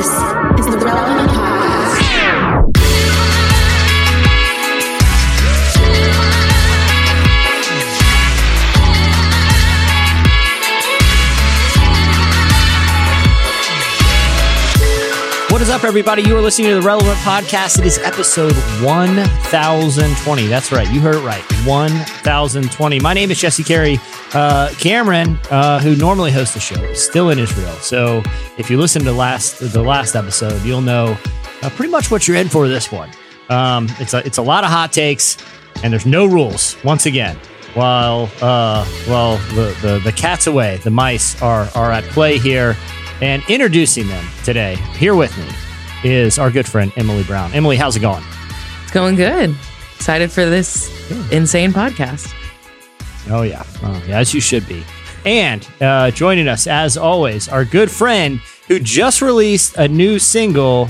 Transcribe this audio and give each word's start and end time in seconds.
This 0.00 0.49
up, 15.80 15.86
everybody? 15.86 16.20
You 16.22 16.36
are 16.36 16.42
listening 16.42 16.68
to 16.68 16.74
the 16.74 16.82
Relevant 16.82 17.16
Podcast. 17.18 17.78
It 17.78 17.86
is 17.86 17.96
episode 17.98 18.52
1020. 18.82 20.46
That's 20.46 20.72
right. 20.72 20.90
You 20.92 21.00
heard 21.00 21.14
it 21.14 21.24
right. 21.24 21.42
1020. 21.64 23.00
My 23.00 23.14
name 23.14 23.30
is 23.30 23.40
Jesse 23.40 23.64
Carey. 23.64 23.98
Uh, 24.34 24.70
Cameron, 24.78 25.38
uh, 25.50 25.78
who 25.78 25.96
normally 25.96 26.32
hosts 26.32 26.52
the 26.52 26.60
show, 26.60 26.82
is 26.84 27.02
still 27.02 27.30
in 27.30 27.38
Israel. 27.38 27.72
So 27.76 28.22
if 28.58 28.68
you 28.68 28.76
listen 28.76 29.02
to 29.04 29.12
last 29.12 29.60
the 29.72 29.82
last 29.82 30.16
episode, 30.16 30.62
you'll 30.64 30.82
know 30.82 31.16
uh, 31.62 31.70
pretty 31.70 31.90
much 31.90 32.10
what 32.10 32.28
you're 32.28 32.36
in 32.36 32.50
for 32.50 32.68
this 32.68 32.92
one. 32.92 33.10
Um, 33.48 33.88
it's 34.00 34.12
a 34.12 34.18
it's 34.26 34.38
a 34.38 34.42
lot 34.42 34.64
of 34.64 34.70
hot 34.70 34.92
takes, 34.92 35.38
and 35.82 35.92
there's 35.92 36.06
no 36.06 36.26
rules. 36.26 36.76
Once 36.84 37.06
again, 37.06 37.36
while 37.72 38.28
uh, 38.42 38.84
while 39.06 39.38
the, 39.54 39.74
the 39.80 40.00
the 40.04 40.12
cat's 40.12 40.46
away, 40.46 40.76
the 40.78 40.90
mice 40.90 41.40
are 41.40 41.70
are 41.74 41.90
at 41.90 42.04
play 42.04 42.36
here. 42.36 42.76
And 43.22 43.42
introducing 43.50 44.06
them 44.06 44.24
today, 44.44 44.76
here 44.96 45.14
with 45.14 45.36
me, 45.36 45.44
is 46.04 46.38
our 46.38 46.50
good 46.50 46.66
friend 46.66 46.92
Emily 46.96 47.22
Brown. 47.24 47.52
Emily, 47.52 47.76
how's 47.76 47.96
it 47.96 48.00
going? 48.00 48.24
It's 48.82 48.92
going 48.92 49.16
good. 49.16 49.54
Excited 49.96 50.30
for 50.32 50.46
this 50.46 50.88
insane 51.30 51.72
podcast. 51.72 52.34
Oh 53.28 53.42
yeah, 53.42 53.64
oh, 53.82 54.02
yeah, 54.08 54.18
as 54.18 54.32
you 54.32 54.40
should 54.40 54.66
be. 54.66 54.82
And 55.24 55.68
uh, 55.80 56.10
joining 56.10 56.48
us, 56.48 56.66
as 56.66 56.96
always, 56.96 57.48
our 57.48 57.64
good 57.64 57.90
friend 57.90 58.40
who 58.68 58.80
just 58.80 59.20
released 59.20 59.76
a 59.76 59.86
new 59.88 60.18
single, 60.18 60.88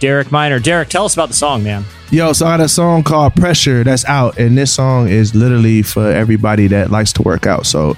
Derek 0.00 0.32
Minor. 0.32 0.58
Derek, 0.58 0.88
tell 0.88 1.04
us 1.04 1.14
about 1.14 1.28
the 1.28 1.34
song, 1.34 1.62
man. 1.62 1.84
Yo, 2.10 2.32
so 2.32 2.46
I 2.46 2.56
got 2.56 2.64
a 2.64 2.68
song 2.68 3.02
called 3.04 3.34
Pressure 3.36 3.84
that's 3.84 4.04
out, 4.06 4.38
and 4.38 4.56
this 4.58 4.72
song 4.72 5.08
is 5.08 5.34
literally 5.34 5.82
for 5.82 6.10
everybody 6.10 6.66
that 6.68 6.90
likes 6.90 7.12
to 7.14 7.22
work 7.22 7.46
out. 7.46 7.66
So 7.66 7.96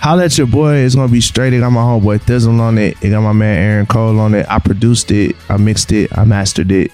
holla 0.00 0.24
at 0.24 0.38
your 0.38 0.46
boy. 0.46 0.76
It's 0.76 0.94
gonna 0.94 1.10
be 1.12 1.20
straight. 1.20 1.52
It 1.52 1.60
got 1.60 1.70
my 1.70 1.80
homeboy 1.82 2.20
Thi'sl 2.22 2.58
on 2.60 2.78
it. 2.78 2.96
It 3.02 3.10
got 3.10 3.20
my 3.22 3.32
man 3.32 3.58
Aaron 3.62 3.86
Cole 3.86 4.18
on 4.20 4.34
it. 4.34 4.46
I 4.48 4.58
produced 4.58 5.10
it, 5.10 5.36
I 5.48 5.56
mixed 5.56 5.92
it, 5.92 6.16
I 6.16 6.24
mastered 6.24 6.70
it. 6.72 6.90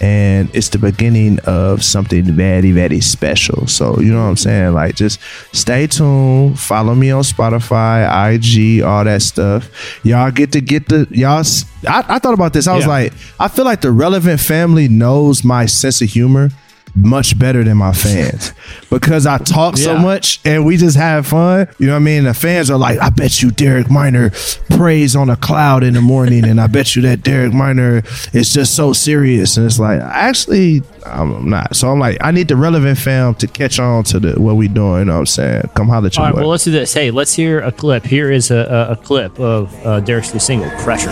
And 0.00 0.50
it's 0.52 0.68
the 0.68 0.78
beginning 0.78 1.38
of 1.44 1.84
something 1.84 2.24
very, 2.24 2.72
very 2.72 3.00
special. 3.00 3.68
So, 3.68 4.00
you 4.00 4.12
know 4.12 4.20
what 4.24 4.30
I'm 4.30 4.36
saying? 4.36 4.74
Like, 4.74 4.96
just 4.96 5.20
stay 5.52 5.86
tuned. 5.86 6.58
Follow 6.58 6.96
me 6.96 7.12
on 7.12 7.22
Spotify, 7.22 8.02
IG, 8.34 8.82
all 8.82 9.04
that 9.04 9.22
stuff. 9.22 9.70
Y'all 10.04 10.32
get 10.32 10.50
to 10.52 10.60
get 10.60 10.88
the, 10.88 11.06
y'all. 11.12 11.44
I 11.88 12.18
thought 12.18 12.34
about 12.34 12.52
this. 12.52 12.66
I 12.66 12.74
was 12.74 12.82
Yeah. 12.84 12.90
like, 12.90 13.12
I 13.38 13.46
feel 13.46 13.64
like 13.64 13.80
the 13.80 13.92
relevant 13.92 14.40
family 14.40 14.88
knows 14.88 15.44
my 15.44 15.66
sense 15.66 16.02
of 16.02 16.08
humor 16.08 16.50
much 16.94 17.38
better 17.38 17.64
than 17.64 17.76
my 17.76 17.92
fans 17.92 18.52
because 18.90 19.26
I 19.26 19.38
talk 19.38 19.76
so 19.76 19.96
much 19.98 20.40
and 20.44 20.64
we 20.66 20.76
just 20.76 20.96
have 20.96 21.26
fun. 21.26 21.68
You 21.78 21.86
know 21.86 21.92
what 21.92 21.96
I 21.96 22.00
mean? 22.00 22.24
The 22.24 22.34
fans 22.34 22.70
are 22.70 22.78
like, 22.78 22.98
I 23.00 23.10
bet 23.10 23.42
you 23.42 23.50
Derek 23.50 23.90
Minor 23.90 24.30
prays 24.70 25.16
on 25.16 25.30
a 25.30 25.36
cloud 25.36 25.82
in 25.82 25.94
the 25.94 26.00
morning, 26.00 26.44
and 26.44 26.60
I 26.60 26.66
bet 26.66 26.94
you 26.94 27.02
that 27.02 27.22
Derek 27.22 27.52
Minor 27.52 28.02
is 28.32 28.52
just 28.52 28.74
so 28.74 28.92
serious. 28.92 29.56
And 29.56 29.66
it's 29.66 29.78
like, 29.78 30.00
actually, 30.00 30.82
I'm 31.06 31.48
not. 31.48 31.76
So 31.76 31.90
I'm 31.90 31.98
like, 31.98 32.18
I 32.20 32.30
need 32.30 32.48
the 32.48 32.56
relevant 32.56 32.98
fam 32.98 33.34
to 33.36 33.46
catch 33.46 33.78
on 33.78 34.04
to 34.04 34.20
the 34.20 34.40
what 34.40 34.56
we 34.56 34.68
doing. 34.68 35.00
You 35.00 35.04
know 35.06 35.14
what 35.14 35.20
I'm 35.20 35.26
saying? 35.26 35.62
Come 35.74 35.88
holler 35.88 36.06
at 36.06 36.16
your 36.16 36.24
All 36.24 36.26
right, 36.30 36.34
boy. 36.34 36.40
well, 36.42 36.50
let's 36.50 36.64
do 36.64 36.70
this. 36.70 36.92
Hey, 36.92 37.10
let's 37.10 37.34
hear 37.34 37.60
a 37.60 37.72
clip. 37.72 38.04
Here 38.04 38.30
is 38.30 38.50
a, 38.50 38.88
a, 38.90 38.92
a 38.92 38.96
clip 38.96 39.38
of 39.38 39.74
uh, 39.86 40.00
Derek's 40.00 40.32
new 40.32 40.40
single, 40.40 40.70
Pressure. 40.82 41.10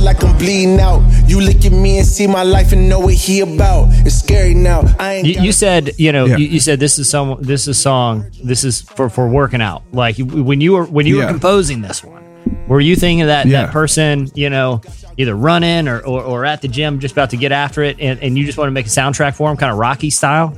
Applying 0.00 0.16
pressure 0.16 0.24
like 0.24 0.24
I'm 0.24 0.38
bleeding 0.38 0.80
out. 0.80 1.02
You 1.28 1.40
look 1.40 1.64
at 1.64 1.72
me 1.72 1.98
and 1.98 2.06
see 2.06 2.26
my 2.26 2.42
life 2.42 2.72
and 2.72 2.88
know 2.88 3.00
what 3.00 3.14
he 3.14 3.40
about. 3.40 3.88
It's 4.06 4.16
scary 4.16 4.54
now. 4.54 4.82
I 4.98 5.14
ain't. 5.14 5.26
You, 5.26 5.42
you 5.42 5.52
said, 5.52 5.92
you 5.98 6.12
know, 6.12 6.24
Yeah. 6.26 6.36
you, 6.36 6.46
you 6.46 6.60
said 6.60 6.80
this 6.80 6.98
is 6.98 7.08
some, 7.08 7.36
this 7.40 7.62
is 7.62 7.68
a 7.68 7.74
song, 7.74 8.26
this 8.42 8.64
is 8.64 8.82
for, 8.82 9.08
for 9.08 9.28
working 9.28 9.60
out. 9.62 9.82
Like 9.92 10.16
when 10.18 10.60
you 10.60 10.72
were 10.72 10.84
when 10.84 11.06
you 11.06 11.18
were 11.18 11.26
composing 11.26 11.80
this 11.82 12.02
one, 12.02 12.22
were 12.68 12.80
you 12.80 12.96
thinking 12.96 13.26
that 13.26 13.46
Yeah. 13.46 13.66
that 13.66 13.72
person, 13.72 14.28
you 14.34 14.50
know, 14.50 14.80
either 15.16 15.34
running 15.34 15.88
or, 15.88 16.00
or, 16.00 16.22
or 16.22 16.44
at 16.44 16.62
the 16.62 16.68
gym, 16.68 16.98
just 17.00 17.12
about 17.12 17.30
to 17.30 17.36
get 17.36 17.52
after 17.52 17.82
it, 17.82 18.00
and, 18.00 18.20
and 18.22 18.38
you 18.38 18.44
just 18.46 18.56
want 18.58 18.68
to 18.68 18.72
make 18.72 18.86
a 18.86 18.90
soundtrack 18.90 19.34
for 19.36 19.50
him, 19.50 19.56
kind 19.56 19.72
of 19.72 19.78
Rocky 19.78 20.10
style? 20.10 20.56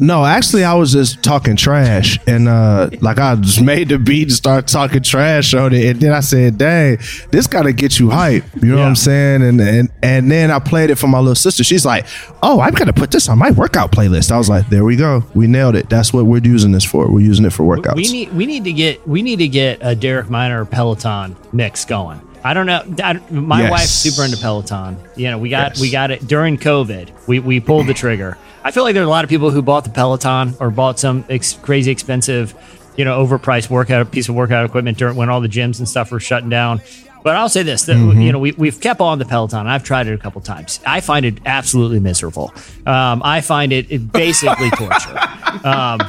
No, 0.00 0.24
actually, 0.24 0.64
I 0.64 0.74
was 0.74 0.92
just 0.92 1.22
talking 1.22 1.56
trash, 1.56 2.18
and 2.26 2.48
uh, 2.48 2.90
like 3.00 3.18
I 3.18 3.36
just 3.36 3.60
made 3.62 3.88
the 3.88 3.98
beat 3.98 4.24
and 4.24 4.32
start 4.32 4.66
talking 4.66 5.02
trash 5.02 5.54
on 5.54 5.72
it, 5.72 5.84
and 5.86 6.00
then 6.00 6.12
I 6.12 6.20
said, 6.20 6.58
"Dang, 6.58 6.98
this 7.30 7.46
gotta 7.46 7.72
get 7.72 7.98
you 7.98 8.10
hype." 8.10 8.44
You 8.60 8.72
know 8.72 8.78
what 8.78 8.88
I'm 8.88 8.96
saying? 8.96 9.42
And 9.42 9.60
and 9.60 9.88
and 10.02 10.30
then 10.30 10.50
I 10.50 10.58
played 10.58 10.90
it 10.90 10.96
for 10.96 11.06
my 11.06 11.18
little 11.18 11.34
sister. 11.34 11.62
She's 11.62 11.86
like, 11.86 12.06
"Oh, 12.42 12.60
I'm 12.60 12.74
gonna 12.74 12.92
put 12.92 13.10
this 13.10 13.28
on 13.28 13.38
my 13.38 13.52
workout 13.52 13.92
playlist." 13.92 14.32
I 14.32 14.38
was 14.38 14.48
like, 14.48 14.68
"There 14.68 14.84
we 14.84 14.96
go, 14.96 15.24
we 15.34 15.46
nailed 15.46 15.76
it. 15.76 15.88
That's 15.88 16.12
what 16.12 16.26
we're 16.26 16.38
using 16.42 16.72
this 16.72 16.84
for. 16.84 17.10
We're 17.10 17.20
using 17.20 17.44
it 17.44 17.52
for 17.52 17.62
workouts." 17.64 17.96
We 17.96 18.10
need 18.10 18.32
we 18.32 18.46
need 18.46 18.64
to 18.64 18.72
get 18.72 19.06
we 19.06 19.22
need 19.22 19.38
to 19.38 19.48
get 19.48 19.78
a 19.80 19.94
Derek 19.94 20.28
Minor 20.28 20.64
Peloton 20.64 21.36
mix 21.52 21.84
going. 21.84 22.20
I 22.44 22.52
don't 22.54 22.66
know. 22.66 22.84
I, 23.02 23.14
my 23.30 23.62
Yes. 23.62 23.70
wife's 23.70 23.90
super 23.90 24.22
into 24.24 24.36
Peloton. 24.36 24.98
You 25.16 25.30
know, 25.30 25.38
we 25.38 25.48
got 25.48 25.72
Yes. 25.72 25.80
we 25.80 25.90
got 25.90 26.10
it 26.10 26.26
during 26.26 26.58
COVID. 26.58 27.08
We 27.26 27.38
we 27.40 27.58
pulled 27.60 27.86
the 27.86 27.94
trigger. 27.94 28.36
I 28.62 28.70
feel 28.70 28.82
like 28.82 28.94
there 28.94 29.02
are 29.02 29.06
a 29.06 29.10
lot 29.10 29.24
of 29.24 29.30
people 29.30 29.50
who 29.50 29.62
bought 29.62 29.84
the 29.84 29.90
Peloton 29.90 30.54
or 30.60 30.70
bought 30.70 30.98
some 30.98 31.24
ex- 31.28 31.54
crazy 31.54 31.90
expensive, 31.90 32.54
you 32.96 33.04
know, 33.04 33.24
overpriced 33.24 33.68
workout 33.70 34.10
piece 34.10 34.28
of 34.28 34.34
workout 34.34 34.64
equipment 34.66 34.98
during 34.98 35.16
when 35.16 35.28
all 35.30 35.40
the 35.40 35.48
gyms 35.48 35.78
and 35.78 35.88
stuff 35.88 36.10
were 36.12 36.20
shutting 36.20 36.48
down. 36.50 36.80
But 37.22 37.36
I'll 37.36 37.48
say 37.48 37.62
this: 37.62 37.84
that 37.84 37.96
you 37.96 38.32
know, 38.32 38.38
we 38.38 38.52
we've 38.52 38.78
kept 38.78 39.00
on 39.00 39.18
the 39.18 39.24
Peloton. 39.24 39.66
I've 39.66 39.82
tried 39.82 40.06
it 40.08 40.12
a 40.12 40.18
couple 40.18 40.42
times. 40.42 40.80
I 40.86 41.00
find 41.00 41.24
it 41.24 41.38
absolutely 41.46 41.98
miserable. 42.00 42.52
Um, 42.84 43.22
I 43.24 43.40
find 43.40 43.72
it, 43.72 43.90
it 43.90 44.12
basically 44.12 44.68
torture. 44.76 45.18
Um, 45.64 46.00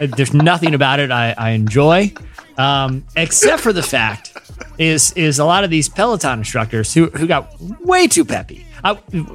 there's 0.00 0.34
nothing 0.34 0.74
about 0.74 0.98
it 0.98 1.12
I, 1.12 1.32
I 1.38 1.50
enjoy, 1.50 2.12
um, 2.56 3.04
except 3.16 3.62
for 3.62 3.72
the 3.72 3.82
fact 3.84 4.36
is 4.78 5.12
is 5.12 5.38
a 5.38 5.44
lot 5.44 5.64
of 5.64 5.70
these 5.70 5.88
Peloton 5.88 6.38
instructors 6.40 6.94
who 6.94 7.06
who 7.06 7.26
got 7.26 7.54
way 7.80 8.06
too 8.06 8.24
peppy. 8.24 8.64
I, 8.84 8.92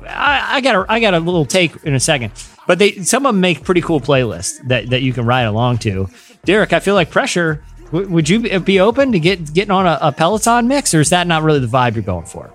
I, 0.08 0.56
I 0.56 0.62
got 0.62 0.76
a, 0.76 0.86
I 0.90 1.00
got 1.00 1.14
a 1.14 1.20
little 1.20 1.46
take 1.46 1.84
in 1.84 1.94
a 1.94 2.00
second, 2.00 2.32
but 2.66 2.80
they 2.80 3.04
some 3.04 3.26
of 3.26 3.34
them 3.34 3.42
make 3.42 3.64
pretty 3.64 3.82
cool 3.82 4.00
playlists 4.00 4.66
that, 4.70 4.90
that 4.92 5.02
you 5.02 5.12
can 5.14 5.26
ride 5.26 5.42
along 5.44 5.80
to. 5.80 6.08
Derek, 6.46 6.72
I 6.74 6.80
feel 6.80 6.96
like 6.96 7.12
pressure. 7.12 7.64
W- 7.92 8.10
would 8.10 8.30
you 8.30 8.40
be- 8.40 8.58
be 8.60 8.80
open 8.80 9.12
to 9.12 9.20
get 9.20 9.54
getting 9.54 9.72
on 9.72 9.86
a, 9.86 9.98
a 10.02 10.12
Peloton 10.12 10.68
mix, 10.68 10.94
or 10.94 11.02
is 11.02 11.10
that 11.10 11.28
not 11.28 11.44
really 11.44 11.60
the 11.60 11.68
vibe 11.68 11.96
you're 11.96 12.04
going 12.04 12.26
for? 12.26 12.52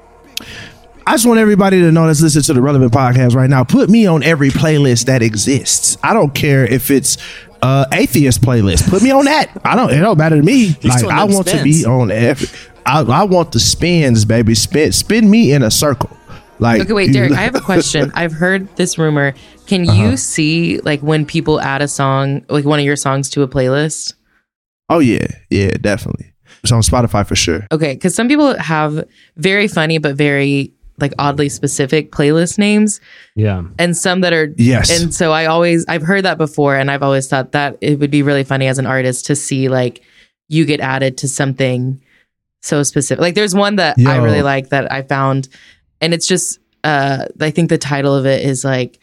I 1.06 1.12
just 1.12 1.26
want 1.26 1.40
everybody 1.40 1.80
to 1.80 1.90
know 1.90 2.06
that's 2.06 2.20
listening 2.20 2.42
to 2.44 2.52
the 2.54 2.60
relevant 2.62 2.92
podcast 2.92 3.34
right 3.34 3.48
now. 3.48 3.64
Put 3.64 3.88
me 3.88 4.06
on 4.06 4.22
every 4.22 4.50
playlist 4.50 5.06
that 5.06 5.22
exists. 5.22 5.96
I 6.02 6.12
don't 6.12 6.34
care 6.34 6.64
if 6.66 6.90
it's 6.90 7.18
uh 7.62 7.86
atheist 7.92 8.40
playlist. 8.40 8.88
Put 8.88 9.02
me 9.02 9.10
on 9.10 9.24
that. 9.26 9.50
I 9.64 9.74
don't. 9.74 9.90
It 9.90 10.00
don't 10.00 10.18
matter 10.18 10.36
to 10.36 10.42
me. 10.42 10.76
Like 10.84 11.04
I 11.04 11.26
them 11.26 11.34
want 11.34 11.48
to 11.48 11.62
be 11.62 11.84
on 11.84 12.10
every. 12.10 12.48
I, 12.88 13.02
I 13.02 13.24
want 13.24 13.52
the 13.52 13.60
spins, 13.60 14.24
baby. 14.24 14.54
Spin 14.54 14.92
spin 14.92 15.30
me 15.30 15.52
in 15.52 15.62
a 15.62 15.70
circle. 15.70 16.16
Like 16.58 16.80
Okay, 16.80 16.92
wait, 16.92 17.12
Derek, 17.12 17.32
I 17.32 17.42
have 17.42 17.54
a 17.54 17.60
question. 17.60 18.10
I've 18.14 18.32
heard 18.32 18.74
this 18.76 18.96
rumor. 18.98 19.34
Can 19.66 19.84
you 19.84 19.90
uh-huh. 19.90 20.16
see 20.16 20.80
like 20.80 21.00
when 21.00 21.26
people 21.26 21.60
add 21.60 21.82
a 21.82 21.88
song, 21.88 22.44
like 22.48 22.64
one 22.64 22.78
of 22.78 22.86
your 22.86 22.96
songs 22.96 23.28
to 23.30 23.42
a 23.42 23.48
playlist? 23.48 24.14
Oh 24.88 25.00
yeah, 25.00 25.26
yeah, 25.50 25.72
definitely. 25.72 26.32
It's 26.62 26.72
on 26.72 26.80
Spotify 26.80 27.26
for 27.26 27.36
sure. 27.36 27.66
Okay, 27.70 27.92
because 27.92 28.14
some 28.14 28.26
people 28.26 28.58
have 28.58 29.06
very 29.36 29.68
funny 29.68 29.98
but 29.98 30.16
very 30.16 30.72
like 30.96 31.12
oddly 31.18 31.48
specific 31.48 32.10
playlist 32.10 32.58
names, 32.58 33.00
Yeah, 33.36 33.64
and 33.78 33.96
some 33.96 34.22
that 34.22 34.32
are 34.32 34.52
Yes. 34.56 35.00
And 35.00 35.14
so 35.14 35.30
I 35.30 35.44
always 35.44 35.84
I've 35.88 36.02
heard 36.02 36.24
that 36.24 36.38
before, 36.38 36.74
and 36.74 36.90
I've 36.90 37.02
always 37.02 37.28
thought 37.28 37.52
that 37.52 37.76
it 37.82 38.00
would 38.00 38.10
be 38.10 38.22
really 38.22 38.44
funny 38.44 38.66
as 38.66 38.78
an 38.78 38.86
artist 38.86 39.26
to 39.26 39.36
see 39.36 39.68
like 39.68 40.02
you 40.48 40.64
get 40.64 40.80
added 40.80 41.18
to 41.18 41.28
something 41.28 42.00
so 42.68 42.82
specific. 42.82 43.20
Like 43.20 43.34
there's 43.34 43.54
one 43.54 43.76
that 43.76 43.96
I 43.98 44.16
really 44.18 44.42
like 44.42 44.68
that 44.68 44.92
I 44.92 45.02
found, 45.02 45.48
and 46.00 46.14
it's 46.14 46.26
just 46.26 46.60
uh 46.84 47.26
I 47.40 47.50
think 47.50 47.70
the 47.70 47.78
title 47.78 48.14
of 48.14 48.26
it 48.26 48.44
is 48.44 48.64
like 48.64 48.98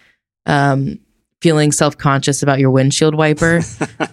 um 0.46 1.00
feeling 1.42 1.72
self-conscious 1.72 2.42
about 2.42 2.60
your 2.60 2.72
windshield 2.72 3.14
wiper. 3.16 3.62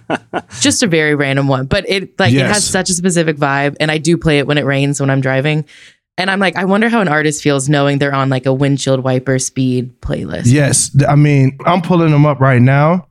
just 0.60 0.82
a 0.82 0.87
very 0.87 1.14
random 1.14 1.49
one, 1.49 1.66
but 1.66 1.88
it 1.88 2.19
like 2.19 2.32
it 2.32 2.46
has 2.46 2.64
such 2.64 2.90
a 2.90 2.94
specific 2.94 3.37
vibe, 3.37 3.76
and 3.81 3.90
I 3.90 3.99
do 3.99 4.16
play 4.16 4.38
it 4.38 4.46
when 4.46 4.58
it 4.58 4.64
rains 4.64 5.00
when 5.00 5.10
I'm 5.10 5.20
driving. 5.20 5.64
And 6.19 6.31
I'm 6.31 6.40
like, 6.40 6.56
I 6.56 6.66
wonder 6.66 6.90
how 6.90 7.00
an 7.00 7.08
artist 7.08 7.43
feels 7.43 7.70
knowing 7.70 7.99
they're 7.99 8.14
on 8.14 8.28
like 8.28 8.44
a 8.44 8.52
windshield 8.52 9.02
wiper 9.02 9.38
speed 9.38 9.99
playlist. 10.02 10.43
Yes, 10.46 10.94
I 11.08 11.14
mean 11.14 11.58
I'm 11.64 11.82
pulling 11.82 12.10
them 12.10 12.26
up 12.26 12.40
right 12.40 12.60
now. 12.60 13.08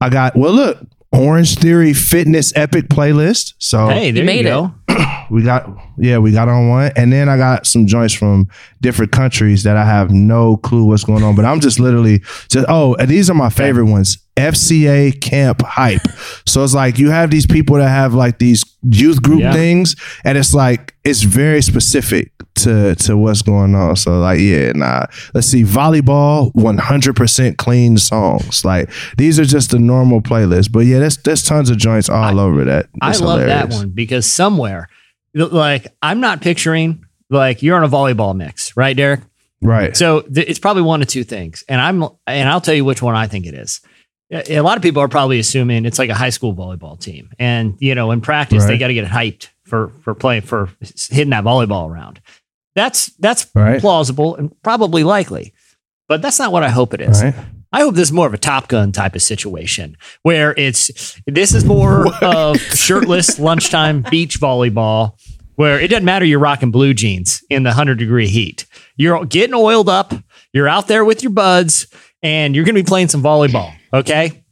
I 0.00 0.10
got 0.10 0.36
well, 0.36 0.52
look, 0.52 0.78
Orange 1.12 1.56
Theory 1.56 1.94
Fitness 1.94 2.52
Epic 2.54 2.88
playlist. 2.88 3.54
So 3.58 3.88
hey, 3.88 4.10
there 4.10 4.22
you, 4.22 4.26
made 4.26 4.46
it. 4.46 4.70
we 5.30 5.42
got 5.42 5.68
yeah, 5.98 6.18
we 6.18 6.32
got 6.32 6.48
on 6.48 6.68
one, 6.68 6.90
and 6.96 7.12
then 7.12 7.28
I 7.28 7.36
got 7.36 7.66
some 7.66 7.86
joints 7.86 8.14
from 8.14 8.48
different 8.80 9.12
countries 9.12 9.62
that 9.64 9.76
I 9.76 9.84
have 9.84 10.10
no 10.10 10.56
clue 10.58 10.84
what's 10.84 11.04
going 11.04 11.22
on. 11.22 11.34
But 11.36 11.44
I'm 11.44 11.60
just 11.60 11.78
literally 11.80 12.18
just 12.48 12.66
oh, 12.68 12.94
and 12.96 13.08
these 13.08 13.28
are 13.30 13.34
my 13.34 13.50
favorite 13.50 13.86
ones. 13.86 14.18
FCA 14.36 15.20
Camp 15.20 15.62
Hype. 15.62 16.00
So 16.46 16.62
it's 16.62 16.72
like 16.72 16.96
you 16.98 17.10
have 17.10 17.30
these 17.30 17.44
people 17.46 17.76
that 17.76 17.88
have 17.88 18.14
like 18.14 18.38
these 18.38 18.64
youth 18.82 19.20
group 19.20 19.40
Yeah. 19.40 19.52
things, 19.52 19.96
and 20.24 20.38
it's 20.38 20.54
like 20.54 20.94
it's 21.04 21.22
very 21.22 21.60
specific 21.60 22.32
to 22.56 22.94
to 22.96 23.16
what's 23.16 23.42
going 23.42 23.74
on. 23.74 23.96
So 23.96 24.20
like 24.20 24.38
yeah, 24.40 24.72
nah. 24.76 25.06
Let's 25.34 25.48
see, 25.48 25.64
volleyball, 25.64 26.52
100% 26.54 27.56
clean 27.56 27.98
songs. 27.98 28.64
Like 28.64 28.90
these 29.16 29.40
are 29.40 29.44
just 29.44 29.70
the 29.72 29.78
normal 29.80 30.20
playlist. 30.20 30.70
But 30.72 30.80
yeah, 30.86 31.00
there's 31.00 31.16
there's 31.18 31.42
tons 31.42 31.68
of 31.70 31.76
joints 31.76 32.08
all 32.08 32.38
over 32.38 32.64
that. 32.64 32.86
I 33.02 33.10
It's 33.10 33.20
love 33.20 33.40
that 33.40 33.70
one 33.70 33.90
because 33.90 34.24
somewhere, 34.26 34.87
like, 35.34 35.86
I'm 36.02 36.20
not 36.20 36.40
picturing 36.40 37.04
like 37.30 37.62
you're 37.62 37.76
on 37.76 37.84
a 37.84 37.88
volleyball 37.88 38.34
mix, 38.34 38.76
right, 38.76 38.96
Derek? 38.96 39.20
Right. 39.60 39.96
So 39.96 40.20
th- 40.22 40.46
it's 40.48 40.58
probably 40.58 40.82
one 40.82 41.02
of 41.02 41.08
two 41.08 41.24
things, 41.24 41.64
and 41.68 41.80
I'm 41.80 42.04
and 42.26 42.48
I'll 42.48 42.60
tell 42.60 42.74
you 42.74 42.84
which 42.84 43.02
one 43.02 43.14
I 43.16 43.26
think 43.26 43.44
it 43.46 43.54
is. 43.54 43.80
A 44.30 44.60
lot 44.60 44.76
of 44.76 44.82
people 44.82 45.02
are 45.02 45.08
probably 45.08 45.38
assuming 45.38 45.84
it's 45.86 45.98
like 45.98 46.10
a 46.10 46.14
high 46.14 46.30
school 46.30 46.54
volleyball 46.54 46.98
team, 47.00 47.30
and 47.38 47.74
you 47.80 47.94
know, 47.94 48.10
in 48.12 48.20
practice 48.20 48.64
they 48.66 48.78
got 48.78 48.88
to 48.88 48.94
get 48.94 49.06
hyped 49.06 49.48
for 49.64 49.88
for 50.02 50.14
playing 50.14 50.42
for 50.42 50.70
hitting 51.10 51.30
that 51.30 51.44
volleyball 51.44 51.88
around. 51.90 52.20
That's 52.74 53.06
that's 53.18 53.50
Right. 53.54 53.80
plausible 53.80 54.36
and 54.36 54.52
probably 54.62 55.02
likely, 55.02 55.54
but 56.08 56.22
that's 56.22 56.38
not 56.38 56.52
what 56.52 56.62
I 56.62 56.68
hope 56.68 56.94
it 56.94 57.00
is. 57.00 57.22
Right. 57.22 57.34
I 57.72 57.80
hope 57.82 57.94
this 57.94 58.08
is 58.08 58.12
more 58.12 58.26
of 58.26 58.34
a 58.34 58.38
Top 58.38 58.68
Gun 58.68 58.92
type 58.92 59.14
of 59.14 59.22
situation 59.22 59.96
where 60.22 60.54
it's 60.56 61.20
this 61.26 61.54
is 61.54 61.64
more 61.64 62.12
of 62.24 62.58
shirtless 62.58 63.38
lunchtime 63.38 64.04
beach 64.10 64.40
volleyball 64.40 65.18
where 65.56 65.80
it 65.80 65.88
doesn't 65.88 66.04
matter 66.04 66.24
you're 66.24 66.38
rocking 66.38 66.70
blue 66.70 66.94
jeans 66.94 67.42
in 67.50 67.64
the 67.64 67.70
100 67.70 67.98
degree 67.98 68.28
heat. 68.28 68.64
You're 68.96 69.24
getting 69.26 69.54
oiled 69.54 69.88
up, 69.88 70.14
you're 70.52 70.68
out 70.68 70.86
there 70.86 71.04
with 71.04 71.22
your 71.22 71.32
buds, 71.32 71.88
and 72.22 72.54
you're 72.54 72.64
going 72.64 72.76
to 72.76 72.82
be 72.82 72.86
playing 72.86 73.08
some 73.08 73.22
volleyball, 73.22 73.74
okay? 73.92 74.44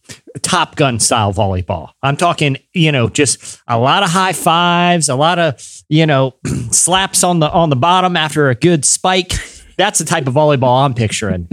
Top 0.42 0.74
Gun 0.76 0.98
style 0.98 1.32
volleyball. 1.32 1.90
I'm 2.02 2.16
talking, 2.16 2.58
you 2.74 2.90
know, 2.92 3.08
just 3.08 3.60
a 3.68 3.78
lot 3.78 4.02
of 4.02 4.10
high 4.10 4.32
fives, 4.32 5.08
a 5.08 5.14
lot 5.14 5.38
of, 5.38 5.62
you 5.88 6.06
know, 6.06 6.34
slaps 6.70 7.24
on 7.24 7.38
the 7.38 7.50
on 7.50 7.70
the 7.70 7.76
bottom 7.76 8.16
after 8.16 8.50
a 8.50 8.54
good 8.54 8.84
spike. 8.84 9.32
That's 9.78 9.98
the 9.98 10.04
type 10.04 10.26
of 10.26 10.34
volleyball 10.34 10.84
I'm 10.84 10.94
picturing. 10.94 11.48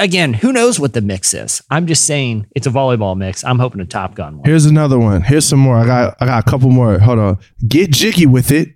Again, 0.00 0.32
who 0.32 0.50
knows 0.52 0.80
what 0.80 0.94
the 0.94 1.02
mix 1.02 1.34
is? 1.34 1.62
I'm 1.70 1.86
just 1.86 2.06
saying 2.06 2.46
it's 2.56 2.66
a 2.66 2.70
volleyball 2.70 3.16
mix. 3.16 3.44
I'm 3.44 3.58
hoping 3.58 3.80
a 3.82 3.84
Top 3.84 4.14
Gun 4.14 4.38
one. 4.38 4.46
Here's 4.48 4.64
another 4.64 4.98
one. 4.98 5.20
Here's 5.22 5.44
some 5.44 5.58
more. 5.58 5.76
I 5.76 5.84
got 5.84 6.16
I 6.20 6.26
got 6.26 6.46
a 6.46 6.50
couple 6.50 6.70
more. 6.70 6.98
Hold 6.98 7.18
on. 7.18 7.38
Get 7.68 7.90
jiggy 7.90 8.24
with 8.26 8.50
it 8.50 8.70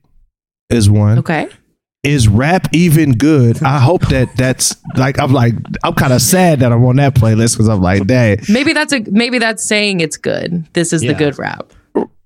is 0.68 0.90
one. 0.90 1.18
Okay. 1.20 1.48
Is 2.02 2.28
rap 2.28 2.68
even 2.74 3.12
good? 3.12 3.62
I 3.62 3.78
hope 3.78 4.06
that 4.08 4.36
that's 4.36 4.76
like 4.96 5.18
I'm 5.18 5.32
like 5.32 5.54
I'm 5.82 5.94
kind 5.94 6.12
of 6.12 6.20
sad 6.20 6.60
that 6.60 6.70
I'm 6.70 6.84
on 6.84 6.96
that 6.96 7.14
playlist 7.14 7.54
because 7.54 7.68
I'm 7.68 7.80
like, 7.80 8.06
dang. 8.06 8.40
Maybe 8.50 8.74
that's 8.74 8.92
a 8.92 9.00
maybe 9.10 9.38
that's 9.38 9.64
saying 9.64 10.00
it's 10.00 10.18
good. 10.18 10.66
This 10.74 10.92
is 10.92 11.02
Yeah. 11.02 11.12
the 11.14 11.18
good 11.18 11.38
rap. 11.38 11.72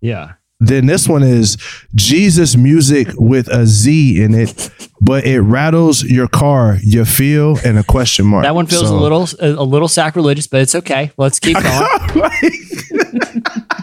Yeah. 0.01 0.33
Then 0.61 0.87
this 0.87 1.07
one 1.09 1.23
is 1.23 1.57
Jesus 1.95 2.57
music 2.57 3.07
with 3.15 3.47
a 3.49 3.65
Z 3.65 4.21
in 4.21 4.35
it, 4.35 4.71
but 5.01 5.25
it 5.25 5.41
rattles 5.41 6.03
your 6.03 6.27
car. 6.27 6.79
You 6.83 7.05
feel 7.05 7.57
and 7.65 7.79
a 7.79 7.85
question 7.85 8.27
mark. 8.27 8.43
That 8.43 8.57
one 8.57 8.67
feels 8.67 8.89
So- 8.89 8.97
a 8.97 8.99
little 8.99 9.29
a, 9.41 9.63
a 9.63 9.65
little 9.65 9.87
sacrilegious, 9.87 10.49
but 10.49 10.61
it's 10.61 10.75
okay. 10.75 11.13
Let's 11.17 11.39
keep 11.39 11.57
going. 11.63 13.43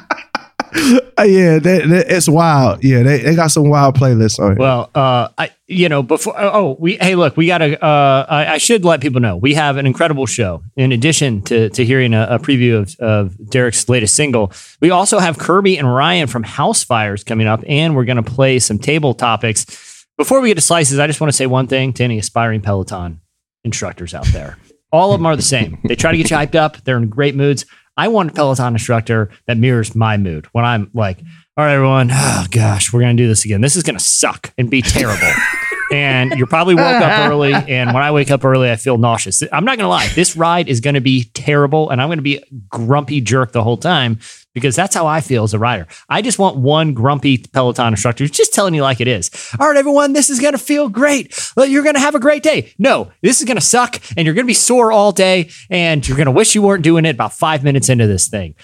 Uh, 1.17 1.23
yeah, 1.23 1.59
that, 1.59 1.87
that- 1.87 2.05
it's 2.13 2.27
wild. 2.27 2.83
Yeah, 2.83 3.01
they, 3.01 3.19
they 3.19 3.35
got 3.35 3.47
some 3.47 3.69
wild 3.69 3.95
playlists 3.95 4.37
on 4.37 4.51
it. 4.51 4.57
Well, 4.57 4.89
uh, 4.93 5.29
I 5.37 5.51
you 5.65 5.87
know 5.87 6.03
before 6.03 6.33
oh 6.37 6.75
we 6.77 6.97
hey 6.97 7.15
look 7.15 7.37
we 7.37 7.47
got 7.47 7.59
to 7.59 7.81
uh 7.83 8.25
I, 8.27 8.47
I 8.47 8.57
should 8.57 8.83
let 8.83 8.99
people 8.99 9.21
know 9.21 9.37
we 9.37 9.53
have 9.53 9.77
an 9.77 9.85
incredible 9.85 10.25
show. 10.25 10.61
In 10.75 10.91
addition 10.91 11.41
to 11.43 11.69
to 11.69 11.85
hearing 11.85 12.13
a, 12.13 12.27
a 12.31 12.39
preview 12.39 12.77
of 12.79 12.99
of 12.99 13.49
Derek's 13.49 13.87
latest 13.87 14.13
single 14.15 14.51
we 14.81 14.91
also 14.91 15.17
have 15.19 15.37
Kirby 15.37 15.77
and 15.77 15.87
Ryan 15.91 16.27
from 16.27 16.43
Housefires 16.43 17.25
coming 17.25 17.47
up 17.47 17.63
and 17.65 17.95
we're 17.95 18.03
gonna 18.05 18.21
play 18.21 18.59
some 18.59 18.77
table 18.77 19.13
topics. 19.13 20.05
Before 20.17 20.41
we 20.41 20.49
get 20.49 20.55
to 20.55 20.61
slices 20.61 20.99
I 20.99 21.07
just 21.07 21.21
want 21.21 21.29
to 21.29 21.37
say 21.37 21.45
one 21.47 21.67
thing 21.67 21.93
to 21.93 22.03
any 22.03 22.19
aspiring 22.19 22.59
Peloton 22.59 23.21
instructors 23.63 24.13
out 24.13 24.25
there. 24.33 24.57
All 24.91 25.13
of 25.13 25.19
them 25.19 25.25
are 25.25 25.35
the 25.37 25.41
same. 25.41 25.79
They 25.85 25.95
try 25.95 26.11
to 26.11 26.17
get 26.17 26.29
you 26.29 26.35
hyped 26.37 26.55
up. 26.55 26.83
They're 26.83 26.97
in 26.97 27.07
great 27.09 27.35
moods 27.35 27.65
I 27.97 28.07
want 28.09 28.31
a 28.31 28.33
Peloton 28.33 28.73
instructor 28.73 29.29
that 29.45 29.57
mirrors 29.57 29.95
my 29.95 30.17
mood 30.17 30.47
when 30.51 30.65
I'm 30.65 30.89
like 30.93 31.19
all 31.57 31.63
right, 31.63 31.73
everyone. 31.73 32.11
Oh 32.37 32.47
gosh, 32.51 32.91
we're 32.91 32.99
gonna 32.99 33.13
do 33.13 33.27
this 33.27 33.45
again. 33.45 33.61
This 33.61 33.75
is 33.75 33.83
gonna 33.83 33.99
suck 33.99 34.53
and 34.57 34.69
be 34.69 34.81
terrible. 34.81 35.31
and 35.91 36.31
you're 36.33 36.47
probably 36.47 36.75
woke 36.75 37.01
up 37.01 37.29
early. 37.29 37.53
And 37.53 37.93
when 37.93 38.03
I 38.03 38.11
wake 38.11 38.29
up 38.29 38.43
early, 38.43 38.69
I 38.69 38.75
feel 38.75 38.97
nauseous. 38.97 39.41
I'm 39.51 39.63
not 39.63 39.77
gonna 39.77 39.89
lie. 39.89 40.07
This 40.09 40.35
ride 40.35 40.67
is 40.67 40.81
gonna 40.81 41.01
be 41.01 41.25
terrible, 41.33 41.89
and 41.89 42.01
I'm 42.01 42.09
gonna 42.09 42.21
be 42.21 42.37
a 42.37 42.43
grumpy 42.69 43.21
jerk 43.21 43.53
the 43.53 43.63
whole 43.63 43.77
time 43.77 44.19
because 44.55 44.75
that's 44.75 44.95
how 44.95 45.05
I 45.05 45.21
feel 45.21 45.43
as 45.43 45.53
a 45.53 45.59
rider. 45.59 45.85
I 46.09 46.23
just 46.23 46.39
want 46.39 46.55
one 46.57 46.95
grumpy 46.95 47.37
Peloton 47.37 47.93
instructor 47.93 48.23
who's 48.23 48.31
just 48.31 48.55
telling 48.55 48.73
you 48.73 48.81
like 48.81 48.99
it 48.99 49.07
is. 49.07 49.29
All 49.59 49.67
right, 49.67 49.77
everyone, 49.77 50.13
this 50.13 50.31
is 50.31 50.39
gonna 50.39 50.57
feel 50.57 50.89
great. 50.89 51.37
Well, 51.55 51.67
You're 51.67 51.83
gonna 51.83 51.99
have 51.99 52.15
a 52.15 52.19
great 52.19 52.41
day. 52.41 52.73
No, 52.79 53.11
this 53.21 53.39
is 53.39 53.45
gonna 53.47 53.61
suck, 53.61 54.01
and 54.17 54.25
you're 54.25 54.33
gonna 54.33 54.47
be 54.47 54.53
sore 54.55 54.91
all 54.91 55.11
day, 55.11 55.49
and 55.69 56.07
you're 56.07 56.17
gonna 56.17 56.31
wish 56.31 56.55
you 56.55 56.63
weren't 56.63 56.83
doing 56.83 57.05
it 57.05 57.11
about 57.13 57.33
five 57.33 57.63
minutes 57.63 57.89
into 57.89 58.07
this 58.07 58.27
thing. 58.27 58.55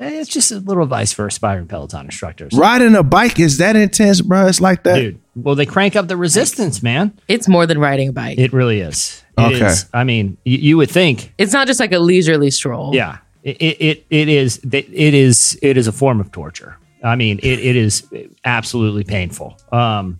Eh, 0.00 0.20
It's 0.20 0.28
just 0.28 0.52
a 0.52 0.58
little 0.58 0.84
advice 0.84 1.12
for 1.12 1.26
aspiring 1.26 1.66
Peloton 1.66 2.04
instructors. 2.04 2.52
Riding 2.54 2.94
a 2.94 3.02
bike 3.02 3.40
is 3.40 3.58
that 3.58 3.74
intense, 3.74 4.20
bro? 4.20 4.46
It's 4.46 4.60
like 4.60 4.84
that. 4.84 4.94
Dude, 4.94 5.18
well, 5.34 5.56
they 5.56 5.66
crank 5.66 5.96
up 5.96 6.06
the 6.06 6.16
resistance, 6.16 6.84
man. 6.84 7.18
It's 7.26 7.48
more 7.48 7.66
than 7.66 7.78
riding 7.78 8.10
a 8.10 8.12
bike. 8.12 8.38
It 8.38 8.52
really 8.52 8.78
is. 8.80 9.24
It 9.36 9.40
Okay. 9.56 9.66
is. 9.66 9.86
I 9.92 10.04
mean, 10.04 10.36
you, 10.44 10.58
you 10.58 10.76
would 10.76 10.90
think, 10.90 11.32
it's 11.38 11.52
not 11.52 11.66
just 11.66 11.80
like 11.80 11.92
a 11.92 11.98
leisurely 11.98 12.50
stroll. 12.52 12.94
yeah, 12.94 13.18
it, 13.60 13.76
it, 13.80 14.06
it, 14.10 14.28
is. 14.28 14.60
It 14.64 15.14
is. 15.14 15.58
It 15.62 15.76
is 15.76 15.86
a 15.86 15.92
form 15.92 16.20
of 16.20 16.30
torture. 16.32 16.76
I 17.02 17.16
mean, 17.16 17.38
it, 17.42 17.60
it 17.60 17.76
is 17.76 18.06
absolutely 18.44 19.04
painful. 19.04 19.56
Um, 19.72 20.18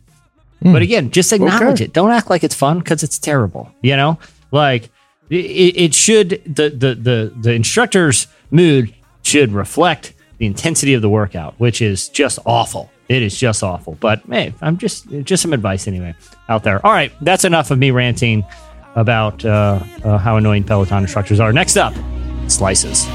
but 0.63 0.83
again, 0.83 1.11
just 1.11 1.33
acknowledge 1.33 1.75
Okay. 1.75 1.85
it. 1.85 1.93
Don't 1.93 2.11
act 2.11 2.31
like 2.31 2.43
it's 2.45 2.55
fun 2.55 2.79
because 2.81 3.03
it's 3.03 3.19
terrible. 3.19 3.71
You 3.83 3.97
know, 3.97 4.19
like 4.51 4.91
it, 5.31 5.77
it 5.77 5.95
should. 5.95 6.31
The, 6.47 6.71
the 6.71 6.95
the 6.95 7.33
the 7.41 7.53
instructor's 7.53 8.27
mood 8.51 8.95
should 9.23 9.53
reflect 9.53 10.15
the 10.39 10.47
intensity 10.47 10.95
of 10.95 11.03
the 11.03 11.09
workout, 11.09 11.55
which 11.59 11.81
is 11.83 12.09
just 12.09 12.39
awful. 12.47 12.91
It 13.09 13.23
is 13.23 13.39
just 13.39 13.63
awful. 13.63 13.97
But 14.01 14.23
hey, 14.29 14.53
I'm 14.61 14.79
just 14.79 15.09
just 15.25 15.43
some 15.43 15.53
advice 15.53 15.87
anyway 15.89 16.15
out 16.49 16.63
there. 16.65 16.85
All 16.85 16.93
right, 16.93 17.13
that's 17.21 17.45
enough 17.45 17.71
of 17.71 17.79
me 17.79 17.91
ranting 17.91 18.45
about 18.97 19.45
uh, 19.45 19.81
uh, 20.05 20.19
how 20.19 20.37
annoying 20.37 20.65
Peloton 20.65 21.03
instructors 21.03 21.39
are. 21.41 21.53
Next 21.53 21.77
up, 21.77 21.95
slices. 22.51 23.07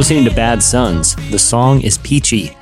Listening 0.00 0.24
to 0.24 0.34
Bad 0.34 0.62
Suns. 0.62 1.14
The 1.30 1.38
song 1.38 1.82
is 1.82 1.98
peachy. 1.98 2.56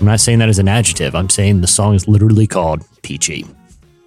I'm 0.00 0.06
not 0.06 0.20
saying 0.20 0.38
that 0.38 0.48
as 0.48 0.58
an 0.58 0.68
adjective. 0.68 1.14
I'm 1.14 1.28
saying 1.28 1.60
the 1.60 1.66
song 1.66 1.94
is 1.94 2.08
literally 2.08 2.46
called 2.46 2.82
peachy, 3.02 3.44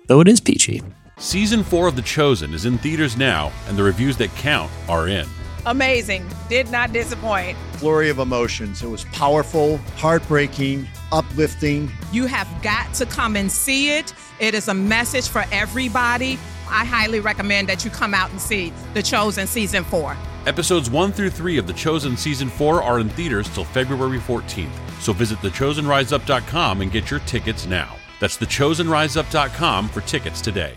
though 0.07 0.19
it 0.19 0.27
is 0.27 0.41
peachy. 0.41 0.81
Season 1.19 1.63
4 1.63 1.89
of 1.89 1.95
The 1.95 2.01
Chosen 2.01 2.55
is 2.55 2.65
in 2.65 2.79
theaters 2.79 3.15
now, 3.15 3.51
and 3.67 3.77
the 3.77 3.83
reviews 3.83 4.17
that 4.17 4.31
count 4.31 4.71
are 4.89 5.07
in. 5.07 5.27
amazing. 5.67 6.27
Did 6.49 6.71
not 6.71 6.91
disappoint. 6.91 7.55
flurry 7.73 8.09
of 8.09 8.17
emotions. 8.17 8.81
It 8.81 8.87
was 8.87 9.03
powerful, 9.13 9.77
heartbreaking, 9.97 10.87
uplifting. 11.11 11.91
You 12.11 12.25
have 12.25 12.47
got 12.63 12.91
to 12.95 13.05
come 13.05 13.35
and 13.35 13.51
see 13.51 13.95
it. 13.95 14.11
It 14.39 14.55
is 14.55 14.69
a 14.69 14.73
message 14.73 15.27
for 15.27 15.45
everybody. 15.51 16.39
I 16.67 16.83
highly 16.83 17.19
recommend 17.19 17.69
that 17.69 17.85
you 17.85 17.91
come 17.91 18.15
out 18.15 18.31
and 18.31 18.41
see 18.41 18.73
The 18.95 19.03
Chosen 19.03 19.45
Season 19.45 19.83
4. 19.83 20.17
Episodes 20.47 20.89
1 20.89 21.11
through 21.11 21.29
3 21.29 21.57
of 21.57 21.67
The 21.67 21.73
Chosen 21.73 22.17
Season 22.17 22.49
4 22.49 22.81
are 22.81 22.99
in 22.99 23.09
theaters 23.09 23.47
till 23.49 23.63
February 23.63 24.17
14th, 24.17 24.71
so 24.99 25.13
visit 25.13 25.37
thechosenriseup.com 25.39 26.81
and 26.81 26.91
get 26.91 27.11
your 27.11 27.19
tickets 27.21 27.67
now. 27.67 27.95
That's 28.19 28.37
thechosenriseup.com 28.37 29.89
for 29.89 30.01
tickets 30.01 30.41
today. 30.41 30.73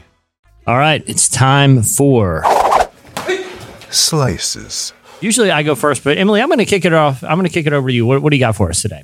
All 0.67 0.77
right, 0.77 1.03
it's 1.07 1.29
time 1.29 1.83
for. 1.83 2.45
Slices. 3.91 4.93
Usually 5.21 5.51
I 5.51 5.63
go 5.63 5.75
first, 5.75 6.05
but 6.05 6.19
Emily, 6.19 6.43
I'm 6.43 6.49
going 6.49 6.59
to 6.59 6.65
kick 6.67 6.85
it 6.85 6.93
off. 6.93 7.23
I'm 7.25 7.39
going 7.39 7.47
to 7.47 7.53
kick 7.53 7.67
it 7.67 7.73
over 7.73 7.89
to 7.89 7.95
you. 7.95 8.05
What, 8.05 8.21
what 8.23 8.31
do 8.31 8.37
you 8.37 8.41
got 8.41 8.57
for 8.57 8.69
us 8.69 8.83
today? 8.83 9.03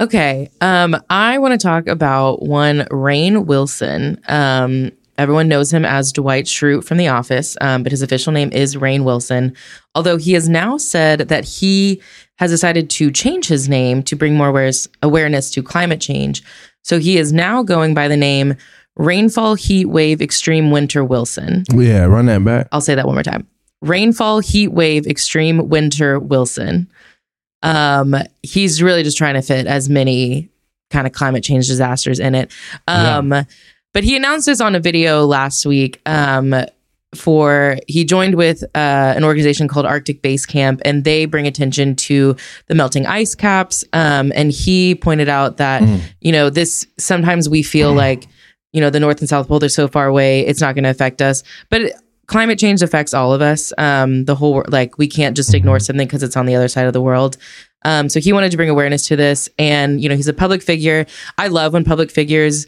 Okay. 0.00 0.50
Um, 0.60 0.96
I 1.08 1.38
want 1.38 1.52
to 1.52 1.58
talk 1.58 1.86
about 1.86 2.42
one 2.42 2.80
Rainn 2.90 3.46
Wilson. 3.46 4.20
Um, 4.26 4.90
everyone 5.18 5.48
knows 5.48 5.72
him 5.72 5.84
as 5.84 6.12
Dwight 6.12 6.44
Schrute 6.46 6.84
from 6.84 6.98
The 6.98 7.08
Office, 7.08 7.56
um, 7.60 7.82
but 7.82 7.92
his 7.92 8.02
official 8.02 8.32
name 8.32 8.50
is 8.52 8.76
Rainn 8.76 9.04
Wilson. 9.04 9.54
Although 9.94 10.16
he 10.16 10.32
has 10.32 10.48
now 10.48 10.76
said 10.76 11.20
that 11.28 11.44
he 11.44 12.00
has 12.38 12.50
decided 12.50 12.90
to 12.90 13.10
change 13.10 13.46
his 13.46 13.68
name 13.68 14.02
to 14.04 14.16
bring 14.16 14.34
more 14.34 14.48
awareness, 14.48 14.88
awareness 15.02 15.50
to 15.52 15.62
climate 15.62 16.00
change. 16.00 16.42
So 16.82 16.98
he 16.98 17.18
is 17.18 17.32
now 17.32 17.62
going 17.62 17.94
by 17.94 18.08
the 18.08 18.16
name 18.16 18.56
Rainfall 18.96 19.54
Heat 19.54 19.86
Wave 19.86 20.20
Extreme 20.20 20.70
Winter 20.70 21.04
Wilson. 21.04 21.64
Yeah, 21.72 22.04
run 22.04 22.26
that 22.26 22.44
back. 22.44 22.68
I'll 22.72 22.80
say 22.80 22.94
that 22.94 23.06
one 23.06 23.14
more 23.14 23.22
time. 23.22 23.46
Rainfall 23.80 24.40
Heat 24.40 24.68
Wave 24.68 25.06
Extreme 25.06 25.68
Winter 25.68 26.18
Wilson. 26.18 26.90
Um, 27.62 28.16
he's 28.42 28.82
really 28.82 29.02
just 29.02 29.16
trying 29.16 29.34
to 29.34 29.42
fit 29.42 29.66
as 29.66 29.88
many 29.88 30.50
kind 30.90 31.06
of 31.06 31.12
climate 31.12 31.42
change 31.42 31.68
disasters 31.68 32.20
in 32.20 32.34
it. 32.34 32.52
Um, 32.86 33.46
but 33.92 34.04
he 34.04 34.16
announced 34.16 34.46
this 34.46 34.60
on 34.60 34.74
a 34.74 34.80
video 34.80 35.24
last 35.24 35.66
week. 35.66 36.00
Um, 36.06 36.54
for 37.14 37.76
he 37.88 38.04
joined 38.04 38.36
with 38.36 38.62
uh, 38.74 39.12
an 39.16 39.22
organization 39.22 39.68
called 39.68 39.84
Arctic 39.84 40.22
Base 40.22 40.46
Camp, 40.46 40.80
and 40.84 41.04
they 41.04 41.26
bring 41.26 41.46
attention 41.46 41.94
to 41.96 42.36
the 42.68 42.74
melting 42.74 43.06
ice 43.06 43.34
caps. 43.34 43.84
Um, 43.92 44.32
and 44.34 44.50
he 44.50 44.94
pointed 44.94 45.28
out 45.28 45.58
that 45.58 45.82
you 46.20 46.32
know 46.32 46.48
this 46.48 46.86
sometimes 46.98 47.48
we 47.48 47.62
feel 47.62 47.92
like 47.92 48.26
you 48.72 48.80
know 48.80 48.90
the 48.90 49.00
North 49.00 49.20
and 49.20 49.28
South 49.28 49.48
Pole 49.48 49.58
they're 49.58 49.68
so 49.68 49.88
far 49.88 50.06
away, 50.06 50.40
it's 50.46 50.60
not 50.60 50.74
going 50.74 50.84
to 50.84 50.90
affect 50.90 51.20
us, 51.20 51.42
but 51.68 51.92
climate 52.26 52.58
change 52.58 52.80
affects 52.82 53.12
all 53.12 53.34
of 53.34 53.42
us. 53.42 53.72
Um, 53.76 54.24
the 54.24 54.34
whole 54.34 54.64
like 54.68 54.96
we 54.96 55.06
can't 55.06 55.36
just 55.36 55.52
ignore 55.52 55.78
something 55.78 56.06
because 56.06 56.22
it's 56.22 56.36
on 56.36 56.46
the 56.46 56.54
other 56.54 56.68
side 56.68 56.86
of 56.86 56.94
the 56.94 57.02
world. 57.02 57.36
Um, 57.84 58.08
so 58.08 58.20
he 58.20 58.32
wanted 58.32 58.50
to 58.52 58.56
bring 58.56 58.70
awareness 58.70 59.06
to 59.08 59.16
this, 59.16 59.48
and 59.58 60.00
you 60.00 60.08
know 60.08 60.16
he's 60.16 60.28
a 60.28 60.32
public 60.32 60.62
figure. 60.62 61.04
I 61.36 61.48
love 61.48 61.72
when 61.74 61.84
public 61.84 62.10
figures 62.10 62.66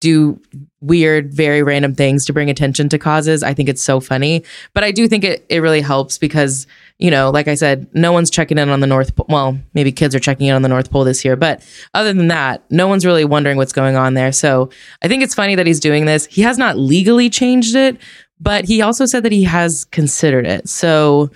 do 0.00 0.40
weird, 0.80 1.32
very 1.32 1.62
random 1.62 1.94
things 1.94 2.24
to 2.26 2.32
bring 2.32 2.50
attention 2.50 2.88
to 2.90 2.98
causes. 2.98 3.42
I 3.42 3.54
think 3.54 3.68
it's 3.68 3.82
so 3.82 3.98
funny, 3.98 4.44
but 4.74 4.84
I 4.84 4.92
do 4.92 5.08
think 5.08 5.24
it 5.24 5.46
it 5.48 5.58
really 5.58 5.80
helps 5.80 6.18
because 6.18 6.66
you 6.98 7.10
know, 7.10 7.30
like 7.30 7.46
I 7.46 7.54
said, 7.54 7.86
no 7.92 8.12
one's 8.12 8.30
checking 8.30 8.56
in 8.56 8.70
on 8.70 8.80
the 8.80 8.86
North 8.86 9.14
Pole. 9.14 9.26
Well, 9.28 9.58
maybe 9.74 9.92
kids 9.92 10.14
are 10.14 10.20
checking 10.20 10.46
in 10.46 10.54
on 10.54 10.62
the 10.62 10.68
North 10.68 10.90
Pole 10.90 11.04
this 11.04 11.24
year, 11.24 11.36
but 11.36 11.62
other 11.92 12.12
than 12.12 12.28
that, 12.28 12.62
no 12.70 12.88
one's 12.88 13.04
really 13.04 13.24
wondering 13.24 13.58
what's 13.58 13.72
going 13.72 13.96
on 13.96 14.14
there. 14.14 14.32
So 14.32 14.70
I 15.02 15.08
think 15.08 15.22
it's 15.22 15.34
funny 15.34 15.54
that 15.56 15.66
he's 15.66 15.80
doing 15.80 16.06
this. 16.06 16.26
He 16.26 16.42
has 16.42 16.56
not 16.56 16.78
legally 16.78 17.28
changed 17.28 17.74
it, 17.74 17.98
but 18.40 18.64
he 18.64 18.80
also 18.80 19.04
said 19.04 19.24
that 19.24 19.32
he 19.32 19.44
has 19.44 19.84
considered 19.86 20.46
it. 20.46 20.68
So, 20.68 21.30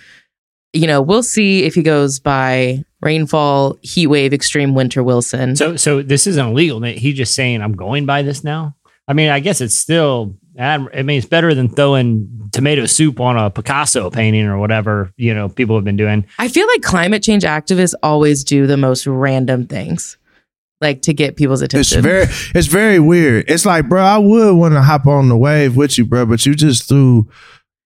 you 0.73 0.87
know, 0.87 1.03
we'll 1.03 1.23
see 1.23 1.65
if 1.65 1.75
he 1.75 1.83
goes 1.83 2.19
by 2.19 2.85
rainfall, 3.01 3.79
heat 3.83 4.07
wave, 4.07 4.33
extreme 4.33 4.75
winter 4.75 5.03
Wilson. 5.03 5.57
So, 5.57 5.77
so 5.77 6.03
this 6.03 6.27
isn't 6.27 6.47
illegal. 6.47 6.83
He's 6.83 7.17
just 7.17 7.35
saying 7.35 7.63
I'm 7.63 7.75
going 7.75 8.07
by 8.07 8.23
this 8.23 8.45
now. 8.45 8.77
I 9.09 9.13
mean, 9.13 9.29
I 9.31 9.41
guess 9.41 9.61
it's 9.61 9.75
still. 9.75 10.37
I 10.59 10.79
mean, 10.79 11.19
it's 11.19 11.27
better 11.27 11.55
than 11.55 11.69
throwing 11.69 12.51
tomato 12.53 12.85
soup 12.87 13.19
on 13.19 13.37
a 13.37 13.51
Picasso 13.51 14.11
painting 14.11 14.47
or 14.47 14.59
whatever 14.59 15.13
you 15.17 15.33
know 15.33 15.49
people 15.49 15.77
have 15.77 15.85
been 15.85 15.97
doing. 15.97 16.27
I 16.39 16.49
feel 16.49 16.67
like 16.67 16.83
climate 16.83 17.23
change 17.23 17.45
activists 17.45 17.95
always 18.03 18.45
do 18.45 18.67
the 18.67 18.77
most 18.77 19.07
random 19.07 19.67
things, 19.67 20.19
like 20.81 21.03
to 21.03 21.15
get 21.15 21.37
people's 21.37 21.63
attention. 21.63 21.81
It's 21.81 22.07
attention. 22.07 22.29
very, 22.29 22.53
it's 22.55 22.69
very 22.69 23.01
weird. 23.01 23.47
It's 23.49 23.65
like, 23.65 23.89
bro, 23.89 24.03
I 24.03 24.19
would 24.19 24.55
want 24.55 24.75
to 24.75 24.83
hop 24.83 25.07
on 25.07 25.29
the 25.29 25.37
wave 25.37 25.77
with 25.77 25.97
you, 25.97 26.05
bro, 26.05 26.27
but 26.27 26.45
you 26.45 26.55
just 26.55 26.89
threw 26.89 27.29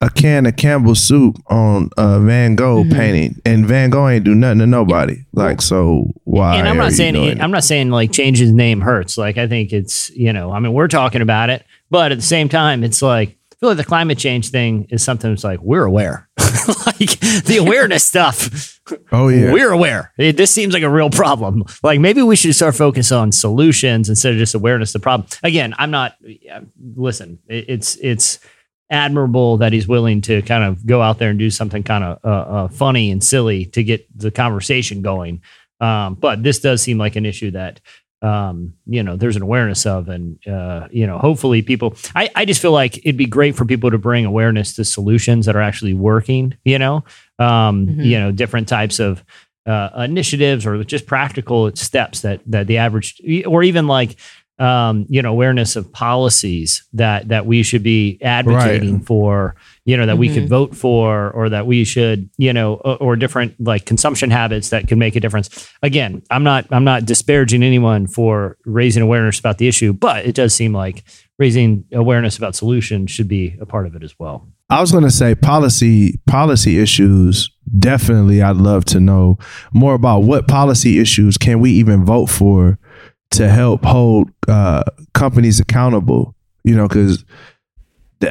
a 0.01 0.11
can 0.11 0.45
of 0.47 0.57
Campbell's 0.57 1.03
soup 1.03 1.37
on 1.49 1.89
a 1.97 2.21
Van 2.21 2.57
Gogh 2.57 2.83
Mm-hmm. 2.85 2.93
painting, 2.97 3.41
and 3.45 3.67
Van 3.67 3.91
Gogh 3.91 4.09
ain't 4.09 4.25
do 4.25 4.35
nothing 4.35 4.59
to 4.59 4.67
nobody. 4.67 5.25
Like, 5.33 5.63
so 5.63 6.11
why? 6.25 6.57
and 6.57 6.69
I'm 6.69 6.77
not 6.77 6.93
saying 6.93 7.15
doing 7.15 7.41
I'm 7.41 7.51
not 7.51 7.65
saying 7.65 7.91
like 7.91 8.13
change 8.13 8.39
his 8.39 8.53
name 8.53 8.81
hurts. 8.81 9.17
Like 9.17 9.39
I 9.39 9.47
think 9.49 9.73
it's 9.73 10.11
you 10.11 10.33
know 10.33 10.53
I 10.53 10.59
mean 10.59 10.73
we're 10.73 10.89
talking 10.89 11.23
about 11.23 11.49
it, 11.51 11.65
but 11.91 12.13
at 12.13 12.19
the 12.19 12.23
same 12.23 12.49
time 12.49 12.85
it's 12.85 13.01
like 13.03 13.31
I 13.53 13.57
feel 13.61 13.69
like 13.71 13.79
the 13.79 13.85
climate 13.85 14.19
change 14.19 14.51
thing 14.51 14.87
is 14.91 15.03
something 15.03 15.31
that's 15.31 15.45
like 15.45 15.61
we're 15.63 15.85
aware, 15.85 16.29
like 16.87 17.19
the 17.47 17.57
awareness 17.61 18.05
stuff. 18.13 18.81
Oh 19.13 19.29
yeah, 19.29 19.51
We're 19.51 19.71
aware. 19.71 20.13
It, 20.19 20.37
this 20.37 20.51
seems 20.51 20.75
like 20.75 20.83
a 20.83 20.91
real 20.91 21.09
problem. 21.09 21.65
Like 21.83 22.01
maybe 22.01 22.21
we 22.21 22.37
should 22.37 22.55
start 22.55 22.75
focus 22.75 23.11
on 23.11 23.33
solutions 23.33 24.11
instead 24.11 24.35
of 24.35 24.39
just 24.39 24.55
awareness 24.55 24.91
of 24.95 25.01
the 25.01 25.05
problem. 25.05 25.27
Again, 25.43 25.75
I'm 25.79 25.91
not. 25.91 26.17
Listen, 26.95 27.39
it, 27.49 27.65
it's 27.69 27.97
it's 27.97 28.41
admirable 28.91 29.57
that 29.59 29.73
he's 29.73 29.89
willing 29.89 30.21
to 30.23 30.43
kind 30.43 30.65
of 30.65 30.85
go 30.87 31.01
out 31.03 31.19
there 31.19 31.31
and 31.31 31.39
do 31.39 31.51
something 31.51 31.83
kind 31.83 32.05
of 32.05 32.19
uh, 32.25 32.29
uh, 32.29 32.69
funny 32.69 33.11
and 33.11 33.23
silly 33.25 33.65
to 33.67 33.83
get 33.83 34.07
the 34.19 34.31
conversation 34.31 35.03
going. 35.03 35.43
Um, 35.81 36.15
but 36.15 36.43
this 36.43 36.61
does 36.61 36.83
seem 36.83 36.99
like 36.99 37.17
an 37.17 37.27
issue 37.27 37.51
that 37.53 37.81
um, 38.23 38.73
you 38.87 39.03
know 39.03 39.17
there's 39.17 39.37
an 39.37 39.43
awareness 39.43 39.85
of, 39.85 40.09
and 40.09 40.39
uh, 40.47 40.89
you 40.91 41.07
know 41.07 41.19
hopefully 41.19 41.61
people. 41.61 41.95
I 42.15 42.31
I 42.35 42.45
just 42.47 42.63
feel 42.63 42.73
like 42.73 42.97
it'd 42.99 43.19
be 43.19 43.27
great 43.27 43.55
for 43.55 43.67
people 43.67 43.91
to 43.91 43.99
bring 43.99 44.25
awareness 44.25 44.75
to 44.77 44.85
solutions 44.85 45.45
that 45.47 45.57
are 45.57 45.61
actually 45.61 45.93
working. 45.95 46.57
You 46.65 46.79
know, 46.79 47.05
um, 47.39 47.87
Mhm. 47.87 48.05
you 48.07 48.19
know 48.19 48.33
different 48.33 48.69
types 48.69 48.99
of 48.99 49.23
uh, 49.67 49.91
initiatives 49.99 50.65
or 50.65 50.83
just 50.85 51.07
practical 51.07 51.75
steps 51.77 52.21
that 52.21 52.41
that 52.47 52.67
the 52.67 52.79
average 52.79 53.21
or 53.47 53.63
even 53.63 53.87
like 53.89 54.17
um, 54.59 55.05
you 55.09 55.21
know 55.21 55.31
awareness 55.33 55.75
of 55.77 55.93
policies 55.93 56.85
that 56.93 57.29
that 57.29 57.45
we 57.47 57.63
should 57.65 57.83
be 57.83 58.19
advocating 58.23 59.01
for 59.01 59.57
you 59.85 59.97
know 59.97 60.07
that 60.07 60.17
we 60.17 60.29
could 60.33 60.45
Mhm. 60.45 60.49
vote 60.49 60.77
for 60.77 61.31
or 61.33 61.49
that 61.49 61.67
we 61.67 61.83
should 61.85 62.31
you 62.39 62.53
know 62.53 62.75
or, 62.75 62.97
or 62.99 63.17
different 63.17 63.55
like 63.59 63.85
consumption 63.85 64.31
habits 64.31 64.69
that 64.71 64.87
could 64.87 64.99
make 64.99 65.17
a 65.17 65.21
difference 65.21 65.69
again 65.83 66.23
i'm 66.31 66.45
not 66.45 66.67
i'm 66.71 66.85
not 66.85 67.05
disparaging 67.05 67.63
anyone 67.65 68.07
for 68.07 68.57
raising 68.65 69.03
awareness 69.03 69.41
about 69.41 69.59
the 69.59 69.67
issue 69.67 69.93
but 69.93 70.25
it 70.25 70.35
does 70.37 70.55
seem 70.55 70.73
like 70.73 71.03
raising 71.39 71.85
awareness 71.93 72.37
about 72.39 72.55
solutions 72.55 73.11
should 73.11 73.27
be 73.29 73.57
a 73.61 73.67
part 73.67 73.87
of 73.87 73.97
it 73.97 74.03
as 74.05 74.15
well 74.21 74.47
I 74.71 74.81
was 74.81 74.93
gonna 74.93 75.11
say 75.11 75.35
policy 75.35 76.19
policy 76.27 76.79
issues. 76.81 77.51
Definitely, 77.79 78.41
I'd 78.41 78.57
love 78.57 78.85
to 78.87 78.99
know 78.99 79.39
more 79.75 79.95
about 79.95 80.21
what 80.21 80.49
policy 80.49 80.99
issues 80.99 81.37
can 81.37 81.61
we 81.61 81.71
even 81.73 82.05
vote 82.05 82.27
for 82.31 82.79
to 83.33 83.49
help 83.49 83.85
hold 83.85 84.31
uh, 84.49 84.85
companies 85.13 85.61
accountable. 85.61 86.35
You 86.65 86.77
know, 86.77 86.89
because 86.89 87.25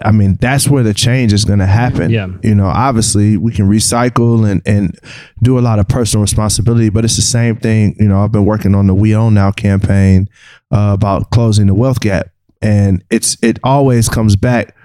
I 0.03 0.11
mean 0.11 0.37
that's 0.39 0.67
where 0.67 0.83
the 0.83 0.93
change 0.93 1.33
is 1.33 1.45
going 1.45 1.59
to 1.59 1.65
happen. 1.65 2.09
Yeah. 2.09 2.27
You 2.41 2.55
know, 2.55 2.67
obviously 2.67 3.37
we 3.37 3.51
can 3.51 3.69
recycle 3.69 4.49
and 4.49 4.61
and 4.65 4.97
do 5.41 5.59
a 5.59 5.61
lot 5.61 5.79
of 5.79 5.87
personal 5.87 6.21
responsibility, 6.21 6.89
but 6.89 7.05
it's 7.05 7.15
the 7.15 7.21
same 7.21 7.57
thing. 7.57 7.95
You 7.99 8.07
know, 8.07 8.23
I've 8.23 8.31
been 8.31 8.45
working 8.45 8.75
on 8.75 8.87
the 8.87 8.95
We 8.95 9.15
Own 9.15 9.33
Now 9.33 9.51
campaign 9.51 10.29
uh, 10.71 10.91
about 10.93 11.29
closing 11.29 11.67
the 11.67 11.75
wealth 11.75 11.99
gap, 11.99 12.27
and 12.61 13.03
it's 13.09 13.37
it 13.41 13.59
always 13.63 14.09
comes 14.09 14.35
back 14.35 14.75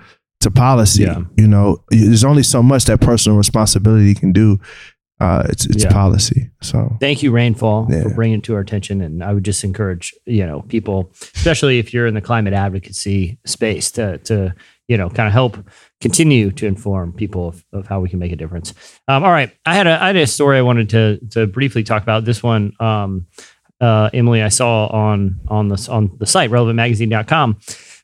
to 0.41 0.51
policy. 0.51 1.05
Yeah. 1.05 1.23
You 1.37 1.49
know, 1.49 1.83
there's 1.91 2.25
only 2.25 2.43
so 2.43 2.63
much 2.63 2.85
that 2.85 3.01
personal 3.01 3.39
responsibility 3.39 4.15
can 4.15 4.33
do. 4.33 4.59
Uh, 5.21 5.43
it's 5.49 5.67
it's 5.67 5.83
Yeah. 5.85 5.93
policy. 5.93 6.51
So 6.63 6.97
Thank 7.01 7.23
you, 7.25 7.33
Rainfall, 7.33 7.89
Yeah. 7.91 8.03
for 8.03 8.11
bringing 8.15 8.39
it 8.39 8.45
to 8.45 8.55
our 8.55 8.61
attention. 8.61 9.01
And 9.01 9.23
I 9.25 9.33
would 9.35 9.45
just 9.45 9.65
encourage, 9.65 10.15
you 10.27 10.47
know, 10.47 10.63
people, 10.69 11.11
especially 11.37 11.79
if 11.81 11.93
you're 11.93 12.07
in 12.07 12.15
the 12.15 12.21
climate 12.21 12.55
advocacy 12.55 13.39
space, 13.45 13.91
to 13.93 14.19
to 14.19 14.55
you 14.87 14.97
know, 14.97 15.11
kind 15.11 15.27
of 15.27 15.35
help 15.35 15.59
continue 16.01 16.51
to 16.51 16.67
inform 16.67 17.13
people 17.13 17.49
of, 17.49 17.63
of 17.75 17.87
how 17.89 18.01
we 18.01 18.09
can 18.09 18.19
make 18.19 18.33
a 18.33 18.37
difference. 18.37 18.73
Um, 19.07 19.23
all 19.23 19.31
right, 19.31 19.51
I 19.67 19.75
had 19.75 19.87
a 19.87 20.03
I 20.03 20.07
had 20.07 20.17
a 20.17 20.27
story 20.27 20.57
I 20.57 20.63
wanted 20.63 20.89
to 20.91 21.19
to 21.33 21.47
briefly 21.47 21.83
talk 21.83 22.03
about. 22.03 22.25
This 22.25 22.43
one, 22.43 22.73
um, 22.81 23.27
uh, 23.83 24.09
Emily, 24.15 24.41
I 24.43 24.49
saw 24.49 24.87
on 24.87 25.41
on 25.49 25.69
the 25.69 25.89
on 25.91 26.11
the 26.19 26.27
site 26.27 26.51
relevantmagazine.com 26.51 27.57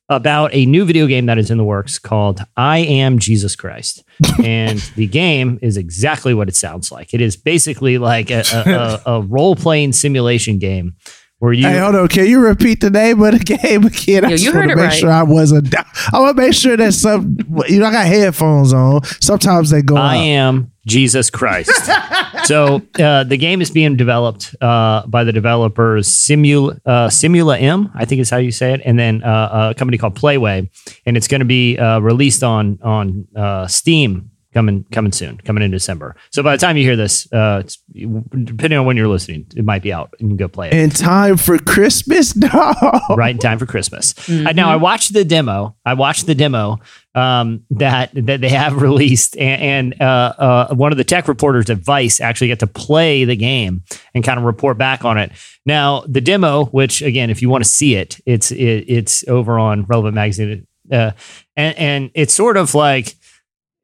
about 0.08 0.50
a 0.52 0.66
new 0.66 0.84
video 0.84 1.06
game 1.06 1.26
that 1.26 1.38
is 1.38 1.50
in 1.50 1.58
the 1.58 1.64
works 1.64 1.98
called 1.98 2.40
I 2.56 2.78
Am 2.78 3.18
Jesus 3.18 3.56
Christ. 3.56 4.04
and 4.44 4.78
the 4.96 5.06
game 5.06 5.58
is 5.62 5.76
exactly 5.76 6.34
what 6.34 6.48
it 6.48 6.56
sounds 6.56 6.92
like. 6.92 7.14
It 7.14 7.20
is 7.20 7.36
basically 7.36 7.98
like 7.98 8.30
a, 8.30 8.44
a, 8.52 8.70
a, 8.70 9.02
a 9.16 9.22
role 9.22 9.56
playing 9.56 9.92
simulation 9.92 10.58
game 10.58 10.94
where 11.38 11.52
you. 11.52 11.66
Hey, 11.66 11.78
hold 11.78 11.94
on. 11.94 12.08
Can 12.08 12.26
you 12.26 12.40
repeat 12.40 12.80
the 12.80 12.90
name 12.90 13.22
of 13.22 13.38
the 13.38 13.38
game 13.38 13.84
again? 13.84 14.24
I 14.24 14.30
just 14.30 14.54
want 14.54 14.70
to 14.70 14.76
make 14.76 14.84
right. 14.84 14.92
sure 14.92 15.10
I 15.10 15.22
wasn't. 15.22 15.74
I 16.12 16.20
want 16.20 16.36
to 16.36 16.42
make 16.42 16.54
sure 16.54 16.76
that 16.76 16.92
some. 16.94 17.36
You 17.68 17.80
know, 17.80 17.86
I 17.86 17.92
got 17.92 18.06
headphones 18.06 18.72
on. 18.72 19.04
Sometimes 19.20 19.70
they 19.70 19.82
go 19.82 19.96
I 19.96 20.16
out. 20.16 20.22
am 20.22 20.72
Jesus 20.86 21.30
Christ. 21.30 21.90
so 22.44 22.82
uh, 22.98 23.24
the 23.24 23.36
game 23.36 23.62
is 23.62 23.70
being 23.70 23.96
developed 23.96 24.54
uh, 24.60 25.06
by 25.06 25.24
the 25.24 25.32
developers 25.32 26.08
Simula, 26.08 26.78
uh, 26.84 27.08
Simula 27.08 27.60
M, 27.60 27.90
I 27.94 28.04
think 28.04 28.20
is 28.20 28.30
how 28.30 28.36
you 28.36 28.52
say 28.52 28.72
it, 28.74 28.82
and 28.84 28.98
then 28.98 29.22
uh, 29.22 29.70
a 29.70 29.74
company 29.74 29.98
called 29.98 30.14
Playway, 30.14 30.68
and 31.06 31.16
it's 31.16 31.28
going 31.28 31.40
to 31.40 31.46
be 31.46 31.78
uh, 31.78 32.00
released 32.00 32.42
on 32.42 32.78
on 32.82 33.26
uh, 33.36 33.66
Steam 33.66 34.30
coming 34.54 34.84
coming 34.92 35.12
soon, 35.12 35.38
coming 35.38 35.62
in 35.62 35.70
December. 35.70 36.16
So 36.30 36.42
by 36.42 36.56
the 36.56 36.60
time 36.60 36.76
you 36.76 36.84
hear 36.84 36.96
this, 36.96 37.30
uh, 37.32 37.62
it's, 37.64 37.78
depending 37.92 38.78
on 38.78 38.86
when 38.86 38.96
you're 38.96 39.08
listening, 39.08 39.46
it 39.56 39.64
might 39.64 39.82
be 39.82 39.92
out 39.92 40.14
and 40.18 40.30
you 40.30 40.36
can 40.36 40.36
go 40.38 40.48
play 40.48 40.68
it 40.68 40.74
In 40.74 40.90
time 40.90 41.36
for 41.36 41.58
Christmas? 41.58 42.34
No. 42.44 42.72
right 43.16 43.30
in 43.34 43.38
time 43.38 43.58
for 43.58 43.66
Christmas. 43.66 44.14
Uh, 44.28 44.52
now 44.52 44.70
I 44.70 44.76
watched 44.76 45.12
the 45.12 45.24
demo. 45.24 45.76
I 45.84 45.94
watched 45.94 46.26
the 46.26 46.34
demo 46.34 46.78
um, 47.14 47.64
that 47.70 48.10
that 48.14 48.40
they 48.40 48.48
have 48.48 48.80
released, 48.88 49.36
and, 49.36 49.92
and 49.92 50.02
uh, 50.02 50.34
uh, 50.38 50.74
one 50.74 50.92
of 50.92 50.98
the 50.98 51.04
tech 51.04 51.26
reporters 51.26 51.70
at 51.70 51.78
Vice 51.78 52.20
actually 52.20 52.48
got 52.48 52.58
to 52.60 52.66
play 52.66 53.24
the 53.24 53.36
game 53.36 53.82
and 54.14 54.22
kind 54.22 54.38
of 54.38 54.44
report 54.44 54.78
back 54.78 55.04
on 55.04 55.18
it. 55.18 55.32
Now 55.66 56.04
the 56.06 56.20
demo, 56.20 56.66
which 56.66 57.02
again, 57.02 57.30
if 57.30 57.40
you 57.42 57.48
want 57.48 57.64
to 57.64 57.70
see 57.70 57.94
it, 57.96 58.20
it's 58.26 58.50
it, 58.50 58.84
it's 58.88 59.26
over 59.28 59.58
on 59.58 59.84
Relevant 59.84 60.14
Magazine, 60.14 60.66
uh, 60.92 61.12
and 61.56 61.78
and 61.78 62.10
it's 62.14 62.34
sort 62.34 62.56
of 62.56 62.74
like 62.74 63.16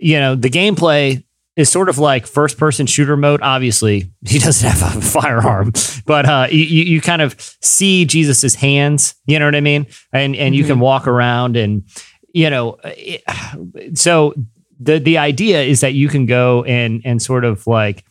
you 0.00 0.18
know 0.18 0.34
the 0.34 0.50
gameplay 0.50 1.22
is 1.56 1.68
sort 1.68 1.88
of 1.88 1.98
like 1.98 2.26
first 2.26 2.58
person 2.58 2.86
shooter 2.86 3.16
mode. 3.16 3.40
Obviously, 3.42 4.10
he 4.26 4.38
doesn't 4.38 4.68
have 4.68 4.96
a 4.96 5.00
firearm, 5.00 5.72
but 6.06 6.26
uh, 6.26 6.48
you, 6.50 6.64
you 6.64 7.00
kind 7.00 7.22
of 7.22 7.34
see 7.60 8.04
Jesus's 8.04 8.54
hands. 8.54 9.14
You 9.26 9.38
know 9.38 9.44
what 9.44 9.54
I 9.54 9.60
mean? 9.60 9.86
And 10.12 10.34
and 10.36 10.54
you 10.54 10.64
can 10.64 10.80
walk 10.80 11.06
around 11.06 11.56
and 11.56 11.84
you 12.32 12.48
know, 12.48 12.78
it, 12.84 13.22
so 13.98 14.34
the 14.78 14.98
the 14.98 15.18
idea 15.18 15.62
is 15.62 15.80
that 15.80 15.94
you 15.94 16.08
can 16.08 16.26
go 16.26 16.64
and 16.64 17.02
and 17.04 17.20
sort 17.20 17.44
of 17.44 17.66
like 17.66 18.04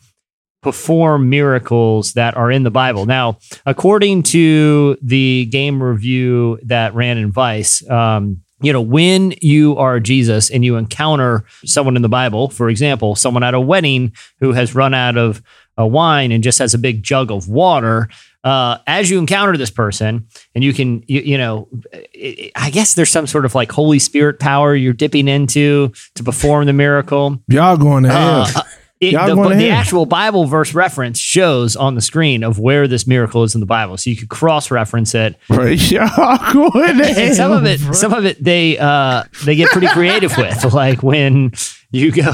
perform 0.62 1.30
miracles 1.30 2.12
that 2.12 2.36
are 2.36 2.50
in 2.50 2.62
the 2.64 2.70
Bible. 2.70 3.06
Now, 3.06 3.38
according 3.64 4.24
to 4.24 4.98
the 5.00 5.46
game 5.46 5.82
review 5.82 6.58
that 6.64 6.94
ran 6.94 7.16
in 7.16 7.32
Vice, 7.32 7.88
um, 7.88 8.42
you 8.62 8.72
know, 8.72 8.80
when 8.80 9.34
you 9.40 9.76
are 9.76 10.00
Jesus 10.00 10.50
and 10.50 10.64
you 10.64 10.76
encounter 10.76 11.44
someone 11.64 11.96
in 11.96 12.02
the 12.02 12.08
Bible, 12.08 12.48
for 12.50 12.68
example, 12.68 13.14
someone 13.14 13.42
at 13.42 13.54
a 13.54 13.60
wedding 13.60 14.12
who 14.38 14.52
has 14.52 14.74
run 14.74 14.94
out 14.94 15.16
of 15.16 15.42
uh, 15.78 15.86
wine 15.86 16.30
and 16.32 16.42
just 16.44 16.58
has 16.58 16.74
a 16.74 16.78
big 16.78 17.02
jug 17.02 17.30
of 17.30 17.48
water, 17.48 18.08
uh, 18.44 18.78
as 18.86 19.10
you 19.10 19.18
encounter 19.18 19.56
this 19.56 19.70
person, 19.70 20.26
and 20.54 20.64
you 20.64 20.72
can, 20.72 21.04
you, 21.06 21.20
you 21.20 21.38
know, 21.38 21.68
I 21.94 22.50
I 22.54 22.70
guess 22.70 22.94
there's 22.94 23.10
some 23.10 23.26
sort 23.26 23.44
of 23.44 23.54
like 23.54 23.72
Holy 23.72 23.98
Spirit 23.98 24.38
power 24.38 24.74
you're 24.74 24.92
dipping 24.92 25.28
into 25.28 25.92
to 26.14 26.22
perform 26.22 26.66
the 26.66 26.72
miracle. 26.72 27.42
Y'all 27.48 27.76
going 27.76 28.04
to 28.04 28.10
hell. 28.10 28.46
Uh, 28.54 28.62
it, 29.00 29.12
the, 29.12 29.54
the 29.56 29.70
actual 29.70 30.04
Bible 30.04 30.44
verse 30.44 30.74
reference 30.74 31.18
shows 31.18 31.74
on 31.74 31.94
the 31.94 32.02
screen 32.02 32.44
of 32.44 32.58
where 32.58 32.86
this 32.86 33.06
miracle 33.06 33.42
is 33.44 33.54
in 33.54 33.60
the 33.60 33.66
Bible, 33.66 33.96
so 33.96 34.10
you 34.10 34.16
could 34.16 34.28
cross 34.28 34.70
reference 34.70 35.14
it. 35.14 35.36
Bro, 35.48 35.66
y'all 35.68 36.52
going 36.52 36.98
to 36.98 37.04
hell. 37.06 37.18
And 37.18 37.34
some 37.34 37.52
of 37.52 37.64
it, 37.64 37.80
some 37.94 38.12
of 38.12 38.26
it, 38.26 38.42
they 38.44 38.76
uh, 38.78 39.24
they 39.44 39.56
get 39.56 39.70
pretty 39.70 39.88
creative 39.88 40.36
with, 40.36 40.64
like 40.74 41.02
when 41.02 41.52
you 41.90 42.12
go. 42.12 42.32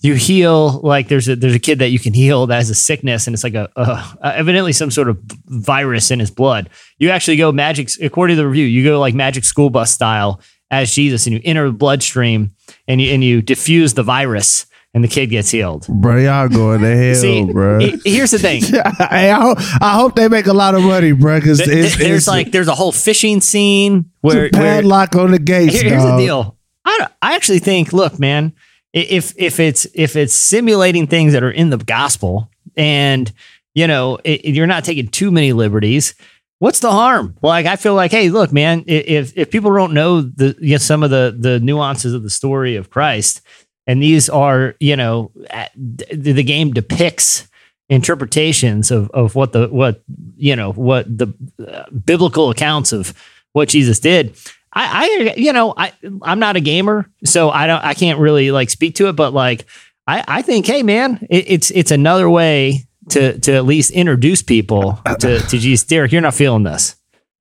You 0.00 0.14
heal 0.14 0.78
like 0.82 1.08
there's 1.08 1.28
a 1.28 1.34
there's 1.34 1.56
a 1.56 1.58
kid 1.58 1.80
that 1.80 1.88
you 1.88 1.98
can 1.98 2.14
heal 2.14 2.46
that 2.46 2.54
has 2.54 2.70
a 2.70 2.74
sickness 2.76 3.26
and 3.26 3.34
it's 3.34 3.42
like 3.42 3.54
a, 3.54 3.68
uh 3.74 4.12
evidently 4.22 4.72
some 4.72 4.92
sort 4.92 5.08
of 5.08 5.18
virus 5.46 6.12
in 6.12 6.20
his 6.20 6.30
blood. 6.30 6.70
You 6.98 7.10
actually 7.10 7.36
go 7.36 7.50
magic 7.50 7.90
according 8.00 8.36
to 8.36 8.42
the 8.42 8.46
review. 8.46 8.64
You 8.64 8.84
go 8.84 9.00
like 9.00 9.16
magic 9.16 9.42
school 9.42 9.70
bus 9.70 9.90
style 9.90 10.40
as 10.70 10.94
Jesus 10.94 11.26
and 11.26 11.34
you 11.34 11.40
enter 11.44 11.66
the 11.66 11.76
bloodstream 11.76 12.52
and 12.86 13.00
you 13.00 13.12
and 13.12 13.24
you 13.24 13.42
diffuse 13.42 13.94
the 13.94 14.04
virus 14.04 14.66
and 14.98 15.04
the 15.04 15.08
kid 15.08 15.28
gets 15.28 15.50
healed. 15.50 15.86
Bro, 15.88 16.16
y'all 16.18 16.48
going 16.48 16.80
to 16.80 16.96
hell, 16.96 17.14
See, 17.14 17.44
bro. 17.52 17.78
he- 17.78 18.00
here's 18.04 18.32
the 18.32 18.38
thing. 18.40 18.62
hey, 18.64 19.30
I, 19.30 19.40
hope, 19.40 19.58
I 19.80 19.94
hope 19.94 20.16
they 20.16 20.26
make 20.28 20.48
a 20.48 20.52
lot 20.52 20.74
of 20.74 20.82
money, 20.82 21.12
bro. 21.12 21.38
Because 21.38 21.58
Th- 21.58 21.68
th- 21.70 21.96
there's 21.96 22.26
like 22.26 22.50
there's 22.50 22.66
a 22.66 22.74
whole 22.74 22.90
fishing 22.90 23.40
scene 23.40 24.10
where, 24.22 24.46
it's 24.46 24.56
a 24.56 24.60
where 24.60 24.74
padlock 24.82 25.14
on 25.14 25.30
the 25.30 25.38
gates. 25.38 25.72
Here- 25.80 25.88
here's 25.90 26.02
dog. 26.02 26.18
the 26.18 26.24
deal. 26.26 26.56
I 26.84 26.96
don't- 26.98 27.12
I 27.22 27.36
actually 27.36 27.60
think, 27.60 27.92
look, 27.92 28.18
man, 28.18 28.52
i- 28.96 28.98
if 28.98 29.34
if 29.36 29.60
it's 29.60 29.86
if 29.94 30.16
it's 30.16 30.34
simulating 30.34 31.06
things 31.06 31.32
that 31.32 31.42
are 31.44 31.50
in 31.50 31.70
the 31.70 31.78
gospel, 31.78 32.50
and 32.76 33.30
you 33.74 33.86
know 33.86 34.18
i 34.26 34.40
you're 34.42 34.66
not 34.66 34.82
taking 34.84 35.06
too 35.08 35.30
many 35.30 35.52
liberties, 35.52 36.14
what's 36.58 36.80
the 36.80 36.90
harm? 36.90 37.36
Like 37.42 37.66
I 37.66 37.76
feel 37.76 37.94
like, 37.94 38.10
hey, 38.10 38.30
look, 38.30 38.52
man, 38.52 38.80
i- 38.88 38.90
if 38.90 39.36
if 39.36 39.50
people 39.50 39.72
don't 39.74 39.92
know 39.94 40.22
the 40.22 40.56
you 40.60 40.72
know, 40.72 40.78
some 40.78 41.02
of 41.04 41.10
the 41.10 41.36
the 41.38 41.60
nuances 41.60 42.14
of 42.14 42.22
the 42.24 42.30
story 42.30 42.74
of 42.76 42.90
Christ, 42.90 43.42
and 43.88 44.02
these 44.02 44.28
are 44.28 44.76
you 44.78 44.94
know 44.94 45.32
the, 45.74 46.44
game 46.44 46.72
depicts 46.72 47.48
interpretations 47.88 48.92
of 48.92 49.10
of 49.10 49.34
what 49.34 49.52
the 49.52 49.66
what 49.68 50.04
you 50.36 50.54
know 50.54 50.72
what 50.72 51.06
the 51.06 51.34
uh, 51.66 51.90
biblical 51.90 52.50
accounts 52.50 52.92
of 52.92 53.14
what 53.54 53.68
Jesus 53.68 53.98
did. 53.98 54.36
I, 54.72 55.32
I 55.32 55.34
you 55.36 55.52
know 55.52 55.74
I 55.76 55.92
I'm 56.22 56.38
not 56.38 56.56
a 56.56 56.60
gamer, 56.60 57.10
so 57.24 57.50
I 57.50 57.66
don't 57.66 57.82
I 57.82 57.94
can't 57.94 58.20
really 58.20 58.52
like 58.52 58.70
speak 58.70 58.94
to 58.96 59.08
it, 59.08 59.16
but 59.16 59.32
like 59.32 59.64
I 60.06 60.22
I 60.28 60.42
think 60.42 60.66
hey 60.66 60.82
man, 60.82 61.26
it, 61.30 61.50
it's 61.50 61.70
it's 61.70 61.90
another 61.90 62.28
way 62.28 62.86
to 63.08 63.38
to 63.38 63.52
at 63.54 63.64
least 63.64 63.90
introduce 63.90 64.42
people 64.42 65.00
to 65.20 65.40
to 65.40 65.58
Jesus. 65.58 65.86
Derek, 65.86 66.12
you're 66.12 66.20
not 66.20 66.34
feeling 66.34 66.62
this. 66.62 66.94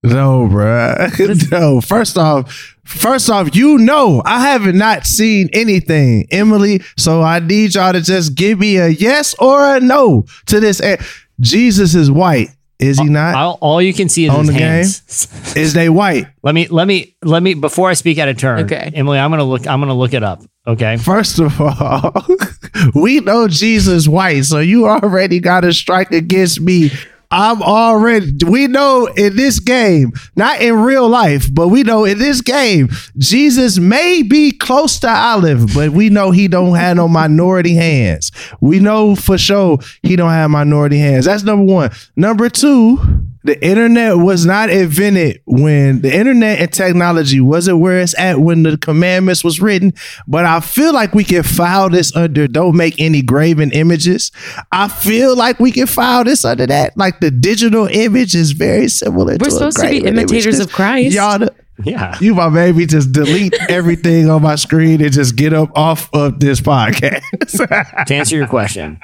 No, 0.04 0.48
bro. 0.48 1.08
no. 1.52 1.82
First 1.82 2.18
off, 2.18 2.54
first 2.86 3.30
off, 3.30 3.56
you 3.56 3.78
know 3.78 4.22
I 4.26 4.42
have 4.52 4.62
not 4.66 4.76
not 4.76 5.06
seen 5.06 5.50
anything, 5.54 6.28
Emily. 6.32 6.82
So 6.98 7.22
I 7.22 7.40
need 7.40 7.76
y'all 7.76 7.94
to 7.94 8.02
just 8.02 8.36
give 8.36 8.60
me 8.60 8.78
a 8.78 8.88
yes 8.90 9.36
or 9.40 9.76
a 9.76 9.80
no 9.80 10.26
to 10.48 10.60
this. 10.60 10.80
a- 10.82 10.98
Jesus 11.40 11.94
is 11.94 12.10
white, 12.10 12.50
is 12.80 13.00
he 13.00 13.06
not? 13.06 13.36
All, 13.36 13.58
all 13.62 13.82
you 13.82 13.94
can 13.94 14.08
see 14.10 14.26
is 14.26 14.32
On 14.32 14.40
his 14.40 14.48
the 14.48 14.54
game? 14.54 14.62
hands. 14.62 15.28
Is 15.58 15.74
they 15.74 15.90
white? 15.90 16.28
Let 16.44 16.54
me 16.56 16.68
let 16.68 16.88
me 16.88 17.16
let 17.24 17.42
me 17.44 17.56
before 17.56 17.90
I 17.90 17.94
speak 17.96 18.18
out 18.20 18.28
of 18.30 18.38
turn. 18.38 18.60
Okay. 18.66 18.92
Emily, 18.94 19.18
I'm 19.20 19.32
gonna 19.32 19.44
look. 19.44 19.66
I'm 19.68 19.80
gonna 19.80 19.94
look 19.96 20.14
it 20.14 20.24
up. 20.24 20.42
Okay. 20.68 20.98
First 20.98 21.40
of 21.40 21.60
all, 21.60 22.14
we 22.96 23.20
know 23.22 23.48
Jesus 23.48 24.08
white, 24.08 24.46
so 24.46 24.60
you 24.60 24.88
already 24.88 25.40
got 25.40 25.66
a 25.66 25.74
strike 25.74 26.12
against 26.12 26.62
me. 26.62 26.92
I'm 27.30 27.62
already, 27.62 28.32
we 28.46 28.68
know 28.68 29.08
in 29.08 29.36
this 29.36 29.60
game, 29.60 30.14
not 30.36 30.62
in 30.62 30.76
real 30.82 31.10
life, 31.10 31.54
but 31.54 31.68
we 31.68 31.84
know 31.84 32.06
in 32.06 32.20
this 32.20 32.42
game, 32.42 32.90
Jesus 33.18 33.78
may 33.80 34.24
be 34.24 34.52
close 34.52 35.00
to 35.00 35.10
Olive, 35.10 35.74
but 35.74 35.90
we 35.92 36.10
know 36.10 36.32
he 36.32 36.48
don't 36.48 36.76
have 36.76 36.96
no 36.96 37.08
minority 37.08 37.76
hands. 37.76 38.32
We 38.62 38.80
know 38.80 39.16
for 39.16 39.38
sure 39.38 39.80
he 40.04 40.16
don't 40.16 40.30
have 40.30 40.50
minority 40.50 41.00
hands. 41.00 41.26
That's 41.26 41.44
number 41.44 41.72
one. 41.72 41.92
Number 42.16 42.50
two, 42.50 42.98
the 43.48 43.66
internet 43.66 44.18
was 44.18 44.46
not 44.46 44.70
invented 44.70 45.42
when 45.46 46.02
the 46.02 46.16
internet 46.16 46.60
and 46.60 46.72
technology 46.72 47.42
wasn't 47.42 47.80
where 47.80 48.00
it's 48.00 48.18
at 48.20 48.40
when 48.40 48.62
the 48.64 48.78
commandments 48.78 49.44
was 49.44 49.60
written. 49.60 49.94
But 50.28 50.46
I 50.46 50.60
feel 50.60 50.94
like 50.94 51.16
we 51.16 51.24
can 51.24 51.42
file 51.44 51.90
this 51.90 52.16
under 52.16 52.48
don't 52.48 52.78
make 52.78 53.00
any 53.00 53.22
graven 53.24 53.72
images. 53.72 54.32
I 54.72 54.88
feel 54.88 55.36
like 55.36 55.60
we 55.60 55.72
can 55.72 55.88
file 55.88 56.24
this 56.24 56.46
under 56.46 56.68
that. 56.68 56.96
Like 56.98 57.20
the 57.20 57.32
digital 57.32 57.88
image 57.88 58.36
is 58.36 58.52
very 58.52 58.88
similar. 58.90 59.34
We're 59.34 59.38
to 59.38 59.46
a 59.48 59.52
supposed 59.52 59.78
to 59.78 59.90
be 59.90 60.06
imitators 60.06 60.60
of 60.60 60.72
Christ. 60.72 61.16
Y'all, 61.16 61.48
Yeah. 61.84 62.18
you 62.20 62.36
my 62.36 62.50
baby, 62.50 62.86
just 62.86 63.12
delete 63.12 63.54
everything 63.70 64.30
on 64.30 64.42
my 64.42 64.56
screen 64.56 65.02
and 65.02 65.12
just 65.14 65.36
get 65.36 65.54
up 65.54 65.70
off 65.76 66.10
of 66.14 66.40
this 66.40 66.60
podcast. 66.62 68.06
to 68.08 68.14
answer 68.16 68.36
your 68.36 68.48
question, 68.48 69.00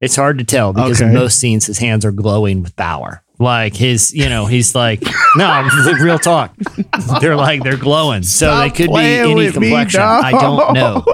it's 0.00 0.16
hard 0.16 0.38
to 0.38 0.44
tell 0.44 0.72
because 0.72 1.00
in 1.00 1.12
most 1.12 1.38
scenes 1.38 1.66
his 1.66 1.78
hands 1.78 2.04
are 2.04 2.12
glowing 2.12 2.62
with 2.62 2.74
power. 2.76 3.23
Like 3.38 3.74
his, 3.74 4.14
you 4.14 4.28
know, 4.28 4.46
he's 4.46 4.74
like, 4.74 5.02
no, 5.36 5.68
real 6.00 6.18
talk. 6.20 6.54
They're 7.20 7.34
like 7.36 7.62
they're 7.64 7.76
glowing, 7.76 8.22
so 8.22 8.46
Stop 8.46 8.62
they 8.62 8.70
could 8.70 8.86
be 8.86 8.92
playing 8.92 9.20
any 9.22 9.34
with 9.34 9.58
me, 9.58 9.68
complexion. 9.70 10.02
I 10.02 10.30
don't 10.30 10.74
know. 10.74 11.04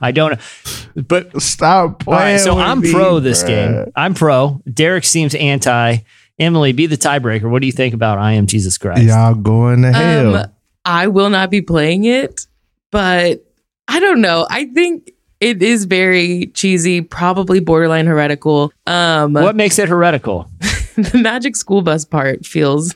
I 0.00 0.12
don't 0.12 0.32
know. 0.32 1.02
But 1.02 1.40
Stop 1.42 2.06
all 2.06 2.12
right, 2.14 2.20
playing. 2.20 2.38
so 2.40 2.56
with 2.56 2.64
I'm 2.64 2.80
me, 2.80 2.92
pro 2.92 3.20
this 3.20 3.42
bruh. 3.42 3.46
game. 3.48 3.92
I'm 3.96 4.12
pro. 4.14 4.60
Derek 4.70 5.04
seems 5.04 5.34
anti. 5.34 5.98
Emily, 6.38 6.72
be 6.72 6.84
the 6.84 6.98
tiebreaker. 6.98 7.50
What 7.50 7.62
do 7.62 7.66
you 7.66 7.72
think 7.72 7.94
about 7.94 8.18
I 8.18 8.32
am 8.32 8.46
Jesus 8.46 8.76
Christ? 8.76 9.04
Y'all 9.04 9.34
going 9.34 9.80
to 9.80 9.92
hell. 9.92 10.36
Um, 10.36 10.52
I 10.84 11.06
will 11.06 11.30
not 11.30 11.50
be 11.50 11.62
playing 11.62 12.04
it, 12.04 12.46
but 12.90 13.42
I 13.88 14.00
don't 14.00 14.20
know. 14.20 14.46
I 14.50 14.66
think 14.66 15.10
it 15.40 15.62
is 15.62 15.86
very 15.86 16.48
cheesy, 16.54 17.00
probably 17.00 17.60
borderline 17.60 18.04
heretical. 18.06 18.70
Um, 18.86 19.32
What 19.32 19.56
makes 19.56 19.78
it 19.78 19.88
heretical? 19.88 20.50
the 21.12 21.18
magic 21.18 21.56
school 21.56 21.82
bus 21.82 22.04
part 22.04 22.44
feels 22.46 22.94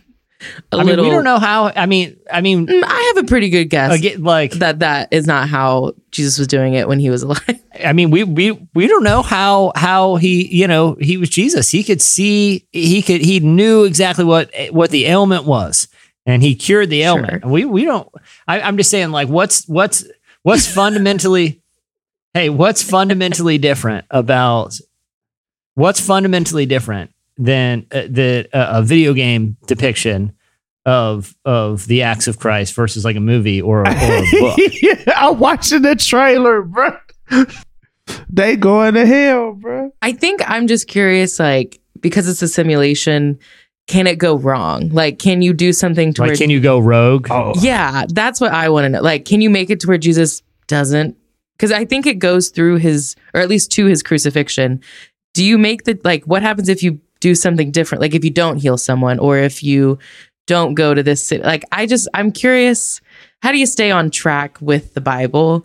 a 0.72 0.76
I 0.76 0.78
mean, 0.78 0.86
little. 0.86 1.04
we 1.04 1.10
don't 1.10 1.24
know 1.24 1.38
how. 1.38 1.70
I 1.76 1.84
mean, 1.84 2.16
I 2.32 2.40
mean, 2.40 2.66
Mm, 2.66 2.82
I 2.82 3.12
have 3.14 3.24
a 3.24 3.26
pretty 3.28 3.50
good 3.50 3.66
guess 3.66 3.94
again, 3.98 4.22
like 4.22 4.52
that 4.52 4.78
that 4.78 5.12
is 5.12 5.26
not 5.26 5.48
how 5.50 5.92
Jesus 6.12 6.38
was 6.38 6.46
doing 6.48 6.72
it 6.74 6.88
when 6.88 6.98
he 6.98 7.10
was 7.10 7.22
alive. 7.24 7.62
I 7.84 7.92
mean, 7.92 8.10
we 8.10 8.24
we 8.24 8.52
we 8.74 8.86
don't 8.86 9.04
know 9.04 9.20
how 9.20 9.72
how 9.76 10.16
he 10.16 10.46
you 10.54 10.66
know 10.66 10.96
he 11.00 11.18
was 11.18 11.28
Jesus. 11.28 11.70
He 11.70 11.84
could 11.84 12.00
see 12.00 12.66
he 12.72 13.02
could 13.02 13.20
he 13.20 13.40
knew 13.40 13.84
exactly 13.84 14.24
what 14.24 14.50
what 14.70 14.90
the 14.90 15.04
ailment 15.06 15.44
was, 15.44 15.88
and 16.24 16.42
he 16.42 16.54
cured 16.54 16.88
the 16.88 17.02
ailment. 17.02 17.44
We 17.44 17.66
we 17.66 17.84
don't. 17.84 18.08
I, 18.48 18.62
I'm 18.62 18.78
just 18.78 18.90
saying, 18.90 19.10
like, 19.10 19.28
what's 19.28 19.68
what's 19.68 20.04
what's 20.42 20.66
fundamentally, 20.66 21.60
hey, 22.34 22.48
what's 22.48 22.82
fundamentally 22.82 23.58
different 23.58 24.06
about 24.10 24.78
what's 25.74 26.00
fundamentally 26.00 26.64
different 26.64 27.12
than 27.40 27.86
uh, 27.90 28.02
the 28.08 28.48
uh, 28.52 28.78
a 28.78 28.82
video 28.82 29.12
game 29.14 29.56
depiction 29.66 30.32
of 30.86 31.34
of 31.44 31.86
the 31.86 32.02
acts 32.02 32.26
of 32.28 32.38
Christ 32.38 32.74
versus 32.74 33.04
like 33.04 33.16
a 33.16 33.20
movie 33.20 33.60
or 33.60 33.82
a, 33.82 33.88
or 33.90 34.24
a 34.24 34.30
book. 34.40 34.58
I'm 35.16 35.38
watching 35.38 35.82
the 35.82 35.96
trailer, 35.96 36.62
bro. 36.62 36.96
they 38.28 38.56
going 38.56 38.94
to 38.94 39.06
hell, 39.06 39.52
bro. 39.52 39.92
I 40.02 40.12
think 40.12 40.40
I'm 40.48 40.66
just 40.66 40.86
curious, 40.88 41.38
like, 41.38 41.80
because 42.00 42.28
it's 42.28 42.42
a 42.42 42.48
simulation, 42.48 43.38
can 43.86 44.06
it 44.06 44.16
go 44.18 44.36
wrong? 44.36 44.88
Like, 44.90 45.18
can 45.18 45.42
you 45.42 45.52
do 45.52 45.72
something 45.72 46.12
to 46.14 46.22
Like, 46.22 46.30
where 46.30 46.36
can 46.36 46.50
you 46.50 46.60
go 46.60 46.78
rogue? 46.78 47.28
Oh, 47.30 47.54
Yeah, 47.60 48.06
that's 48.08 48.40
what 48.40 48.52
I 48.52 48.68
want 48.68 48.84
to 48.84 48.88
know. 48.90 49.00
Like, 49.00 49.24
can 49.24 49.40
you 49.40 49.50
make 49.50 49.70
it 49.70 49.80
to 49.80 49.86
where 49.88 49.98
Jesus 49.98 50.42
doesn't? 50.66 51.16
Because 51.56 51.72
I 51.72 51.84
think 51.84 52.06
it 52.06 52.18
goes 52.18 52.48
through 52.48 52.76
his, 52.76 53.16
or 53.34 53.40
at 53.40 53.48
least 53.48 53.70
to 53.72 53.86
his 53.86 54.02
crucifixion. 54.02 54.80
Do 55.34 55.44
you 55.44 55.58
make 55.58 55.84
the 55.84 55.98
like? 56.02 56.24
What 56.24 56.42
happens 56.42 56.68
if 56.68 56.82
you 56.82 57.00
do 57.20 57.34
something 57.34 57.70
different? 57.70 58.02
Like 58.02 58.14
if 58.14 58.24
you 58.24 58.30
don't 58.30 58.56
heal 58.56 58.76
someone, 58.76 59.18
or 59.18 59.38
if 59.38 59.62
you 59.62 59.98
don't 60.46 60.74
go 60.74 60.94
to 60.94 61.02
this 61.02 61.22
city? 61.22 61.42
Like, 61.42 61.64
I 61.70 61.86
just 61.86 62.08
I'm 62.12 62.32
curious. 62.32 63.00
How 63.42 63.52
do 63.52 63.58
you 63.58 63.66
stay 63.66 63.90
on 63.90 64.10
track 64.10 64.58
with 64.60 64.94
the 64.94 65.00
Bible? 65.00 65.64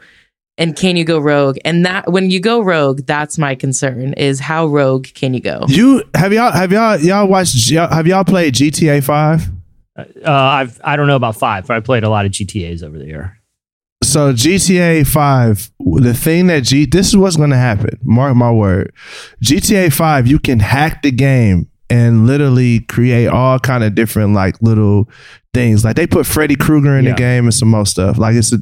And 0.58 0.76
can 0.76 0.96
you 0.96 1.04
go 1.04 1.20
rogue? 1.20 1.58
And 1.66 1.86
that 1.86 2.10
when 2.12 2.30
you 2.30 2.40
go 2.40 2.62
rogue, 2.62 3.02
that's 3.06 3.38
my 3.38 3.56
concern. 3.56 4.14
Is 4.14 4.40
how 4.40 4.68
rogue 4.68 5.08
can 5.14 5.34
you 5.34 5.42
go? 5.42 5.66
You 5.68 6.04
have 6.16 6.32
y'all 6.32 6.52
have 6.52 6.72
y'all 6.72 6.98
y'all 6.98 7.28
watched 7.28 7.70
y'all, 7.70 7.94
have 7.94 8.08
y'all 8.08 8.24
played 8.24 8.54
GTA 8.54 9.04
Five? 9.04 9.50
Uh, 9.98 10.04
I've 10.26 10.80
I 10.84 10.96
don't 10.96 11.08
know 11.08 11.16
about 11.16 11.36
five, 11.36 11.68
but 11.68 11.76
I 11.76 11.80
played 11.80 12.04
a 12.04 12.10
lot 12.10 12.26
of 12.26 12.32
GTA's 12.32 12.84
over 12.84 12.98
the 12.98 13.06
year. 13.06 13.38
So 14.16 14.32
GTA 14.32 15.06
Five, 15.06 15.70
the 15.78 16.14
thing 16.14 16.48
that 16.48 16.62
G 16.64 16.86
this 16.86 17.08
is 17.10 17.18
what's 17.18 17.36
going 17.36 17.50
to 17.50 17.58
happen. 17.58 18.00
Mark 18.02 18.34
my 18.38 18.50
word. 18.50 18.94
GTA 19.44 19.92
Five, 19.92 20.26
you 20.26 20.40
can 20.40 20.62
hack 20.62 21.02
the 21.02 21.12
game 21.12 21.68
and 21.90 22.26
literally 22.26 22.80
create 22.80 23.28
all 23.28 23.60
kind 23.60 23.84
of 23.84 23.94
different 23.94 24.34
like 24.34 24.56
little 24.62 25.10
things. 25.54 25.84
Like 25.84 25.98
they 25.98 26.08
put 26.08 26.26
Freddy 26.26 26.56
Krueger 26.56 26.98
in 26.98 27.04
Yeah. 27.04 27.12
the 27.12 27.18
game 27.18 27.44
and 27.44 27.54
some 27.54 27.68
more 27.68 27.86
stuff. 27.86 28.18
Like 28.18 28.36
it's 28.36 28.54
a, 28.54 28.60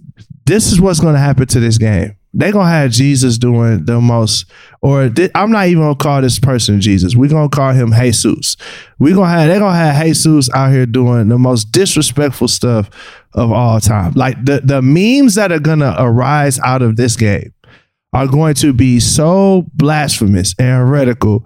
this 0.47 0.71
is 0.71 0.81
what's 0.81 0.99
going 0.99 1.13
to 1.13 1.19
happen 1.19 1.45
to 1.45 1.59
this 1.59 1.77
game. 1.77 2.15
They 2.35 2.51
gonna 2.51 2.67
have 2.69 2.89
Jesus 2.91 3.37
doing 3.37 3.85
the 3.85 4.01
most, 4.01 4.45
or 4.81 5.07
thi- 5.09 5.29
I'm 5.35 5.51
not 5.51 5.67
even 5.67 5.83
gonna 5.83 5.95
call 5.95 6.21
this 6.21 6.39
person 6.39 6.81
Jesus. 6.81 7.15
We're 7.15 7.29
gonna 7.29 7.47
call 7.49 7.73
him 7.73 7.91
Jesus. 7.93 8.57
We 8.97 9.13
gonna 9.13 9.29
have 9.29 9.47
they 9.49 9.59
gonna 9.59 9.75
have 9.77 10.03
Jesus 10.03 10.49
out 10.53 10.71
here 10.71 10.85
doing 10.87 11.27
the 11.27 11.37
most 11.37 11.71
disrespectful 11.71 12.47
stuff 12.47 12.89
of 13.33 13.51
all 13.51 13.79
time. 13.79 14.13
Like 14.15 14.43
the 14.43 14.61
the 14.63 14.81
memes 14.81 15.35
that 15.35 15.51
are 15.51 15.59
gonna 15.59 15.95
arise 15.99 16.59
out 16.61 16.81
of 16.81 16.95
this 16.95 17.15
game 17.15 17.53
are 18.13 18.27
going 18.27 18.55
to 18.55 18.73
be 18.73 18.99
so 18.99 19.67
blasphemous 19.75 20.55
and 20.57 20.87
heretical. 20.87 21.45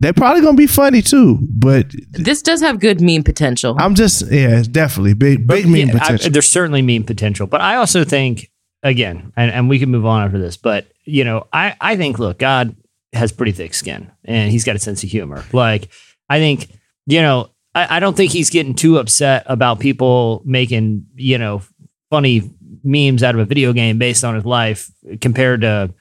They're 0.00 0.12
probably 0.12 0.42
gonna 0.42 0.56
be 0.56 0.66
funny 0.66 1.02
too, 1.02 1.38
but 1.48 1.86
This 2.10 2.42
does 2.42 2.60
have 2.62 2.80
good 2.80 3.00
meme 3.00 3.22
potential. 3.22 3.76
I'm 3.78 3.94
just 3.94 4.22
yeah, 4.30 4.58
it's 4.58 4.68
definitely 4.68 5.14
big 5.14 5.46
big 5.46 5.66
meme 5.66 5.76
Yeah, 5.88 5.94
I- 5.94 5.98
potential. 6.00 6.30
there's 6.32 6.48
certainly 6.48 6.82
meme 6.82 7.04
potential, 7.04 7.46
but 7.46 7.60
I 7.60 7.76
also 7.76 8.02
think 8.04 8.50
again, 8.82 9.32
and, 9.36 9.50
and 9.50 9.68
we 9.68 9.78
can 9.78 9.90
move 9.90 10.06
on 10.06 10.24
after 10.24 10.38
this, 10.38 10.56
but 10.56 10.86
you 11.04 11.24
know, 11.24 11.46
I 11.52 11.76
I 11.80 11.96
think 11.96 12.18
look, 12.18 12.38
God 12.38 12.76
has 13.12 13.32
pretty 13.32 13.52
thick 13.52 13.74
skin, 13.74 14.10
and 14.24 14.50
he's 14.50 14.64
got 14.64 14.76
a 14.76 14.80
sense 14.80 15.02
of 15.02 15.10
humor. 15.10 15.44
Like 15.52 15.88
I 16.28 16.38
think 16.38 16.68
you 17.06 17.22
know, 17.22 17.50
I, 17.74 17.96
I 17.96 18.00
don't 18.00 18.16
think 18.16 18.32
he's 18.32 18.50
getting 18.50 18.74
too 18.74 18.98
upset 18.98 19.44
about 19.46 19.80
people 19.80 20.42
making 20.44 21.06
you 21.14 21.38
know 21.38 21.62
funny 22.10 22.50
memes 22.84 23.22
out 23.22 23.34
of 23.34 23.40
a 23.40 23.44
video 23.44 23.72
game 23.72 23.98
based 23.98 24.24
on 24.24 24.34
his 24.34 24.44
life 24.44 24.90
compared 25.20 25.62
to 25.62 25.92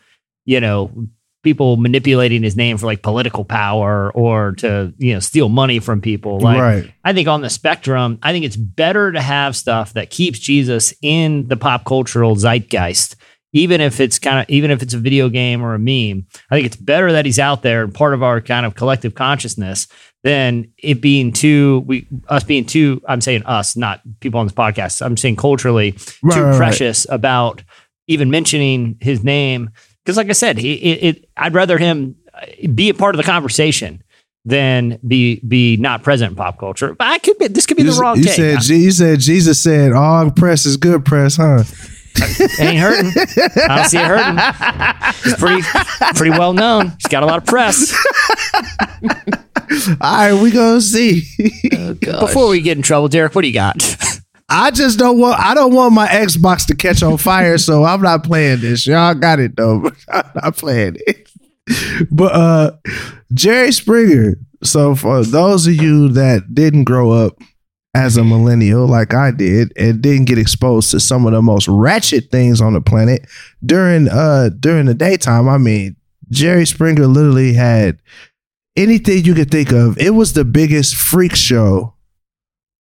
you 0.45 0.59
know 0.59 1.07
people 1.45 1.77
manipulating 1.77 2.43
his 2.43 2.57
name 2.57 2.75
for 2.77 2.87
like 2.87 3.03
political 3.03 3.45
power 3.45 4.11
or 4.11 4.53
to 4.53 4.91
you 4.97 5.13
know 5.13 5.19
steal 5.19 5.47
money 5.47 5.79
from 5.79 6.01
people 6.01 6.39
like 6.41 6.59
right. 6.59 6.93
I 7.05 7.13
think 7.13 7.29
on 7.29 7.41
the 7.41 7.49
spectrum, 7.49 8.19
I 8.21 8.33
think 8.33 8.43
it's 8.43 8.57
better 8.57 9.11
to 9.13 9.21
have 9.21 9.55
stuff 9.55 9.93
that 9.93 10.09
keeps 10.09 10.39
Jesus 10.39 10.93
in 11.01 11.47
the 11.47 11.55
pop 11.55 11.85
cultural 11.85 12.35
zeitgeist, 12.35 13.15
even 13.53 13.79
if 13.79 13.99
it's 13.99 14.17
kind 14.19 14.39
of 14.39 14.49
even 14.49 14.71
if 14.71 14.81
it's 14.81 14.95
a 14.95 14.97
video 14.97 15.29
game 15.29 15.63
or 15.63 15.75
a 15.75 15.79
meme. 15.79 16.25
I 16.49 16.55
think 16.55 16.65
it's 16.65 16.75
better 16.75 17.11
that 17.13 17.25
he's 17.25 17.39
out 17.39 17.61
there 17.61 17.83
and 17.83 17.93
part 17.93 18.15
of 18.15 18.23
our 18.23 18.41
kind 18.41 18.65
of 18.65 18.73
collective 18.73 19.13
consciousness 19.13 19.87
than 20.23 20.71
it 20.79 20.99
being 20.99 21.31
too 21.31 21.83
we 21.85 22.07
us 22.27 22.43
being 22.43 22.65
too. 22.65 23.03
I'm 23.07 23.21
saying 23.21 23.43
us, 23.43 23.77
not 23.77 24.01
people 24.19 24.39
on 24.39 24.47
this 24.47 24.53
podcast. 24.55 25.05
I'm 25.05 25.15
saying 25.15 25.35
culturally 25.35 25.91
Right, 26.23 26.35
too 26.35 26.43
right, 26.43 26.57
precious 26.57 27.05
about 27.07 27.63
even 28.07 28.31
mentioning 28.31 28.97
his 28.99 29.23
name 29.23 29.69
because, 30.05 30.17
like 30.17 30.29
I 30.29 30.33
said, 30.33 30.57
he 30.59 30.73
it, 30.75 31.03
it 31.17 31.29
I'd 31.35 31.55
rather 31.55 31.77
him 31.79 32.15
uh, 32.33 32.45
be 32.73 32.89
a 32.89 32.93
part 32.93 33.15
of 33.15 33.17
the 33.17 33.23
conversation 33.23 34.03
than 34.45 34.99
be 35.05 35.39
be 35.39 35.75
not 35.77 36.03
present 36.03 36.29
in 36.31 36.35
pop 36.35 36.59
culture. 36.59 36.93
But 36.93 37.07
I 37.07 37.17
could 37.17 37.37
be 37.39 37.47
this 37.47 37.65
could 37.65 37.77
be 37.77 37.83
You, 37.83 37.91
the 37.91 37.99
wrong 37.99 38.17
you 38.17 38.25
take. 38.25 38.35
said 38.35 38.65
you 38.67 38.91
said 38.91 39.19
Jesus 39.19 39.61
said 39.61 39.91
all 39.93 40.29
press 40.29 40.65
is 40.67 40.77
good 40.77 41.03
press, 41.03 41.37
huh? 41.37 41.63
It 42.17 42.59
ain't 42.61 42.77
hurting. 42.79 43.11
I 43.67 43.75
don't 43.75 43.85
see 43.89 43.97
it 43.97 44.05
hurting. 44.05 45.23
He's 45.23 45.35
pretty 45.35 45.61
pretty 46.15 46.29
well 46.37 46.53
known. 46.53 46.91
He's 46.91 47.07
got 47.09 47.23
a 47.23 47.25
lot 47.25 47.39
of 47.39 47.45
press. 47.45 47.93
All 49.99 50.15
right, 50.15 50.33
we 50.33 50.51
gonna 50.51 50.79
see. 50.79 51.23
Before 51.99 52.47
we 52.49 52.61
get 52.61 52.77
in 52.77 52.83
trouble, 52.83 53.07
Derek, 53.09 53.33
what 53.35 53.41
do 53.41 53.47
you 53.47 53.53
got? 53.53 53.75
I 54.47 54.71
just 54.71 54.99
don't 54.99 55.19
want. 55.19 55.39
I 55.39 55.53
don't 55.53 55.73
want 55.73 55.93
my 55.93 56.07
Xbox 56.07 56.67
to 56.67 56.75
catch 56.75 57.01
on 57.01 57.17
fire, 57.17 57.57
so 57.57 57.83
I'm 57.83 58.01
not 58.01 58.23
playing 58.23 58.61
this. 58.61 58.85
Y'all 58.85 59.15
got 59.15 59.39
it 59.39 59.55
though, 59.55 59.79
but 59.79 59.93
I'm 60.09 60.31
not 60.35 60.57
playing 60.57 60.97
it. 61.07 61.29
But 62.11 62.31
uh, 62.33 62.71
Jerry 63.33 63.71
Springer. 63.71 64.35
So 64.63 64.95
for 64.95 65.23
those 65.23 65.67
of 65.67 65.75
you 65.75 66.09
that 66.09 66.53
didn't 66.53 66.85
grow 66.85 67.11
up 67.11 67.37
as 67.95 68.17
a 68.17 68.23
millennial 68.23 68.87
like 68.87 69.13
I 69.13 69.31
did 69.31 69.71
and 69.77 70.01
didn't 70.01 70.25
get 70.25 70.37
exposed 70.37 70.91
to 70.91 70.99
some 70.99 71.25
of 71.25 71.31
the 71.31 71.41
most 71.41 71.67
ratchet 71.67 72.29
things 72.29 72.59
on 72.61 72.73
the 72.73 72.81
planet 72.81 73.25
during 73.65 74.09
uh 74.09 74.49
during 74.59 74.85
the 74.85 74.93
daytime, 74.93 75.49
I 75.49 75.57
mean, 75.57 75.95
Jerry 76.29 76.65
Springer 76.65 77.07
literally 77.07 77.53
had 77.53 77.99
anything 78.75 79.23
you 79.25 79.33
could 79.33 79.49
think 79.49 79.71
of. 79.71 79.97
It 79.97 80.11
was 80.11 80.33
the 80.33 80.45
biggest 80.45 80.95
freak 80.95 81.35
show 81.35 81.94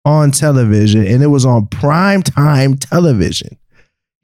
on 0.05 0.31
television 0.31 1.07
and 1.07 1.23
it 1.23 1.29
was 1.29 1.47
on 1.47 1.67
prime 1.67 2.23
time 2.23 2.77
television. 2.77 3.57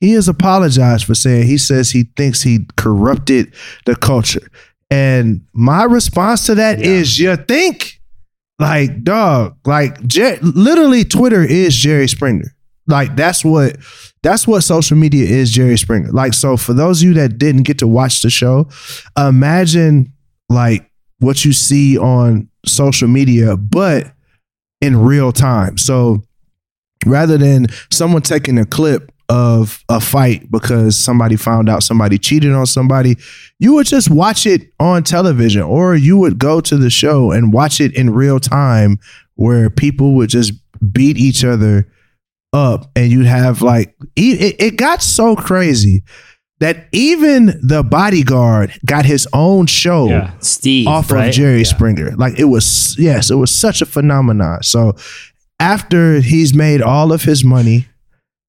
He 0.00 0.12
has 0.12 0.28
apologized 0.28 1.04
for 1.04 1.14
saying 1.14 1.46
he 1.46 1.58
says 1.58 1.90
he 1.90 2.04
thinks 2.16 2.42
he 2.42 2.66
corrupted 2.76 3.54
the 3.84 3.96
culture. 3.96 4.48
And 4.90 5.42
my 5.52 5.84
response 5.84 6.46
to 6.46 6.54
that 6.56 6.80
is, 6.80 7.18
you 7.18 7.36
think 7.36 8.00
like 8.58 9.04
dog, 9.04 9.56
like 9.64 10.04
Jer- 10.06 10.38
literally 10.42 11.04
Twitter 11.04 11.42
is 11.42 11.74
Jerry 11.74 12.08
Springer. 12.08 12.54
Like 12.86 13.14
that's 13.14 13.44
what 13.44 13.76
that's 14.22 14.46
what 14.46 14.62
social 14.62 14.96
media 14.96 15.24
is 15.24 15.50
Jerry 15.50 15.78
Springer. 15.78 16.10
Like 16.10 16.34
so 16.34 16.56
for 16.56 16.72
those 16.72 17.02
of 17.02 17.08
you 17.08 17.14
that 17.14 17.38
didn't 17.38 17.62
get 17.62 17.78
to 17.78 17.86
watch 17.86 18.22
the 18.22 18.30
show, 18.30 18.68
imagine 19.16 20.12
like 20.48 20.90
what 21.20 21.44
you 21.44 21.52
see 21.52 21.96
on 21.96 22.48
social 22.66 23.08
media 23.08 23.56
but 23.56 24.12
in 24.80 24.96
real 24.96 25.32
time. 25.32 25.78
So 25.78 26.22
rather 27.06 27.38
than 27.38 27.66
someone 27.90 28.22
taking 28.22 28.58
a 28.58 28.66
clip 28.66 29.12
of 29.28 29.84
a 29.88 30.00
fight 30.00 30.50
because 30.50 30.96
somebody 30.96 31.36
found 31.36 31.68
out 31.68 31.84
somebody 31.84 32.18
cheated 32.18 32.52
on 32.52 32.66
somebody, 32.66 33.16
you 33.60 33.74
would 33.74 33.86
just 33.86 34.10
watch 34.10 34.44
it 34.44 34.72
on 34.80 35.04
television 35.04 35.62
or 35.62 35.94
you 35.94 36.16
would 36.16 36.38
go 36.38 36.60
to 36.60 36.76
the 36.76 36.90
show 36.90 37.30
and 37.30 37.52
watch 37.52 37.80
it 37.80 37.96
in 37.96 38.10
real 38.10 38.40
time 38.40 38.98
where 39.36 39.70
people 39.70 40.14
would 40.14 40.30
just 40.30 40.52
beat 40.92 41.16
each 41.16 41.44
other 41.44 41.86
up 42.52 42.90
and 42.96 43.12
you'd 43.12 43.26
have 43.26 43.62
like 43.62 43.94
it, 44.16 44.56
it 44.58 44.76
got 44.76 45.00
so 45.00 45.36
crazy 45.36 46.02
that 46.60 46.86
even 46.92 47.58
the 47.62 47.82
bodyguard 47.82 48.72
got 48.86 49.04
his 49.06 49.26
own 49.32 49.66
show 49.66 50.08
Yeah, 50.08 50.32
Steve 50.40 50.86
off 50.86 51.10
right? 51.10 51.28
of 51.28 51.34
Jerry 51.34 51.58
Yeah. 51.58 51.64
Springer. 51.64 52.10
Like 52.16 52.38
it 52.38 52.44
was, 52.44 52.96
yes, 52.98 53.30
it 53.30 53.34
was 53.36 53.50
such 53.54 53.82
a 53.82 53.86
phenomenon. 53.86 54.62
So 54.62 54.94
after 55.58 56.20
he's 56.20 56.54
made 56.54 56.80
all 56.82 57.12
of 57.12 57.22
his 57.22 57.44
money, 57.44 57.86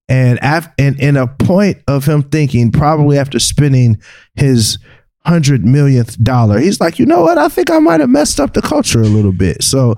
and 0.10 0.40
af- 0.42 0.70
and 0.78 1.00
in 1.00 1.16
a 1.18 1.28
point 1.28 1.78
of 1.88 2.06
him 2.06 2.22
thinking, 2.24 2.72
probably 2.72 3.18
after 3.18 3.40
spending 3.40 3.98
his 4.36 4.78
hundred 5.26 5.64
millionth 5.66 6.22
dollar, 6.24 6.60
he's 6.60 6.82
like, 6.82 7.00
you 7.00 7.06
know 7.06 7.22
what? 7.22 7.38
I 7.38 7.48
think 7.48 7.70
I 7.72 7.80
might 7.80 8.02
have 8.02 8.10
messed 8.10 8.40
up 8.40 8.54
the 8.54 8.62
culture 8.62 9.02
a 9.02 9.06
little 9.08 9.32
bit. 9.32 9.64
So 9.64 9.96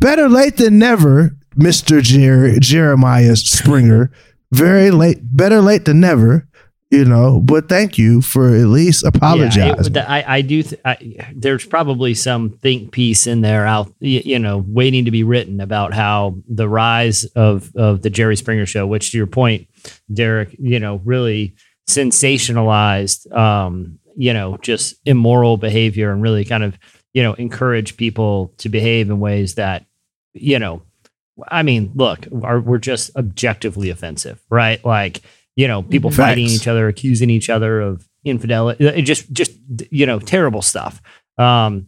better 0.00 0.28
late 0.28 0.56
than 0.58 0.78
never, 0.78 1.36
Mister 1.56 2.00
Jer- 2.00 2.58
Jeremiah 2.60 3.34
Springer. 3.36 4.10
Very 4.52 4.90
late, 4.90 5.18
better 5.36 5.60
late 5.60 5.84
than 5.84 6.00
never. 6.00 6.47
You 6.90 7.04
know, 7.04 7.38
but 7.40 7.68
thank 7.68 7.98
you 7.98 8.22
for 8.22 8.48
at 8.56 8.68
least 8.68 9.04
apologizing. 9.04 9.94
it- 9.94 10.08
I, 10.08 10.24
I 10.26 10.40
do. 10.40 10.62
Th- 10.62 10.80
I, 10.86 10.96
there's 11.34 11.66
probably 11.66 12.14
some 12.14 12.48
think 12.50 12.92
piece 12.92 13.26
in 13.26 13.42
there 13.42 13.66
out, 13.66 13.92
you 14.00 14.38
know, 14.38 14.64
waiting 14.66 15.04
to 15.04 15.10
be 15.10 15.22
written 15.22 15.60
about 15.60 15.92
how 15.92 16.36
the 16.48 16.66
rise 16.66 17.24
of 17.36 17.70
of 17.76 18.00
the 18.00 18.08
Jerry 18.08 18.36
Springer 18.36 18.64
show, 18.64 18.86
which 18.86 19.10
to 19.12 19.18
your 19.18 19.26
point, 19.26 19.68
Derek, 20.10 20.56
you 20.58 20.80
know, 20.80 21.02
really 21.04 21.54
sensationalized, 21.86 23.30
um, 23.36 23.98
you 24.16 24.32
know, 24.32 24.56
just 24.62 24.96
immoral 25.04 25.56
behavior 25.56 26.10
and 26.10 26.22
really 26.22 26.44
kind 26.44 26.62
of, 26.64 26.78
you 27.12 27.22
know, 27.22 27.34
encourage 27.34 27.96
people 27.96 28.54
to 28.58 28.68
behave 28.68 29.10
in 29.10 29.20
ways 29.20 29.56
that, 29.56 29.84
you 30.34 30.58
know, 30.58 30.82
I 31.46 31.62
mean, 31.62 31.92
look, 31.94 32.26
are, 32.42 32.60
we're 32.60 32.78
just 32.78 33.14
objectively 33.16 33.90
offensive, 33.90 34.40
right? 34.50 34.84
Like, 34.84 35.20
you 35.58 35.66
know, 35.66 35.82
people 35.82 36.10
Facts. 36.10 36.16
fighting 36.28 36.46
each 36.46 36.68
other, 36.68 36.86
accusing 36.88 37.30
each 37.30 37.50
other 37.50 37.80
of, 37.80 38.08
infidelity, 38.24 38.84
it 38.86 39.02
just 39.02 39.30
just 39.32 39.52
you 39.90 40.04
know 40.06 40.18
terrible 40.18 40.60
stuff. 40.62 41.00
Um, 41.38 41.86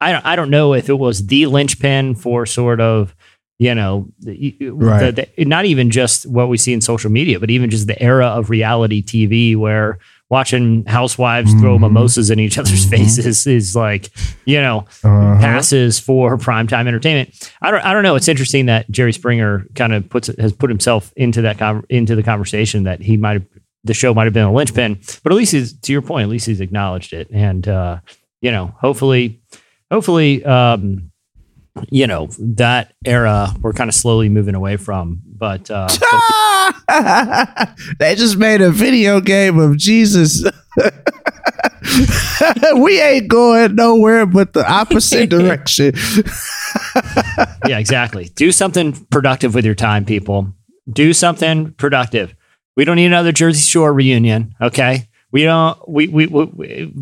I 0.00 0.12
don't 0.12 0.24
I 0.26 0.34
don't 0.36 0.50
know 0.50 0.72
if 0.74 0.88
it 0.88 0.98
was 0.98 1.26
the 1.26 1.46
linchpin 1.46 2.14
for 2.14 2.46
sort 2.46 2.80
of 2.80 3.14
you 3.58 3.74
know 3.74 4.08
the, 4.20 4.56
Right. 4.70 5.14
the, 5.14 5.28
the- 5.36 5.44
not 5.44 5.64
even 5.64 5.90
just 5.90 6.26
what 6.26 6.48
we 6.48 6.56
see 6.56 6.72
in 6.72 6.80
social 6.80 7.10
media, 7.10 7.38
but 7.40 7.50
even 7.50 7.70
just 7.70 7.86
the 7.86 8.00
era 8.02 8.26
of 8.28 8.50
reality 8.50 9.02
TV 9.02 9.56
where 9.56 9.98
watching 10.30 10.84
housewives 10.86 11.52
throw 11.54 11.78
Mhm. 11.78 11.80
mimosas 11.80 12.30
in 12.30 12.38
each 12.38 12.58
other's 12.58 12.84
Mhm. 12.86 12.90
faces 12.90 13.46
is 13.46 13.74
like 13.74 14.10
you 14.44 14.60
know 14.60 14.84
Uh-huh. 15.04 15.40
passes 15.40 15.98
for 15.98 16.36
primetime 16.36 16.86
entertainment. 16.86 17.30
I 17.62 17.70
don't 17.70 17.84
I 17.84 17.92
don't 17.92 18.02
know. 18.02 18.14
It's 18.14 18.28
interesting 18.28 18.66
that 18.66 18.90
Jerry 18.90 19.12
Springer 19.12 19.66
kind 19.74 19.92
of 19.94 20.08
puts 20.10 20.28
has 20.38 20.52
put 20.52 20.68
himself 20.70 21.12
into 21.16 21.42
that 21.42 21.58
con- 21.58 21.84
into 21.88 22.14
the 22.14 22.22
conversation 22.22 22.84
that 22.84 23.00
he 23.02 23.16
might 23.16 23.34
have 23.34 23.44
the 23.84 23.94
show 23.94 24.12
might 24.12 24.24
have 24.24 24.34
been 24.34 24.44
a 24.44 24.52
linchpin, 24.52 24.98
but 25.22 25.32
at 25.32 25.36
least 25.36 25.52
he's 25.52 25.72
to 25.72 25.92
your 25.92 26.02
point. 26.02 26.24
At 26.24 26.28
least 26.28 26.46
he's 26.46 26.60
acknowledged 26.60 27.12
it, 27.12 27.28
and 27.32 27.66
uh, 27.68 27.98
you 28.42 28.50
know, 28.50 28.74
hopefully, 28.80 29.40
hopefully, 29.90 30.44
um, 30.44 31.10
you 31.90 32.06
know, 32.08 32.28
that 32.40 32.92
era 33.06 33.54
we're 33.62 33.72
kind 33.72 33.88
of 33.88 33.94
slowly 33.94 34.28
moving 34.28 34.54
away 34.56 34.76
from. 34.76 35.20
But 35.24 35.70
uh, 35.70 35.88
they 37.98 38.14
just 38.14 38.38
made 38.38 38.60
a 38.60 38.70
video 38.70 39.20
game 39.20 39.58
of 39.58 39.76
Jesus. 39.76 40.44
we 42.76 43.00
ain't 43.00 43.28
going 43.28 43.74
nowhere 43.74 44.26
but 44.26 44.52
the 44.52 44.64
opposite 44.66 45.30
direction. 45.30 45.94
yeah, 47.66 47.78
exactly. 47.78 48.30
Do 48.34 48.52
something 48.52 48.92
productive 49.06 49.54
with 49.54 49.64
your 49.64 49.74
time, 49.74 50.04
people. 50.04 50.52
Do 50.90 51.12
something 51.12 51.72
productive. 51.72 52.34
We 52.76 52.84
don't 52.84 52.96
need 52.96 53.06
another 53.06 53.32
Jersey 53.32 53.60
Shore 53.60 53.92
reunion. 53.92 54.54
Okay, 54.60 55.08
we 55.30 55.42
don't. 55.42 55.76
We 55.88 56.08
we, 56.08 56.26
we, 56.26 56.44
we 56.44 56.92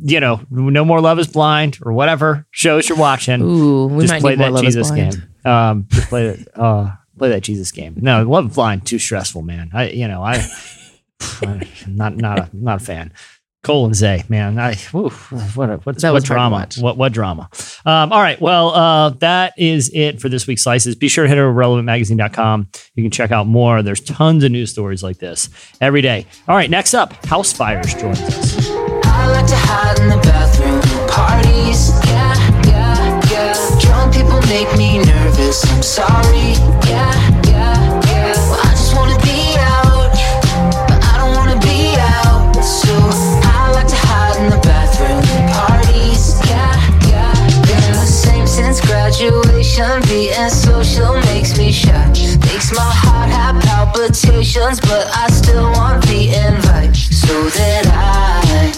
you 0.00 0.20
know, 0.20 0.40
no 0.50 0.84
more 0.84 1.00
Love 1.00 1.18
Is 1.18 1.26
Blind 1.26 1.78
or 1.82 1.92
whatever 1.92 2.46
shows 2.50 2.88
you're 2.88 2.98
watching. 2.98 3.42
Ooh, 3.42 3.86
we 3.88 4.04
just 4.04 4.12
might 4.12 4.20
play 4.20 4.32
need 4.32 4.38
more 4.38 4.48
that 4.48 4.54
Love 4.54 4.64
Is 4.64 4.74
Jesus 4.74 4.90
game. 4.90 5.12
Um, 5.44 5.86
just 5.90 6.08
play 6.08 6.28
it. 6.28 6.48
Uh, 6.54 6.92
play 7.18 7.28
that 7.30 7.42
Jesus 7.42 7.70
game. 7.72 7.96
No, 8.00 8.22
Love 8.22 8.50
Is 8.50 8.54
Blind 8.54 8.86
too 8.86 8.98
stressful, 8.98 9.42
man. 9.42 9.70
I 9.72 9.90
you 9.90 10.08
know 10.08 10.22
I, 10.22 10.46
I'm 11.42 11.66
not 11.86 12.16
not 12.16 12.38
a 12.38 12.50
not 12.52 12.80
a 12.80 12.84
fan. 12.84 13.12
Cole 13.64 13.86
and 13.86 13.94
Zay, 13.94 14.22
man, 14.28 14.56
I 14.58 14.74
whew, 14.74 15.10
what 15.10 15.68
a, 15.68 15.76
what, 15.78 15.84
That 15.84 15.84
what 15.84 15.94
was 15.94 16.02
hard 16.04 16.22
to 16.22 16.26
drama? 16.26 16.68
What 16.78 16.96
what 16.96 17.12
drama? 17.12 17.50
Um, 17.84 18.12
all 18.12 18.22
right, 18.22 18.40
well, 18.40 18.68
uh, 18.68 19.10
that 19.18 19.54
is 19.58 19.90
it 19.92 20.20
for 20.20 20.28
this 20.28 20.46
week's 20.46 20.62
slices. 20.62 20.94
Be 20.94 21.08
sure 21.08 21.24
to 21.24 21.28
head 21.28 21.38
over 21.38 21.52
to 21.52 21.66
relevantmagazine.com. 21.66 22.68
You 22.94 23.02
can 23.02 23.10
check 23.10 23.32
out 23.32 23.48
more. 23.48 23.82
There's 23.82 24.00
tons 24.00 24.44
of 24.44 24.52
news 24.52 24.70
stories 24.70 25.02
like 25.02 25.18
this 25.18 25.50
every 25.80 26.02
day. 26.02 26.24
All 26.46 26.54
right, 26.54 26.70
next 26.70 26.94
up, 26.94 27.12
Housefires 27.24 27.98
joins 27.98 28.20
us. 28.20 28.70
I 29.04 29.26
like 29.26 29.48
nervous. 35.48 35.70
I'm 35.70 35.82
sorry. 35.82 36.52
Yeah, 36.88 37.12
yeah, 37.46 38.00
yeah. 38.06 38.32
Well, 38.50 38.60
I 38.62 38.70
just 38.70 38.94
wanna 38.94 39.18
be 39.22 39.56
out, 39.58 40.12
but 40.88 41.04
I 41.04 41.14
don't 41.18 41.34
wanna 41.34 41.60
be 41.60 41.96
out. 41.96 42.62
So 42.62 42.94
I 43.44 43.70
like 43.72 43.88
to 43.88 43.96
hide 43.96 44.36
in 44.42 44.50
the 44.50 44.58
bathroom 44.58 45.22
parties. 45.52 46.38
Yeah, 46.48 46.74
yeah, 47.08 47.32
yeah. 47.68 47.92
The 47.92 48.06
same 48.06 48.46
since 48.46 48.80
graduation. 48.80 50.02
Being 50.08 50.50
social 50.50 51.14
makes 51.32 51.56
me 51.56 51.72
shy. 51.72 52.08
Makes 52.46 52.72
my 52.72 52.90
heart 53.02 53.30
have 53.30 53.62
palpitations, 53.62 54.80
but 54.80 55.06
I 55.14 55.28
still 55.28 55.70
want 55.72 56.02
the 56.06 56.28
invite 56.28 56.96
so 56.96 57.34
that 57.58 57.84
I 57.94 58.72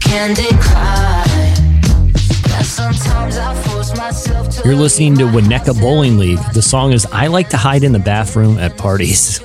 can 0.00 0.34
decline. 0.34 1.39
You're 4.64 4.74
listening 4.74 5.16
to 5.18 5.24
Winnetka 5.24 5.80
Bowling 5.80 6.18
League. 6.18 6.40
The 6.52 6.62
song 6.62 6.92
is 6.92 7.06
I 7.12 7.28
Like 7.28 7.48
to 7.50 7.56
Hide 7.56 7.84
in 7.84 7.92
the 7.92 8.00
Bathroom 8.00 8.58
at 8.58 8.76
Parties. 8.76 9.38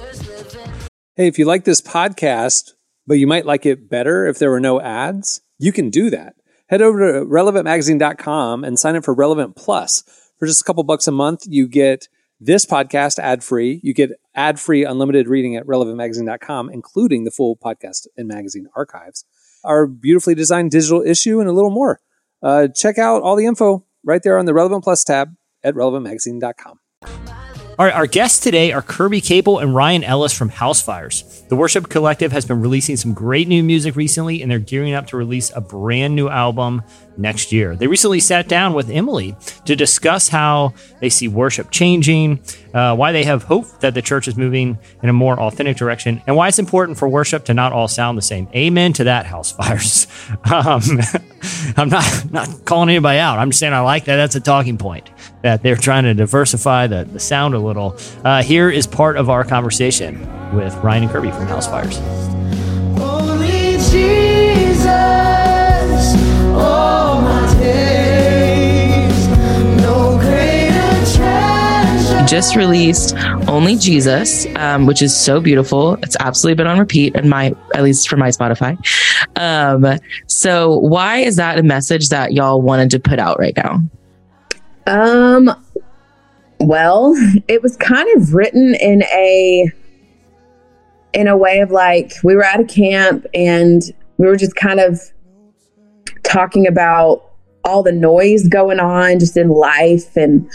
Hey, 1.15 1.27
if 1.27 1.37
you 1.37 1.45
like 1.45 1.65
this 1.65 1.81
podcast, 1.81 2.71
but 3.05 3.19
you 3.19 3.27
might 3.27 3.45
like 3.45 3.67
it 3.67 3.89
better 3.89 4.25
if 4.25 4.39
there 4.39 4.49
were 4.49 4.59
no 4.59 4.81
ads, 4.81 5.41
you 5.59 5.71
can 5.71 5.91
do 5.91 6.09
that. 6.09 6.33
Head 6.67 6.81
over 6.81 6.99
to 6.99 7.25
relevantmagazine.com 7.25 8.63
and 8.63 8.79
sign 8.79 8.95
up 8.95 9.05
for 9.05 9.13
Relevant 9.13 9.55
Plus. 9.55 10.03
For 10.39 10.47
just 10.47 10.61
a 10.61 10.65
couple 10.65 10.83
bucks 10.83 11.07
a 11.07 11.11
month, 11.11 11.43
you 11.47 11.67
get 11.67 12.07
this 12.39 12.65
podcast 12.65 13.19
ad 13.19 13.43
free. 13.43 13.79
You 13.83 13.93
get 13.93 14.11
ad 14.33 14.59
free 14.59 14.83
unlimited 14.83 15.27
reading 15.27 15.55
at 15.55 15.67
relevantmagazine.com, 15.67 16.71
including 16.71 17.23
the 17.23 17.31
full 17.31 17.55
podcast 17.55 18.07
and 18.17 18.27
magazine 18.27 18.67
archives, 18.75 19.25
our 19.63 19.85
beautifully 19.85 20.33
designed 20.33 20.71
digital 20.71 21.03
issue, 21.03 21.39
and 21.39 21.47
a 21.47 21.53
little 21.53 21.69
more. 21.69 21.99
Uh, 22.41 22.67
check 22.67 22.97
out 22.97 23.21
all 23.21 23.35
the 23.35 23.45
info 23.45 23.85
right 24.05 24.23
there 24.23 24.37
on 24.37 24.45
the 24.45 24.53
Relevant 24.53 24.83
Plus 24.83 25.03
tab 25.03 25.35
at 25.63 25.73
relevantmagazine.com. 25.73 26.79
All 27.77 27.85
right, 27.85 27.93
our 27.93 28.07
guests 28.07 28.39
today 28.39 28.71
are 28.71 28.81
Kirby 28.81 29.19
Kaple 29.19 29.61
and 29.61 29.75
Ryan 29.75 30.03
Ellis 30.05 30.31
from 30.31 30.49
Housefires. 30.49 31.34
The 31.47 31.55
Worship 31.55 31.89
Collective 31.89 32.31
has 32.31 32.43
been 32.43 32.59
releasing 32.59 32.97
some 32.97 33.13
great 33.13 33.47
new 33.47 33.61
music 33.61 33.95
recently, 33.95 34.41
and 34.41 34.49
they're 34.49 34.57
gearing 34.57 34.93
up 34.93 35.05
to 35.07 35.17
release 35.17 35.51
a 35.55 35.61
brand 35.61 36.15
new 36.15 36.27
album 36.27 36.81
next 37.17 37.51
year. 37.51 37.75
They 37.75 37.85
recently 37.85 38.19
sat 38.19 38.47
down 38.47 38.73
with 38.73 38.89
Emily 38.89 39.35
to 39.65 39.75
discuss 39.75 40.29
how 40.29 40.73
they 41.01 41.09
see 41.09 41.27
worship 41.27 41.69
changing, 41.69 42.39
uh, 42.73 42.95
why 42.95 43.11
they 43.11 43.23
have 43.25 43.43
hope 43.43 43.79
that 43.81 43.93
the 43.93 44.01
church 44.01 44.27
is 44.27 44.35
moving 44.35 44.79
in 45.03 45.09
a 45.09 45.13
more 45.13 45.39
authentic 45.39 45.77
direction, 45.77 46.21
and 46.25 46.35
why 46.35 46.47
it's 46.47 46.57
important 46.57 46.97
for 46.97 47.07
worship 47.07 47.45
to 47.45 47.53
not 47.53 47.71
all 47.71 47.87
sound 47.87 48.17
the 48.17 48.23
same. 48.23 48.47
Amen 48.55 48.91
to 48.93 49.03
that, 49.05 49.25
Housefires. 49.25 50.07
Um, 50.45 50.81
I'm 51.77 51.89
not 51.89 52.31
not 52.31 52.65
calling 52.65 52.89
anybody 52.89 53.19
out. 53.19 53.37
I'm 53.39 53.49
just 53.49 53.59
saying 53.59 53.73
I 53.73 53.81
like 53.81 54.05
that. 54.05 54.15
That's 54.15 54.35
a 54.35 54.39
talking 54.39 54.77
point 54.77 55.09
that 55.41 55.61
they're 55.61 55.75
trying 55.75 56.03
to 56.03 56.13
diversify 56.13 56.87
the, 56.87 57.03
the 57.05 57.19
sound 57.19 57.53
a 57.53 57.59
little. 57.59 57.97
Uh, 58.23 58.41
here 58.41 58.69
is 58.69 58.87
part 58.87 59.17
of 59.17 59.29
our 59.29 59.43
conversation 59.43 60.19
with 60.55 60.73
Ryan 60.77 61.03
and 61.03 61.11
Kirby 61.11 61.31
from 61.35 61.47
Housefires. 61.47 61.97
Only 62.99 63.77
Jesus, 63.91 64.87
all 66.55 67.21
my 67.21 67.53
days, 67.59 69.27
no 69.81 70.17
greater 70.19 71.15
treasure. 71.15 72.25
just 72.25 72.55
released 72.55 73.15
Only 73.47 73.75
Jesus, 73.75 74.45
um, 74.55 74.85
which 74.85 75.01
is 75.01 75.15
so 75.15 75.39
beautiful. 75.41 75.95
It's 76.03 76.15
absolutely 76.19 76.55
been 76.55 76.67
on 76.67 76.79
repeat, 76.79 77.15
and 77.15 77.29
my 77.29 77.53
at 77.73 77.83
least 77.83 78.07
for 78.07 78.17
my 78.17 78.29
Spotify. 78.29 78.77
Um, 79.35 79.99
so 80.27 80.79
why 80.79 81.17
is 81.17 81.35
that 81.35 81.59
a 81.59 81.63
message 81.63 82.09
that 82.09 82.33
y'all 82.33 82.61
wanted 82.61 82.89
to 82.91 82.99
put 82.99 83.19
out 83.19 83.37
right 83.39 83.55
now? 83.57 83.81
Um, 84.87 85.51
well, 86.59 87.13
it 87.47 87.61
was 87.61 87.75
kind 87.77 88.07
of 88.15 88.33
written 88.33 88.75
in 88.75 89.03
a 89.03 89.71
in 91.15 91.27
a 91.27 91.37
way 91.37 91.59
of 91.59 91.71
like 91.71 92.13
we 92.23 92.35
were 92.35 92.43
at 92.43 92.59
a 92.59 92.65
camp 92.65 93.25
and 93.33 93.81
we 94.17 94.27
were 94.27 94.35
just 94.35 94.55
kind 94.55 94.79
of 94.79 94.99
talking 96.23 96.67
about 96.67 97.31
all 97.63 97.81
the 97.81 97.91
noise 97.91 98.47
going 98.47 98.79
on 98.79 99.17
just 99.17 99.37
in 99.37 99.49
life. 99.49 100.15
And 100.15 100.47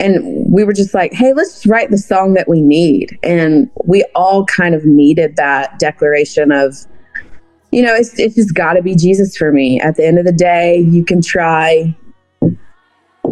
and 0.00 0.52
we 0.52 0.64
were 0.64 0.72
just 0.72 0.94
like 0.94 1.12
hey 1.12 1.32
let's 1.32 1.64
write 1.64 1.90
the 1.90 1.98
song 1.98 2.34
that 2.34 2.48
we 2.48 2.60
need. 2.60 3.18
And 3.22 3.70
we 3.84 4.04
all 4.14 4.46
kind 4.46 4.74
of 4.74 4.84
needed 4.84 5.36
that 5.36 5.78
declaration 5.78 6.50
of 6.50 6.74
you 7.70 7.82
know 7.82 7.94
it's, 7.94 8.18
it's 8.18 8.34
just 8.34 8.54
got 8.54 8.72
to 8.74 8.82
be 8.82 8.96
jesus 8.96 9.36
for 9.36 9.52
me. 9.52 9.78
At 9.78 9.96
the 9.96 10.06
end 10.06 10.18
of 10.18 10.24
the 10.24 10.32
day 10.32 10.78
you 10.78 11.04
can 11.04 11.20
try 11.20 11.94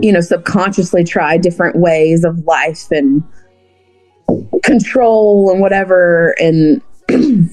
you 0.03 0.13
know 0.13 0.21
subconsciously 0.21 1.05
try 1.05 1.39
different 1.39 1.77
ways 1.77 2.23
of 2.23 2.39
life 2.41 2.91
and 2.91 3.23
control 4.65 5.51
and 5.51 5.61
whatever 5.61 6.35
and 6.39 6.83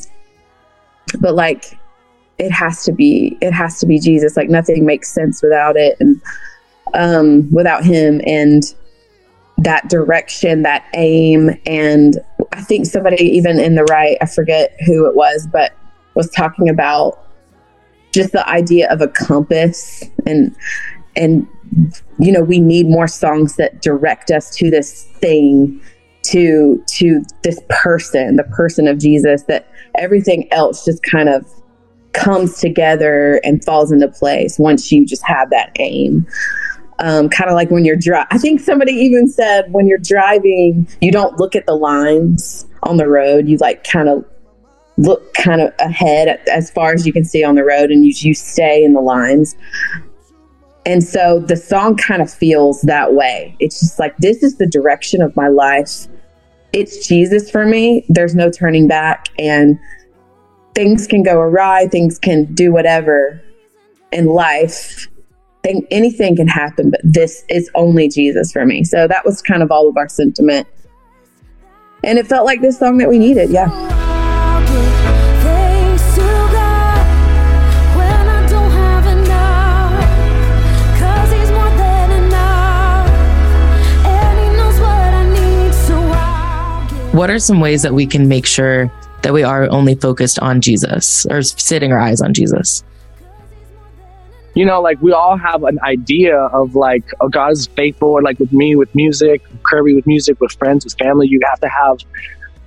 but 1.20 1.36
like 1.36 1.78
it 2.38 2.52
has 2.52 2.84
to 2.84 2.92
be 2.92 3.38
it 3.42 3.52
has 3.52 3.80
to 3.80 3.86
be 3.86 4.00
jesus. 4.00 4.38
Like 4.38 4.50
nothing 4.50 4.86
makes 4.86 5.12
sense 5.12 5.42
without 5.42 5.76
it 5.76 5.98
and 6.00 6.22
um 6.94 7.52
without 7.52 7.84
him. 7.84 8.22
And 8.26 8.64
that 9.58 9.90
direction 9.90 10.62
that 10.62 10.86
aim 10.94 11.50
and 11.66 12.20
i 12.52 12.62
think 12.62 12.86
somebody 12.86 13.24
even 13.24 13.60
in 13.60 13.76
the 13.76 13.84
right 13.86 14.18
i 14.22 14.26
forget 14.26 14.78
who 14.86 15.08
it 15.08 15.16
was 15.16 15.48
but 15.52 15.74
was 16.14 16.30
talking 16.30 16.70
about 16.70 17.20
just 18.12 18.32
the 18.32 18.48
idea 18.48 18.88
of 18.92 19.02
a 19.02 19.08
compass 19.08 20.04
and 20.26 20.56
and 21.16 21.48
you 22.20 22.32
know 22.32 22.42
we 22.42 22.60
need 22.60 22.88
more 22.88 23.08
songs 23.08 23.56
that 23.56 23.82
direct 23.82 24.30
us 24.30 24.56
to 24.56 24.70
this 24.70 25.04
thing 25.16 25.82
to 26.28 26.84
to 26.88 27.24
this 27.44 27.60
person 27.70 28.36
the 28.36 28.44
person 28.44 28.88
of 28.88 28.98
jesus 28.98 29.44
that 29.44 29.68
everything 29.96 30.52
else 30.52 30.86
just 30.86 31.04
kind 31.04 31.30
of 31.30 31.46
comes 32.14 32.60
together 32.60 33.40
and 33.44 33.64
falls 33.64 33.92
into 33.92 34.08
place 34.08 34.58
once 34.58 34.92
you 34.92 35.06
just 35.06 35.26
have 35.26 35.50
that 35.50 35.72
aim 35.80 36.26
um, 37.00 37.30
kind 37.30 37.48
of 37.48 37.56
like 37.56 37.70
when 37.70 37.86
you're 37.86 37.96
driving 37.96 38.28
i 38.32 38.38
think 38.38 38.60
somebody 38.60 38.92
even 38.92 39.28
said 39.28 39.72
when 39.72 39.88
you're 39.88 40.00
driving 40.00 40.88
you 41.02 41.12
don't 41.12 41.38
look 41.38 41.56
at 41.56 41.66
the 41.66 41.76
lines 41.76 42.66
on 42.84 42.98
the 42.98 43.08
road 43.08 43.48
you 43.48 43.58
like 43.58 43.84
kind 43.84 44.10
of 44.10 44.26
look 44.98 45.34
kind 45.36 45.62
of 45.62 45.74
ahead 45.80 46.42
as 46.50 46.72
far 46.72 46.94
as 46.94 47.06
you 47.06 47.14
can 47.14 47.24
see 47.24 47.44
on 47.44 47.56
the 47.56 47.64
road 47.64 47.92
and 47.92 48.06
you, 48.06 48.14
you 48.18 48.34
stay 48.34 48.84
in 48.84 48.94
the 48.94 49.02
lines. 49.02 49.56
And 50.86 51.04
so 51.04 51.40
the 51.40 51.56
song 51.56 51.98
kind 51.98 52.22
of 52.22 52.32
feels 52.32 52.82
that 52.84 53.14
way. 53.14 53.56
It's 53.60 53.80
just 53.80 54.00
like, 54.00 54.18
this 54.18 54.42
is 54.42 54.58
the 54.58 54.68
direction 54.68 55.22
of 55.22 55.36
my 55.36 55.50
life. 55.50 56.08
It's 56.78 57.08
Jesus 57.08 57.50
for 57.50 57.66
me. 57.66 58.06
There's 58.08 58.36
no 58.36 58.52
turning 58.52 58.88
back. 58.88 59.30
And 59.40 59.80
things 60.76 61.08
can 61.08 61.24
go 61.24 61.40
awry, 61.40 61.88
things 61.88 62.20
can 62.20 62.54
do 62.54 62.72
whatever 62.72 63.42
in 64.12 64.28
life. 64.28 65.08
Thing, 65.64 65.88
anything 65.90 66.36
can 66.36 66.48
happen, 66.48 66.92
but 66.92 67.02
this 67.04 67.44
is 67.50 67.68
only 67.74 68.08
Jesus 68.10 68.52
for 68.52 68.64
me. 68.64 68.84
So 68.84 69.08
that 69.08 69.26
was 69.26 69.42
kind 69.42 69.64
of 69.64 69.72
all 69.72 69.90
of 69.90 69.98
our 69.98 70.08
sentiment. 70.08 70.68
And 72.04 72.20
it 72.20 72.28
felt 72.28 72.46
like 72.46 72.62
this 72.62 72.78
song 72.78 73.00
that 73.00 73.10
we 73.10 73.18
needed. 73.18 73.50
Yeah. 73.50 74.07
What 87.12 87.30
are 87.30 87.40
some 87.40 87.60
ways 87.60 87.82
that 87.82 87.94
we 87.94 88.06
can 88.06 88.28
make 88.28 88.46
sure 88.46 88.92
that 89.24 89.34
we 89.34 89.44
are 89.44 89.70
only 89.70 89.96
focused 89.96 90.40
on 90.40 90.62
Jesus 90.62 91.26
or 91.30 91.42
sitting 91.42 91.92
our 91.92 92.00
eyes 92.00 92.22
on 92.22 92.34
Jesus? 92.34 92.84
you 94.58 94.66
know, 94.66 94.82
like 94.82 95.00
we 95.04 95.12
all 95.12 95.38
have 95.38 95.64
an 95.64 95.80
idea 95.84 96.36
of 96.36 96.74
like, 96.74 97.04
oh, 97.22 97.30
God's 97.30 97.68
faithful, 97.68 98.20
like 98.24 98.40
with 98.40 98.52
me, 98.52 98.76
with 98.76 98.94
music, 98.96 99.44
Kirby 99.62 99.94
with 99.94 100.08
music, 100.08 100.42
with 100.42 100.52
friends, 100.54 100.84
with 100.84 100.98
family. 100.98 101.28
You 101.28 101.40
have 101.48 101.60
to 101.60 101.70
have 101.70 102.00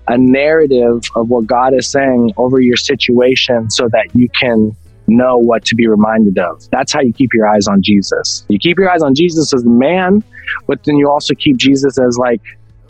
a 0.06 0.16
narrative 0.16 1.02
of 1.16 1.30
what 1.30 1.48
God 1.48 1.74
is 1.74 1.88
saying 1.88 2.32
over 2.36 2.60
your 2.60 2.76
situation 2.76 3.70
so 3.70 3.88
that 3.88 4.14
you 4.14 4.28
can 4.28 4.76
know 5.08 5.36
what 5.36 5.64
to 5.64 5.74
be 5.74 5.88
reminded 5.88 6.38
of. 6.38 6.62
That's 6.70 6.92
how 6.92 7.00
you 7.00 7.12
keep 7.12 7.34
your 7.34 7.48
eyes 7.48 7.66
on 7.66 7.82
Jesus. 7.82 8.46
You 8.48 8.60
keep 8.60 8.78
your 8.78 8.88
eyes 8.88 9.02
on 9.02 9.16
Jesus 9.16 9.52
as 9.52 9.64
the 9.64 9.70
man, 9.70 10.22
but 10.68 10.84
then 10.84 10.94
you 10.94 11.10
also 11.10 11.34
keep 11.34 11.56
Jesus 11.56 11.98
as 11.98 12.16
like, 12.16 12.40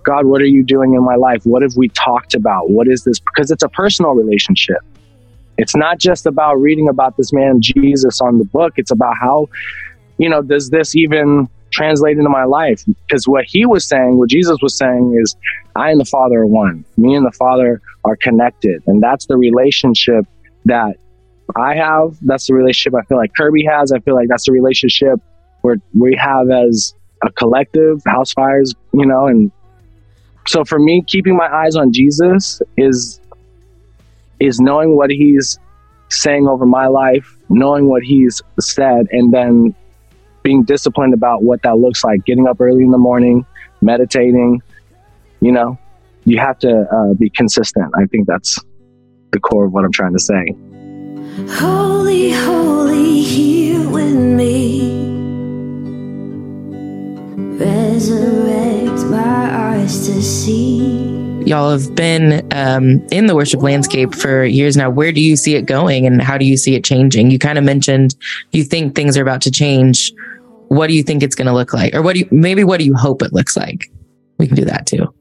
God, 0.02 0.26
what 0.26 0.40
are 0.40 0.46
you 0.46 0.64
doing 0.64 0.94
in 0.94 1.04
my 1.04 1.16
life? 1.16 1.44
What 1.44 1.62
have 1.62 1.76
we 1.76 1.88
talked 1.90 2.34
about? 2.34 2.70
What 2.70 2.88
is 2.88 3.04
this? 3.04 3.18
Because 3.20 3.50
it's 3.50 3.62
a 3.62 3.68
personal 3.68 4.12
relationship. 4.12 4.78
It's 5.58 5.76
not 5.76 5.98
just 5.98 6.26
about 6.26 6.54
reading 6.54 6.88
about 6.88 7.16
this 7.16 7.32
man 7.32 7.60
Jesus 7.60 8.20
on 8.20 8.38
the 8.38 8.44
book. 8.44 8.74
It's 8.76 8.90
about 8.90 9.16
how, 9.20 9.48
you 10.18 10.28
know, 10.28 10.40
does 10.42 10.70
this 10.70 10.96
even 10.96 11.48
translate 11.70 12.16
into 12.16 12.30
my 12.30 12.44
life? 12.44 12.82
Because 13.06 13.28
what 13.28 13.44
he 13.44 13.66
was 13.66 13.86
saying, 13.86 14.18
what 14.18 14.30
Jesus 14.30 14.58
was 14.62 14.76
saying 14.76 15.18
is, 15.20 15.36
I 15.76 15.90
and 15.90 16.00
the 16.00 16.04
Father 16.04 16.40
are 16.40 16.46
one. 16.46 16.84
Me 16.96 17.14
and 17.14 17.26
the 17.26 17.32
Father 17.32 17.80
are 18.04 18.16
connected. 18.16 18.82
And 18.86 19.02
that's 19.02 19.26
the 19.26 19.36
relationship 19.36 20.24
that 20.64 20.96
I 21.56 21.74
have. 21.74 22.16
That's 22.22 22.46
the 22.46 22.54
relationship 22.54 22.98
I 22.98 23.04
feel 23.06 23.18
like 23.18 23.32
Kirby 23.36 23.64
has. 23.64 23.92
I 23.92 23.98
feel 24.00 24.14
like 24.14 24.28
that's 24.28 24.46
the 24.46 24.52
relationship 24.52 25.20
where 25.60 25.76
we 25.94 26.16
have 26.16 26.50
as 26.50 26.94
a 27.22 27.30
collective, 27.32 27.98
Housefires, 28.06 28.74
you 28.92 29.04
know, 29.06 29.26
and 29.26 29.52
so 30.50 30.64
for 30.64 30.80
me, 30.80 31.04
keeping 31.06 31.36
my 31.36 31.46
eyes 31.46 31.76
on 31.76 31.92
Jesus 31.92 32.60
is 32.76 33.20
is 34.40 34.58
knowing 34.58 34.96
what 34.96 35.08
he's 35.08 35.60
saying 36.08 36.48
over 36.48 36.66
my 36.66 36.88
life, 36.88 37.36
knowing 37.48 37.88
what 37.88 38.02
he's 38.02 38.42
said, 38.58 39.06
and 39.12 39.32
then 39.32 39.72
being 40.42 40.64
disciplined 40.64 41.14
about 41.14 41.44
what 41.44 41.62
that 41.62 41.78
looks 41.78 42.02
like. 42.02 42.24
Getting 42.24 42.48
up 42.48 42.60
early 42.60 42.82
in 42.82 42.90
the 42.90 42.98
morning, 42.98 43.46
meditating. 43.80 44.60
You 45.40 45.52
know, 45.52 45.78
you 46.24 46.38
have 46.40 46.58
to 46.58 46.84
uh, 46.92 47.14
be 47.14 47.30
consistent. 47.30 47.92
I 47.94 48.06
think 48.06 48.26
that's 48.26 48.58
the 49.30 49.38
core 49.38 49.66
of 49.66 49.72
what 49.72 49.84
I'm 49.84 49.92
trying 49.92 50.14
to 50.14 50.18
say. 50.18 50.56
Holy, 51.60 52.32
holy, 52.32 53.22
here 53.22 53.88
with 53.88 54.16
me. 54.16 54.98
Resurrect 57.56 58.69
my 59.10 59.76
eyes 59.76 60.06
to 60.06 60.22
see. 60.22 61.42
Y'all 61.44 61.70
have 61.70 61.94
been 61.94 62.46
um, 62.52 63.04
in 63.10 63.26
the 63.26 63.34
worship 63.34 63.62
landscape 63.62 64.14
for 64.14 64.44
years 64.44 64.76
now. 64.76 64.90
Where 64.90 65.10
do 65.10 65.20
you 65.20 65.36
see 65.36 65.54
it 65.54 65.62
going 65.62 66.06
and 66.06 66.22
how 66.22 66.38
do 66.38 66.44
you 66.44 66.56
see 66.56 66.74
it 66.74 66.84
changing? 66.84 67.30
You 67.30 67.38
kind 67.38 67.58
of 67.58 67.64
mentioned 67.64 68.14
you 68.52 68.62
think 68.62 68.94
things 68.94 69.16
are 69.16 69.22
about 69.22 69.42
to 69.42 69.50
change. 69.50 70.12
What 70.68 70.86
do 70.86 70.94
you 70.94 71.02
think 71.02 71.22
it's 71.22 71.34
going 71.34 71.46
to 71.46 71.52
look 71.52 71.72
like? 71.72 71.94
Or 71.94 72.02
what 72.02 72.14
do 72.14 72.20
you, 72.20 72.28
maybe 72.30 72.62
what 72.62 72.78
do 72.78 72.84
you 72.84 72.94
hope 72.94 73.22
it 73.22 73.32
looks 73.32 73.56
like? 73.56 73.90
We 74.38 74.46
can 74.46 74.56
do 74.56 74.64
that 74.66 74.86
too. 74.86 75.12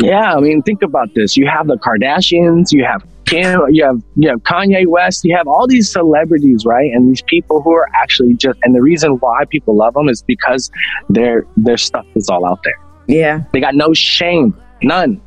Yeah, 0.00 0.34
I 0.34 0.40
mean, 0.40 0.62
think 0.62 0.82
about 0.82 1.14
this. 1.14 1.36
You 1.36 1.46
have 1.46 1.66
the 1.66 1.76
Kardashians, 1.76 2.72
you 2.72 2.84
have 2.84 3.04
Kim, 3.24 3.60
you 3.70 3.84
have 3.84 4.02
you 4.16 4.28
have 4.28 4.40
Kanye 4.40 4.86
West, 4.86 5.24
you 5.24 5.36
have 5.36 5.46
all 5.46 5.66
these 5.66 5.90
celebrities, 5.90 6.64
right? 6.66 6.90
And 6.92 7.08
these 7.08 7.22
people 7.22 7.62
who 7.62 7.72
are 7.72 7.88
actually 7.94 8.34
just 8.34 8.58
and 8.62 8.74
the 8.74 8.82
reason 8.82 9.12
why 9.12 9.44
people 9.48 9.76
love 9.76 9.94
them 9.94 10.08
is 10.08 10.22
because 10.22 10.70
their 11.08 11.46
their 11.56 11.76
stuff 11.76 12.06
is 12.14 12.28
all 12.28 12.44
out 12.44 12.60
there. 12.64 12.78
Yeah. 13.12 13.42
They 13.52 13.60
got 13.60 13.74
no 13.74 13.92
shame, 13.92 14.60
none. 14.82 15.20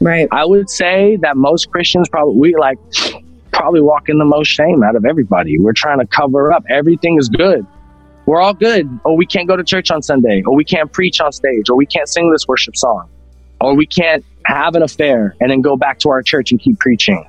Right. 0.00 0.28
I 0.30 0.44
would 0.44 0.70
say 0.70 1.16
that 1.22 1.36
most 1.36 1.70
Christians 1.70 2.08
probably 2.08 2.38
we 2.38 2.56
like 2.56 2.78
probably 3.52 3.80
walk 3.80 4.08
in 4.08 4.18
the 4.18 4.24
most 4.24 4.48
shame 4.48 4.82
out 4.82 4.94
of 4.94 5.04
everybody. 5.04 5.58
We're 5.58 5.72
trying 5.72 5.98
to 5.98 6.06
cover 6.06 6.52
up. 6.52 6.64
Everything 6.68 7.18
is 7.18 7.28
good. 7.28 7.66
We're 8.26 8.40
all 8.40 8.54
good. 8.54 8.88
Oh, 9.04 9.14
we 9.14 9.24
can't 9.24 9.48
go 9.48 9.56
to 9.56 9.64
church 9.64 9.90
on 9.90 10.02
Sunday. 10.02 10.42
Or 10.46 10.54
we 10.54 10.64
can't 10.64 10.92
preach 10.92 11.20
on 11.20 11.32
stage. 11.32 11.70
Or 11.70 11.76
we 11.76 11.86
can't 11.86 12.08
sing 12.08 12.30
this 12.30 12.46
worship 12.46 12.76
song. 12.76 13.08
Or 13.60 13.74
we 13.74 13.86
can't 13.86 14.24
have 14.44 14.74
an 14.74 14.82
affair 14.82 15.34
and 15.40 15.50
then 15.50 15.62
go 15.62 15.76
back 15.76 15.98
to 16.00 16.10
our 16.10 16.22
church 16.22 16.50
and 16.50 16.60
keep 16.60 16.78
preaching. 16.78 17.26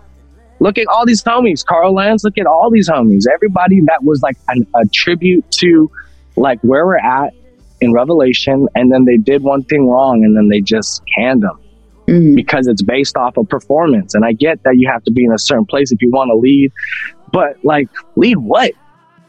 Look 0.60 0.78
at 0.78 0.88
all 0.88 1.06
these 1.06 1.24
homies. 1.24 1.66
Carl 1.66 1.94
Lentz, 1.94 2.24
look 2.24 2.38
at 2.38 2.48
all 2.48 2.70
these 2.70 2.90
homies. 2.90 3.24
Everybody 3.32 3.82
that 3.82 4.04
was 4.04 4.22
like 4.22 4.38
an, 4.50 4.68
a 4.76 4.86
tribute 4.88 5.50
to 5.52 5.90
like 6.36 6.60
where 6.62 6.86
we're 6.86 6.98
at 6.98 7.34
in 7.82 7.94
Revelation. 7.94 8.68
And 8.76 8.92
then 8.92 9.06
they 9.06 9.18
did 9.18 9.44
one 9.44 9.64
thing 9.64 9.88
wrong 9.88 10.24
and 10.24 10.36
then 10.36 10.50
they 10.50 10.62
just 10.62 11.02
canned 11.16 11.44
them 11.44 11.60
mm-hmm. 12.08 12.36
because 12.36 12.68
it's 12.68 12.82
based 12.82 13.18
off 13.18 13.38
of 13.38 13.48
performance. 13.50 14.16
And 14.16 14.26
I 14.26 14.34
get 14.34 14.64
that 14.64 14.78
you 14.78 14.90
have 14.92 15.04
to 15.04 15.12
be 15.12 15.26
in 15.26 15.32
a 15.32 15.40
certain 15.40 15.66
place 15.66 15.92
if 15.92 16.02
you 16.02 16.10
want 16.10 16.30
to 16.30 16.36
lead, 16.36 16.72
but 17.32 17.64
like, 17.64 17.90
lead 18.16 18.38
what? 18.38 18.74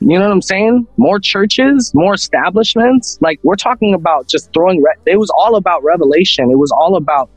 You 0.01 0.19
know 0.19 0.27
what 0.27 0.33
I'm 0.33 0.43
saying? 0.43 0.87
More 0.97 1.19
churches, 1.19 1.93
more 1.93 2.15
establishments. 2.15 3.19
Like 3.21 3.41
we're 3.43 3.57
talking 3.57 3.95
about 3.95 4.29
just 4.29 4.53
throwing. 4.53 4.81
Re- 4.81 4.95
it 5.07 5.19
was 5.19 5.31
all 5.31 5.57
about 5.57 5.83
revelation. 5.83 6.51
It 6.53 6.59
was 6.59 6.71
all 6.71 6.95
about 6.95 7.31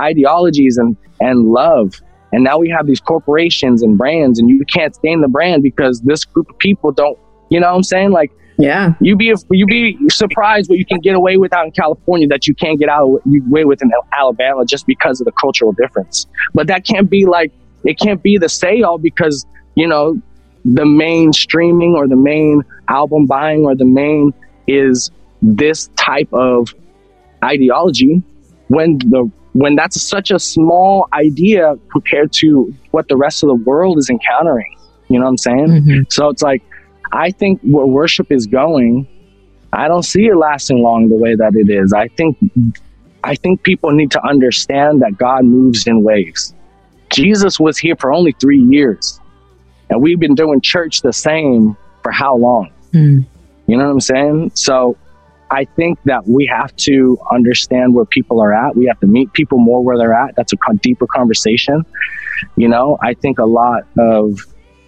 ideologies 0.00 0.78
and 0.78 0.96
and 1.20 1.52
love. 1.52 2.00
And 2.32 2.42
now 2.42 2.58
we 2.58 2.70
have 2.70 2.86
these 2.86 3.00
corporations 3.00 3.82
and 3.82 3.98
brands, 3.98 4.38
and 4.38 4.48
you 4.48 4.64
can't 4.72 4.94
stand 4.94 5.22
the 5.22 5.28
brand 5.28 5.62
because 5.62 6.00
this 6.02 6.24
group 6.24 6.48
of 6.48 6.58
people 6.58 6.90
don't. 6.90 7.18
You 7.50 7.60
know 7.60 7.68
what 7.68 7.76
I'm 7.76 7.82
saying? 7.82 8.10
Like, 8.10 8.32
yeah, 8.58 8.94
you 9.00 9.16
be 9.16 9.34
you 9.50 9.66
be 9.66 9.98
surprised 10.08 10.70
what 10.70 10.78
you 10.78 10.86
can 10.86 11.00
get 11.00 11.14
away 11.14 11.36
with 11.36 11.52
out 11.52 11.66
in 11.66 11.72
California 11.72 12.26
that 12.28 12.46
you 12.46 12.54
can't 12.54 12.78
get 12.78 12.88
out 12.88 13.20
away 13.26 13.64
with 13.64 13.82
in 13.82 13.90
Alabama 14.12 14.64
just 14.64 14.86
because 14.86 15.20
of 15.20 15.26
the 15.26 15.32
cultural 15.32 15.72
difference. 15.72 16.26
But 16.54 16.66
that 16.68 16.84
can't 16.84 17.10
be 17.10 17.26
like 17.26 17.52
it 17.84 17.98
can't 17.98 18.22
be 18.22 18.38
the 18.38 18.48
say 18.48 18.82
all 18.82 18.98
because 18.98 19.46
you 19.74 19.86
know 19.86 20.20
the 20.64 20.86
main 20.86 21.32
streaming 21.32 21.94
or 21.94 22.08
the 22.08 22.16
main 22.16 22.62
album 22.88 23.26
buying 23.26 23.64
or 23.64 23.74
the 23.74 23.84
main 23.84 24.32
is 24.66 25.10
this 25.42 25.88
type 25.96 26.32
of 26.32 26.74
ideology 27.44 28.22
when 28.68 28.98
the 28.98 29.30
when 29.52 29.74
that's 29.74 30.00
such 30.00 30.30
a 30.30 30.38
small 30.38 31.08
idea 31.12 31.76
compared 31.90 32.32
to 32.32 32.74
what 32.90 33.08
the 33.08 33.16
rest 33.16 33.42
of 33.42 33.48
the 33.48 33.54
world 33.54 33.96
is 33.98 34.10
encountering. 34.10 34.76
You 35.08 35.18
know 35.18 35.24
what 35.24 35.30
i'm 35.30 35.38
saying? 35.38 35.66
Mm-hmm. 35.66 36.00
So 36.10 36.28
it's 36.28 36.42
like 36.42 36.62
i 37.12 37.30
think 37.30 37.60
where 37.62 37.86
worship 37.86 38.30
is 38.30 38.46
going 38.46 39.06
i 39.72 39.88
don't 39.88 40.04
see 40.04 40.26
it 40.26 40.36
lasting 40.36 40.78
long 40.82 41.08
the 41.08 41.16
way 41.16 41.34
that 41.34 41.54
it 41.54 41.70
is 41.70 41.92
i 41.92 42.08
think 42.08 42.36
i 43.24 43.34
think 43.34 43.62
people 43.62 43.90
need 43.90 44.10
to 44.10 44.24
understand 44.26 45.02
that 45.02 45.16
god 45.16 45.44
moves 45.44 45.86
in 45.86 46.02
waves 46.02 46.54
jesus 47.10 47.58
was 47.58 47.78
here 47.78 47.96
for 47.96 48.12
only 48.12 48.32
three 48.40 48.60
years 48.60 49.20
and 49.90 50.02
we've 50.02 50.18
been 50.18 50.34
doing 50.34 50.60
church 50.60 51.02
the 51.02 51.12
same 51.12 51.76
for 52.02 52.12
how 52.12 52.36
long? 52.36 52.70
Hmm. 52.92 53.20
You 53.66 53.76
know 53.76 53.84
what 53.84 53.90
I'm 53.90 54.00
saying? 54.00 54.52
So 54.54 54.96
I 55.50 55.64
think 55.64 55.98
that 56.04 56.26
we 56.26 56.46
have 56.46 56.74
to 56.76 57.18
understand 57.32 57.94
where 57.94 58.04
people 58.04 58.40
are 58.40 58.52
at. 58.52 58.76
We 58.76 58.86
have 58.86 59.00
to 59.00 59.06
meet 59.06 59.32
people 59.32 59.58
more 59.58 59.82
where 59.82 59.98
they're 59.98 60.14
at. 60.14 60.34
That's 60.36 60.52
a 60.52 60.56
deeper 60.82 61.06
conversation. 61.06 61.84
You 62.56 62.68
know, 62.68 62.98
I 63.02 63.14
think 63.14 63.38
a 63.38 63.44
lot 63.44 63.84
of 63.98 64.40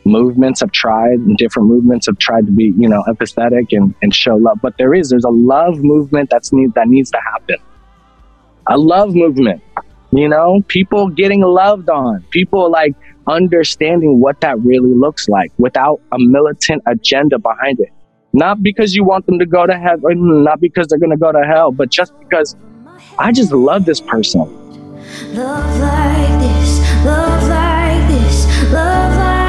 movements 0.09 0.61
have 0.61 0.73
tried, 0.73 1.19
and 1.19 1.37
different 1.37 1.69
movements 1.69 2.07
have 2.07 2.19
tried 2.19 2.47
to 2.47 2.53
be, 2.53 2.75
you 2.77 2.89
know, 2.89 3.03
empathetic 3.09 3.69
and, 3.73 3.95
and 4.03 4.15
show 4.15 4.37
love. 4.37 4.59
But 4.63 4.77
there 4.79 4.95
is, 4.95 5.11
there's 5.11 5.25
a 5.25 5.31
love 5.31 5.79
movement 5.79 6.31
that's 6.31 6.53
need 6.53 6.75
that 6.75 6.89
needs 6.89 7.11
to 7.11 7.21
happen. 7.33 7.57
A 8.67 8.77
love 8.77 9.15
movement. 9.15 9.63
You 10.11 10.29
know, 10.29 10.63
people 10.69 11.09
getting 11.09 11.43
loved 11.43 11.91
on. 11.91 12.23
People 12.31 12.71
like 12.71 12.95
understanding 13.27 14.21
what 14.21 14.41
that 14.41 14.59
really 14.61 14.95
looks 14.95 15.29
like 15.29 15.53
without 15.59 16.01
a 16.13 16.19
militant 16.19 16.83
agenda 16.87 17.39
behind 17.39 17.81
it. 17.81 17.91
Not 18.33 18.63
because 18.63 18.95
you 18.95 19.05
want 19.05 19.27
them 19.27 19.39
to 19.39 19.47
go 19.47 19.67
to 19.67 19.77
heaven, 19.77 20.45
not 20.45 20.61
because 20.61 20.87
they're 20.89 20.99
going 20.99 21.11
to 21.11 21.17
go 21.17 21.33
to 21.33 21.43
hell, 21.47 21.73
but 21.73 21.91
just 21.91 22.19
because 22.21 22.57
I 23.19 23.33
just 23.33 23.53
love 23.53 23.85
this 23.85 24.01
person. 24.01 24.41
Love 25.35 25.81
like 25.81 26.41
this, 26.41 27.05
love 27.05 27.49
like 27.49 28.09
this. 28.09 28.73
Love 28.73 29.17
like 29.17 29.48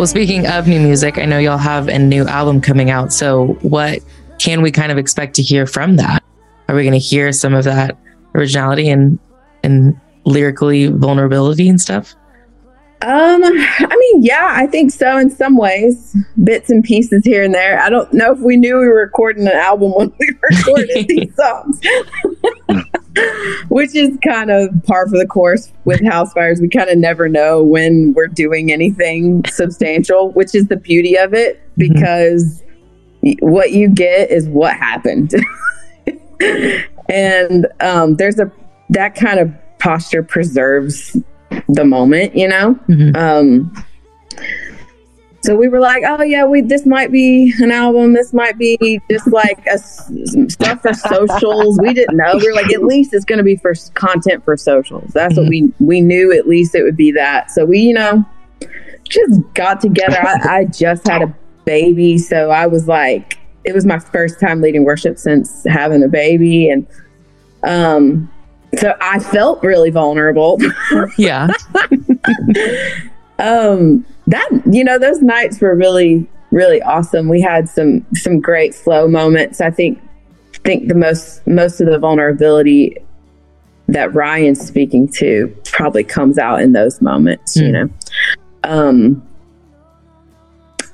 Well, 0.00 0.06
speaking 0.06 0.46
of 0.46 0.66
new 0.66 0.80
music, 0.80 1.18
I 1.18 1.26
know 1.26 1.38
y'all 1.38 1.58
have 1.58 1.88
a 1.88 1.98
new 1.98 2.26
album 2.26 2.62
coming 2.62 2.88
out. 2.88 3.12
So, 3.12 3.48
what 3.60 3.98
can 4.38 4.62
we 4.62 4.70
kind 4.70 4.90
of 4.90 4.96
expect 4.96 5.34
to 5.36 5.42
hear 5.42 5.66
from 5.66 5.96
that? 5.96 6.24
Are 6.68 6.74
we 6.74 6.84
going 6.84 6.94
to 6.94 6.98
hear 6.98 7.32
some 7.32 7.52
of 7.52 7.64
that 7.64 7.98
originality 8.34 8.88
and 8.88 9.18
and 9.62 10.00
lyrically 10.24 10.86
vulnerability 10.86 11.68
and 11.68 11.78
stuff? 11.78 12.14
Um, 13.02 13.42
I 13.44 13.96
mean, 13.98 14.22
yeah, 14.22 14.54
I 14.56 14.66
think 14.66 14.90
so 14.92 15.18
in 15.18 15.30
some 15.30 15.58
ways, 15.58 16.16
bits 16.44 16.70
and 16.70 16.82
pieces 16.82 17.22
here 17.24 17.42
and 17.42 17.52
there. 17.54 17.78
I 17.78 17.90
don't 17.90 18.10
know 18.14 18.32
if 18.32 18.40
we 18.40 18.56
knew 18.56 18.78
we 18.78 18.88
were 18.88 19.00
recording 19.00 19.46
an 19.46 19.54
album 19.54 19.92
when 19.94 20.12
we 20.18 20.30
recorded 20.50 21.08
these 21.08 21.34
songs, 21.34 21.80
which 23.68 23.94
is 23.94 24.16
kind 24.24 24.50
of 24.50 24.70
par 24.84 25.08
for 25.08 25.18
the 25.18 25.26
course 25.26 25.72
with 25.84 26.00
Housefires. 26.00 26.60
We 26.60 26.68
kind 26.68 26.90
of 26.90 26.98
never 26.98 27.28
know 27.28 27.62
when 27.62 28.12
we're 28.14 28.28
doing 28.28 28.70
anything 28.72 29.44
substantial, 29.46 30.30
which 30.32 30.54
is 30.54 30.66
the 30.68 30.76
beauty 30.76 31.16
of 31.16 31.34
it 31.34 31.60
because 31.76 32.62
y- 33.22 33.36
what 33.40 33.72
you 33.72 33.88
get 33.88 34.30
is 34.30 34.48
what 34.48 34.74
happened. 34.74 35.34
and 37.08 37.66
um, 37.80 38.16
there's 38.16 38.38
a 38.38 38.50
that 38.90 39.14
kind 39.14 39.38
of 39.40 39.52
posture 39.78 40.22
preserves 40.22 41.16
the 41.68 41.84
moment, 41.84 42.36
you 42.36 42.48
know. 42.48 42.78
Um, 43.16 43.84
so 45.42 45.56
we 45.56 45.68
were 45.68 45.80
like, 45.80 46.02
oh 46.06 46.22
yeah, 46.22 46.44
we 46.44 46.60
this 46.60 46.84
might 46.84 47.10
be 47.10 47.52
an 47.60 47.70
album. 47.70 48.12
This 48.12 48.34
might 48.34 48.58
be 48.58 49.00
just 49.10 49.26
like 49.28 49.66
a 49.66 49.78
stuff 49.78 50.82
for 50.82 50.92
socials. 50.92 51.78
We 51.80 51.94
didn't 51.94 52.16
know. 52.16 52.36
We 52.36 52.46
were 52.46 52.54
like, 52.54 52.72
at 52.72 52.84
least 52.84 53.14
it's 53.14 53.24
going 53.24 53.38
to 53.38 53.44
be 53.44 53.56
for 53.56 53.74
content 53.94 54.44
for 54.44 54.56
socials. 54.56 55.12
That's 55.12 55.36
what 55.36 55.48
we 55.48 55.72
we 55.78 56.02
knew. 56.02 56.32
At 56.36 56.46
least 56.46 56.74
it 56.74 56.82
would 56.82 56.96
be 56.96 57.10
that. 57.12 57.50
So 57.50 57.64
we, 57.64 57.78
you 57.80 57.94
know, 57.94 58.24
just 59.04 59.40
got 59.54 59.80
together. 59.80 60.18
I, 60.20 60.58
I 60.58 60.64
just 60.66 61.08
had 61.08 61.22
a 61.22 61.34
baby, 61.64 62.18
so 62.18 62.50
I 62.50 62.66
was 62.66 62.86
like, 62.86 63.38
it 63.64 63.74
was 63.74 63.86
my 63.86 63.98
first 63.98 64.40
time 64.40 64.60
leading 64.60 64.84
worship 64.84 65.18
since 65.18 65.64
having 65.66 66.02
a 66.02 66.08
baby, 66.08 66.68
and 66.68 66.86
um, 67.62 68.30
so 68.76 68.94
I 69.00 69.20
felt 69.20 69.62
really 69.62 69.90
vulnerable. 69.90 70.58
Yeah. 71.16 71.48
um, 73.38 74.04
that 74.30 74.48
you 74.70 74.84
know, 74.84 74.98
those 74.98 75.20
nights 75.20 75.60
were 75.60 75.74
really, 75.74 76.26
really 76.50 76.80
awesome. 76.82 77.28
We 77.28 77.40
had 77.40 77.68
some 77.68 78.06
some 78.14 78.40
great 78.40 78.74
flow 78.74 79.08
moments. 79.08 79.60
I 79.60 79.70
think 79.70 80.00
think 80.64 80.88
the 80.88 80.94
most 80.94 81.46
most 81.46 81.80
of 81.80 81.88
the 81.88 81.98
vulnerability 81.98 82.96
that 83.88 84.14
Ryan's 84.14 84.64
speaking 84.64 85.08
to 85.08 85.54
probably 85.64 86.04
comes 86.04 86.38
out 86.38 86.60
in 86.60 86.72
those 86.72 87.00
moments, 87.00 87.56
you 87.56 87.72
know. 87.72 87.90
Um 88.64 89.26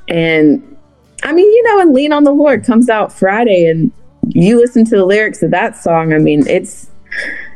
and 0.09 0.77
I 1.23 1.33
mean, 1.33 1.47
you 1.47 1.63
know, 1.65 1.81
and 1.81 1.93
Lean 1.93 2.13
on 2.13 2.25
the 2.25 2.33
Lord 2.33 2.65
comes 2.65 2.89
out 2.89 3.13
Friday 3.13 3.67
and 3.67 3.93
you 4.29 4.57
listen 4.59 4.85
to 4.85 4.97
the 4.97 5.05
lyrics 5.05 5.43
of 5.43 5.51
that 5.51 5.77
song, 5.77 6.13
I 6.13 6.19
mean, 6.19 6.47
it's 6.49 6.91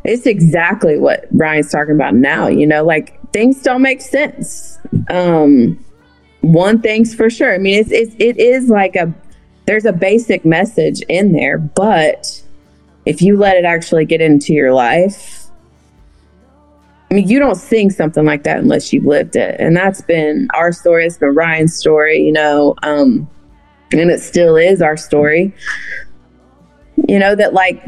it's 0.05 0.27
exactly 0.27 0.99
what 0.99 1.27
Ryan's 1.33 1.71
talking 1.71 1.95
about 1.95 2.15
now, 2.15 2.49
you 2.49 2.67
know, 2.67 2.85
like 2.85 3.19
things 3.33 3.63
don't 3.63 3.83
make 3.83 4.01
sense. 4.01 4.70
Um 5.09 5.85
one 6.41 6.81
thing's 6.81 7.15
for 7.15 7.29
sure. 7.29 7.55
I 7.55 7.59
mean, 7.59 7.79
it's, 7.79 7.91
it's 7.91 8.15
it 8.19 8.39
is 8.39 8.69
like 8.69 8.97
a 8.97 9.13
there's 9.67 9.85
a 9.85 9.93
basic 9.93 10.45
message 10.45 11.01
in 11.03 11.33
there, 11.33 11.59
but 11.59 12.43
if 13.07 13.23
you 13.23 13.37
let 13.37 13.57
it 13.57 13.65
actually 13.65 14.05
get 14.05 14.21
into 14.21 14.53
your 14.53 14.73
life, 14.73 15.47
I 17.11 17.15
mean, 17.15 17.29
you 17.29 17.39
don't 17.39 17.57
sing 17.57 17.91
something 17.91 18.25
like 18.25 18.45
that 18.45 18.59
unless 18.59 18.93
you've 18.93 19.05
lived 19.05 19.37
it. 19.37 19.57
And 19.59 19.77
that's 19.77 20.01
been 20.01 20.49
our 20.55 20.73
story. 20.73 21.07
It's 21.07 21.19
been 21.19 21.35
Ryan's 21.35 21.77
story, 21.77 22.23
you 22.23 22.33
know, 22.33 22.75
um, 22.83 23.29
and 23.93 24.11
it 24.11 24.21
still 24.21 24.57
is 24.57 24.81
our 24.81 24.97
story. 24.97 25.53
You 27.09 27.19
know, 27.19 27.35
that 27.35 27.53
like 27.53 27.83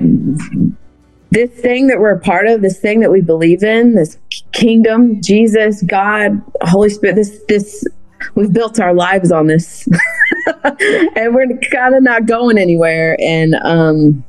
this 1.32 1.50
thing 1.50 1.86
that 1.86 1.98
we're 1.98 2.14
a 2.14 2.20
part 2.20 2.46
of, 2.46 2.60
this 2.60 2.78
thing 2.78 3.00
that 3.00 3.10
we 3.10 3.22
believe 3.22 3.62
in, 3.62 3.94
this 3.94 4.18
kingdom, 4.52 5.20
Jesus, 5.22 5.82
God, 5.82 6.42
Holy 6.60 6.90
Spirit, 6.90 7.16
this, 7.16 7.40
this, 7.48 7.86
we've 8.34 8.52
built 8.52 8.78
our 8.78 8.94
lives 8.94 9.32
on 9.32 9.46
this. 9.46 9.88
And 11.14 11.34
we're 11.34 11.46
kind 11.70 11.94
of 11.94 12.02
not 12.02 12.26
going 12.26 12.58
anywhere. 12.58 13.16
And, 13.20 13.54
um, 13.62 14.24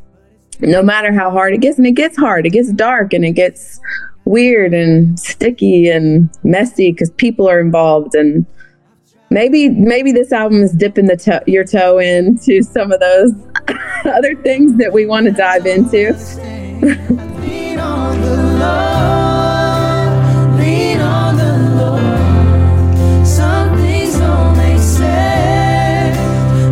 no 0.59 0.83
matter 0.83 1.11
how 1.11 1.31
hard 1.31 1.53
it 1.53 1.61
gets, 1.61 1.77
and 1.77 1.87
it 1.87 1.93
gets 1.93 2.17
hard, 2.17 2.45
it 2.45 2.51
gets 2.51 2.71
dark 2.71 3.13
and 3.13 3.25
it 3.25 3.31
gets 3.31 3.79
weird 4.25 4.73
and 4.73 5.19
sticky 5.19 5.89
and 5.89 6.29
messy 6.43 6.91
because 6.91 7.09
people 7.11 7.49
are 7.49 7.59
involved. 7.59 8.13
And 8.13 8.45
maybe 9.29 9.69
maybe 9.69 10.11
this 10.11 10.31
album 10.31 10.61
is 10.61 10.71
dipping 10.71 11.07
the 11.07 11.43
your 11.47 11.63
toe 11.63 11.97
into 11.97 12.61
some 12.61 12.91
of 12.91 12.99
those 12.99 13.31
other 14.05 14.35
things 14.43 14.77
that 14.77 14.93
we 14.93 15.05
want 15.05 15.25
to 15.25 15.31
dive 15.31 15.65
into 15.65 16.13
Lean 16.81 17.79
on 17.79 18.19
the 18.21 18.35
Lord, 18.59 20.09
lean 20.59 20.99
on 20.99 21.35
the 21.37 21.57
Lord. 21.77 23.27
Some 23.27 23.77
things 23.77 24.17
don't 24.17 24.57
make 24.57 24.79
sense, 24.79 26.17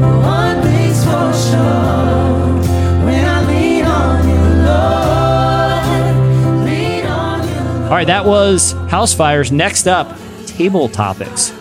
but 0.01 0.17
one 0.21 0.61
thing's 0.63 1.03
for 1.05 1.33
sure. 1.33 2.59
When 3.05 3.23
I 3.25 3.45
lean 3.47 3.85
on 3.85 4.27
you, 4.27 4.41
Lord, 4.67 6.65
lean 6.65 7.05
on 7.05 7.47
you. 7.47 7.83
All 7.85 7.91
right, 7.91 8.07
that 8.07 8.25
was 8.25 8.73
Housefires. 8.89 9.51
Next 9.51 9.87
up, 9.87 10.17
table 10.45 10.89
topics. 10.89 11.53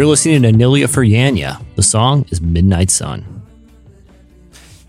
You're 0.00 0.06
listening 0.06 0.40
to 0.44 0.48
Nilüfer 0.48 1.06
Yanya. 1.06 1.62
The 1.76 1.82
song 1.82 2.24
is 2.30 2.40
Midnight 2.40 2.90
Sun. 2.90 3.42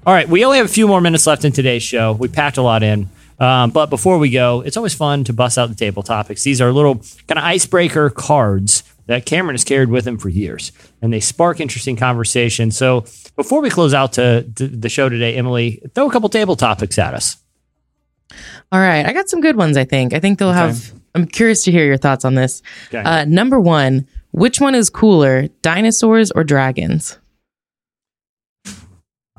All 0.06 0.14
right, 0.14 0.26
we 0.26 0.46
only 0.46 0.56
have 0.56 0.68
a 0.68 0.70
few 0.70 0.88
more 0.88 1.02
minutes 1.02 1.28
left 1.28 1.44
in 1.44 1.52
today's 1.52 1.84
show. 1.84 2.14
We 2.14 2.30
packed 2.30 2.56
a 2.56 2.62
lot 2.62 2.82
in. 2.82 3.10
Um, 3.38 3.72
but 3.72 3.88
before 3.88 4.20
we 4.20 4.30
go, 4.30 4.62
it's 4.62 4.78
always 4.78 4.94
fun 4.94 5.26
to 5.26 5.34
bust 5.34 5.58
out 5.58 5.68
the 5.68 5.76
table 5.76 6.02
topics. 6.02 6.46
These 6.46 6.62
are 6.62 6.72
little 6.72 6.96
kind 7.28 7.38
of 7.38 7.44
icebreaker 7.44 8.10
cards 8.10 8.86
that 9.08 9.26
Cameron 9.26 9.56
has 9.56 9.66
carried 9.66 9.90
with 9.90 10.08
him 10.08 10.18
for 10.18 10.30
years, 10.30 10.72
and 11.02 11.12
they 11.12 11.20
spark 11.20 11.60
interesting 11.60 11.98
conversation. 11.98 12.72
So 12.72 13.02
before 13.36 13.60
we 13.60 13.70
close 13.70 13.94
out 13.94 14.14
to, 14.14 14.44
to 14.44 14.66
the 14.66 14.88
show 14.88 15.10
today, 15.10 15.36
Emily, 15.36 15.84
throw 15.94 16.08
a 16.08 16.12
couple 16.14 16.30
table 16.30 16.56
topics 16.56 16.98
at 16.98 17.14
us. 17.14 17.36
All 18.72 18.80
right. 18.80 19.06
I 19.06 19.12
got 19.12 19.28
some 19.28 19.42
good 19.42 19.58
ones, 19.58 19.76
I 19.76 19.84
think. 19.84 20.14
I 20.14 20.22
think 20.22 20.40
they'll 20.40 20.54
have, 20.54 20.94
I'm 21.14 21.26
curious 21.26 21.66
to 21.66 21.72
hear 21.74 21.84
your 21.84 21.98
thoughts 21.98 22.24
on 22.24 22.36
this. 22.36 22.62
Okay. 22.88 23.00
Uh, 23.00 23.26
number 23.26 23.60
one, 23.60 24.08
which 24.32 24.60
one 24.60 24.76
is 24.76 24.90
cooler, 24.90 25.48
dinosaurs 25.62 26.32
or 26.32 26.44
dragons? 26.44 27.18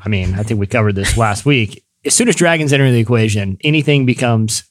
I 0.04 0.08
mean, 0.08 0.34
I 0.34 0.42
think 0.42 0.58
we 0.58 0.66
covered 0.66 0.94
this 0.94 1.16
last 1.16 1.46
week. 1.46 1.84
As 2.04 2.14
soon 2.14 2.28
as 2.28 2.36
dragons 2.36 2.72
enter 2.72 2.90
the 2.90 2.98
equation, 2.98 3.56
anything 3.62 4.04
becomes 4.04 4.64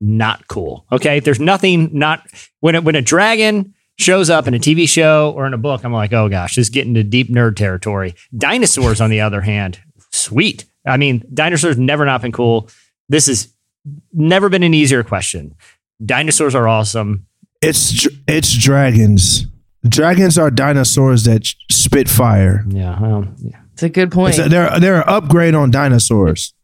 not 0.00 0.46
cool. 0.48 0.84
Okay, 0.92 1.20
there's 1.20 1.40
nothing 1.40 1.90
not 1.92 2.26
when 2.60 2.74
a, 2.74 2.82
when 2.82 2.94
a 2.94 3.02
dragon 3.02 3.74
shows 3.98 4.28
up 4.28 4.46
in 4.46 4.54
a 4.54 4.58
TV 4.58 4.88
show 4.88 5.32
or 5.36 5.46
in 5.46 5.54
a 5.54 5.58
book. 5.58 5.84
I'm 5.84 5.92
like, 5.92 6.12
oh 6.12 6.28
gosh, 6.28 6.56
this 6.56 6.66
is 6.66 6.70
getting 6.70 6.94
to 6.94 7.02
deep 7.02 7.28
nerd 7.30 7.56
territory. 7.56 8.14
Dinosaurs, 8.36 9.00
on 9.00 9.10
the 9.10 9.20
other 9.20 9.40
hand, 9.40 9.80
sweet. 10.10 10.66
I 10.86 10.98
mean, 10.98 11.24
dinosaurs 11.32 11.78
never 11.78 12.04
not 12.04 12.20
been 12.20 12.32
cool. 12.32 12.68
This 13.08 13.26
has 13.26 13.48
never 14.12 14.48
been 14.48 14.62
an 14.62 14.74
easier 14.74 15.02
question. 15.02 15.54
Dinosaurs 16.04 16.54
are 16.54 16.68
awesome. 16.68 17.26
It's 17.62 18.06
it's 18.26 18.52
dragons. 18.56 19.46
Dragons 19.88 20.38
are 20.38 20.50
dinosaurs 20.50 21.24
that 21.24 21.46
spit 21.70 22.08
fire. 22.08 22.64
Yeah, 22.68 22.98
well, 23.00 23.28
yeah. 23.38 23.60
It's 23.74 23.82
a 23.82 23.88
good 23.88 24.10
point. 24.12 24.38
A- 24.38 24.48
they're 24.48 24.78
they're 24.80 24.96
an 24.98 25.04
upgrade 25.08 25.54
on 25.54 25.70
dinosaurs. 25.70 26.54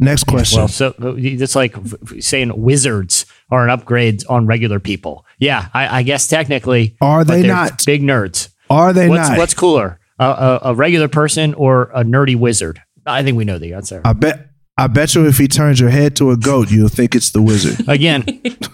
Next 0.00 0.24
question. 0.24 0.58
Well, 0.60 0.68
so 0.68 0.88
uh, 1.02 1.14
it's 1.16 1.56
like 1.56 1.76
f- 1.76 1.94
f- 2.02 2.22
saying 2.22 2.52
wizards 2.60 3.26
are 3.50 3.64
an 3.64 3.70
upgrade 3.70 4.22
on 4.28 4.46
regular 4.46 4.78
people. 4.78 5.26
Yeah, 5.38 5.68
I, 5.74 5.98
I 5.98 6.02
guess 6.04 6.28
technically, 6.28 6.96
Are 7.00 7.24
they 7.24 7.44
not? 7.46 7.84
big 7.84 8.02
nerds? 8.02 8.48
Are 8.70 8.92
they 8.92 9.08
what's, 9.08 9.28
not? 9.28 9.38
What's 9.38 9.54
cooler, 9.54 9.98
a, 10.20 10.24
a, 10.24 10.60
a 10.70 10.74
regular 10.74 11.08
person 11.08 11.52
or 11.54 11.90
a 11.94 12.04
nerdy 12.04 12.36
wizard? 12.36 12.80
I 13.06 13.22
think 13.24 13.36
we 13.38 13.44
know 13.44 13.58
the 13.58 13.72
answer. 13.74 14.00
I 14.04 14.12
bet. 14.12 14.50
I 14.78 14.86
bet 14.86 15.16
you 15.16 15.26
if 15.26 15.38
he 15.38 15.48
turns 15.48 15.80
your 15.80 15.90
head 15.90 16.14
to 16.16 16.30
a 16.30 16.36
goat, 16.36 16.70
you'll 16.70 16.88
think 16.88 17.16
it's 17.16 17.32
the 17.32 17.42
wizard. 17.42 17.88
Again, 17.88 18.24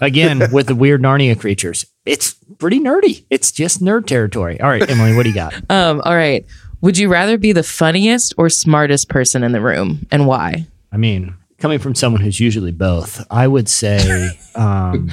again 0.01 0.51
with 0.51 0.67
the 0.67 0.75
weird 0.75 1.01
Narnia 1.01 1.37
creatures. 1.37 1.87
It's 2.05 2.35
pretty 2.59 2.79
nerdy. 2.79 3.25
It's 3.31 3.51
just 3.51 3.81
nerd 3.81 4.05
territory. 4.05 4.61
All 4.61 4.69
right, 4.69 4.87
Emily, 4.87 5.15
what 5.15 5.23
do 5.23 5.29
you 5.29 5.35
got? 5.35 5.53
Um, 5.69 6.01
all 6.05 6.15
right. 6.15 6.45
Would 6.81 6.97
you 6.97 7.09
rather 7.09 7.39
be 7.39 7.51
the 7.51 7.63
funniest 7.63 8.35
or 8.37 8.49
smartest 8.49 9.09
person 9.09 9.43
in 9.43 9.51
the 9.51 9.59
room 9.59 10.05
and 10.11 10.27
why? 10.27 10.67
I 10.91 10.97
mean, 10.97 11.35
coming 11.57 11.79
from 11.79 11.95
someone 11.95 12.21
who's 12.21 12.39
usually 12.39 12.71
both, 12.71 13.25
I 13.31 13.47
would 13.47 13.67
say 13.67 14.29
um, 14.53 15.09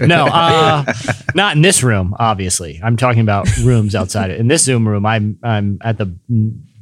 no, 0.00 0.26
uh, 0.26 0.92
not 1.34 1.56
in 1.56 1.62
this 1.62 1.82
room. 1.82 2.16
Obviously, 2.18 2.80
I'm 2.82 2.96
talking 2.96 3.20
about 3.20 3.54
rooms 3.58 3.94
outside. 3.94 4.30
In 4.30 4.48
this 4.48 4.64
Zoom 4.64 4.88
room, 4.88 5.04
I'm 5.04 5.38
I'm 5.42 5.78
at 5.82 5.98
the 5.98 6.14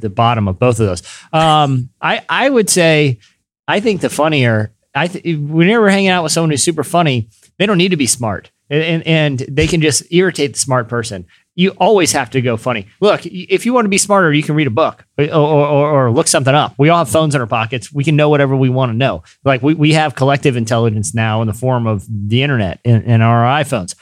the 0.00 0.10
bottom 0.10 0.48
of 0.48 0.58
both 0.58 0.80
of 0.80 0.86
those. 0.86 1.02
Um, 1.32 1.90
I 2.00 2.22
I 2.28 2.48
would 2.48 2.70
say 2.70 3.18
I 3.66 3.80
think 3.80 4.00
the 4.00 4.10
funnier. 4.10 4.72
I 4.94 5.06
th- 5.06 5.38
whenever 5.38 5.82
we're 5.82 5.90
hanging 5.90 6.08
out 6.08 6.22
with 6.22 6.32
someone 6.32 6.50
who's 6.50 6.62
super 6.62 6.82
funny, 6.82 7.28
they 7.58 7.66
don't 7.66 7.78
need 7.78 7.90
to 7.90 7.96
be 7.96 8.06
smart, 8.06 8.50
and, 8.70 8.82
and 8.82 9.06
and 9.06 9.38
they 9.40 9.66
can 9.66 9.80
just 9.80 10.10
irritate 10.10 10.54
the 10.54 10.58
smart 10.58 10.88
person. 10.88 11.26
You 11.54 11.70
always 11.78 12.12
have 12.12 12.30
to 12.30 12.40
go 12.40 12.56
funny. 12.56 12.86
Look, 13.00 13.26
if 13.26 13.66
you 13.66 13.72
want 13.72 13.84
to 13.84 13.88
be 13.88 13.98
smarter, 13.98 14.32
you 14.32 14.44
can 14.44 14.54
read 14.54 14.68
a 14.68 14.70
book 14.70 15.04
or, 15.18 15.24
or, 15.34 16.06
or, 16.06 16.10
look 16.12 16.28
something 16.28 16.54
up. 16.54 16.74
We 16.78 16.88
all 16.88 16.98
have 16.98 17.08
phones 17.08 17.34
in 17.34 17.40
our 17.40 17.48
pockets. 17.48 17.92
We 17.92 18.04
can 18.04 18.14
know 18.14 18.28
whatever 18.28 18.54
we 18.54 18.68
want 18.68 18.92
to 18.92 18.96
know. 18.96 19.24
Like 19.44 19.60
we, 19.60 19.74
we 19.74 19.92
have 19.94 20.14
collective 20.14 20.56
intelligence 20.56 21.16
now 21.16 21.40
in 21.42 21.48
the 21.48 21.54
form 21.54 21.88
of 21.88 22.06
the 22.08 22.44
internet 22.44 22.78
and, 22.84 23.04
and 23.04 23.24
our 23.24 23.42
iPhones. 23.42 23.96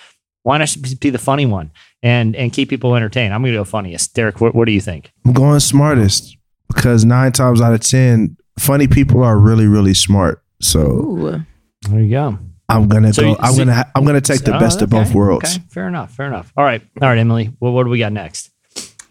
Why 0.47 0.59
not 0.59 0.77
be 1.01 1.11
the 1.11 1.19
funny 1.19 1.45
one 1.45 1.73
and 2.05 2.37
and 2.37 2.53
keep 2.53 2.69
people 2.71 2.95
entertained? 2.95 3.35
I'm 3.35 3.43
going 3.43 3.53
to 3.53 3.59
go 3.59 3.65
funniest. 3.65 4.15
Derek, 4.15 4.41
what, 4.41 4.55
what 4.55 4.67
do 4.67 4.71
you 4.73 4.81
think? 4.81 5.11
I'm 5.25 5.33
going 5.33 5.59
smartest 5.59 6.37
because 6.73 7.05
nine 7.05 7.33
times 7.33 7.61
out 7.61 7.73
of 7.75 7.81
ten, 7.81 8.37
funny 8.57 8.87
people 8.87 9.25
are 9.25 9.37
really, 9.37 9.67
really 9.67 9.93
smart. 9.93 10.45
So 10.61 10.81
Ooh. 10.81 11.43
there 11.91 12.01
you 12.01 12.11
go. 12.11 12.39
I'm 12.69 12.87
gonna 12.89 13.13
So 13.13 13.23
go. 13.23 13.29
you- 13.31 13.37
I'm 13.41 13.55
so- 13.55 13.65
gonna. 13.65 13.85
I'm 13.97 14.05
gonna 14.05 14.21
take 14.21 14.43
the 14.45 14.55
Oh, 14.57 14.61
best 14.61 14.83
of 14.83 14.89
both 14.91 15.13
worlds. 15.13 15.57
Okay, 15.57 15.65
fair 15.69 15.89
enough. 15.89 16.13
Fair 16.15 16.27
enough. 16.27 16.53
All 16.57 16.63
right. 16.65 16.81
All 17.03 17.09
right, 17.09 17.19
Emily. 17.19 17.53
Well, 17.59 17.73
what 17.73 17.83
do 17.83 17.91
we 17.91 17.99
got 17.99 18.13
next? 18.13 18.51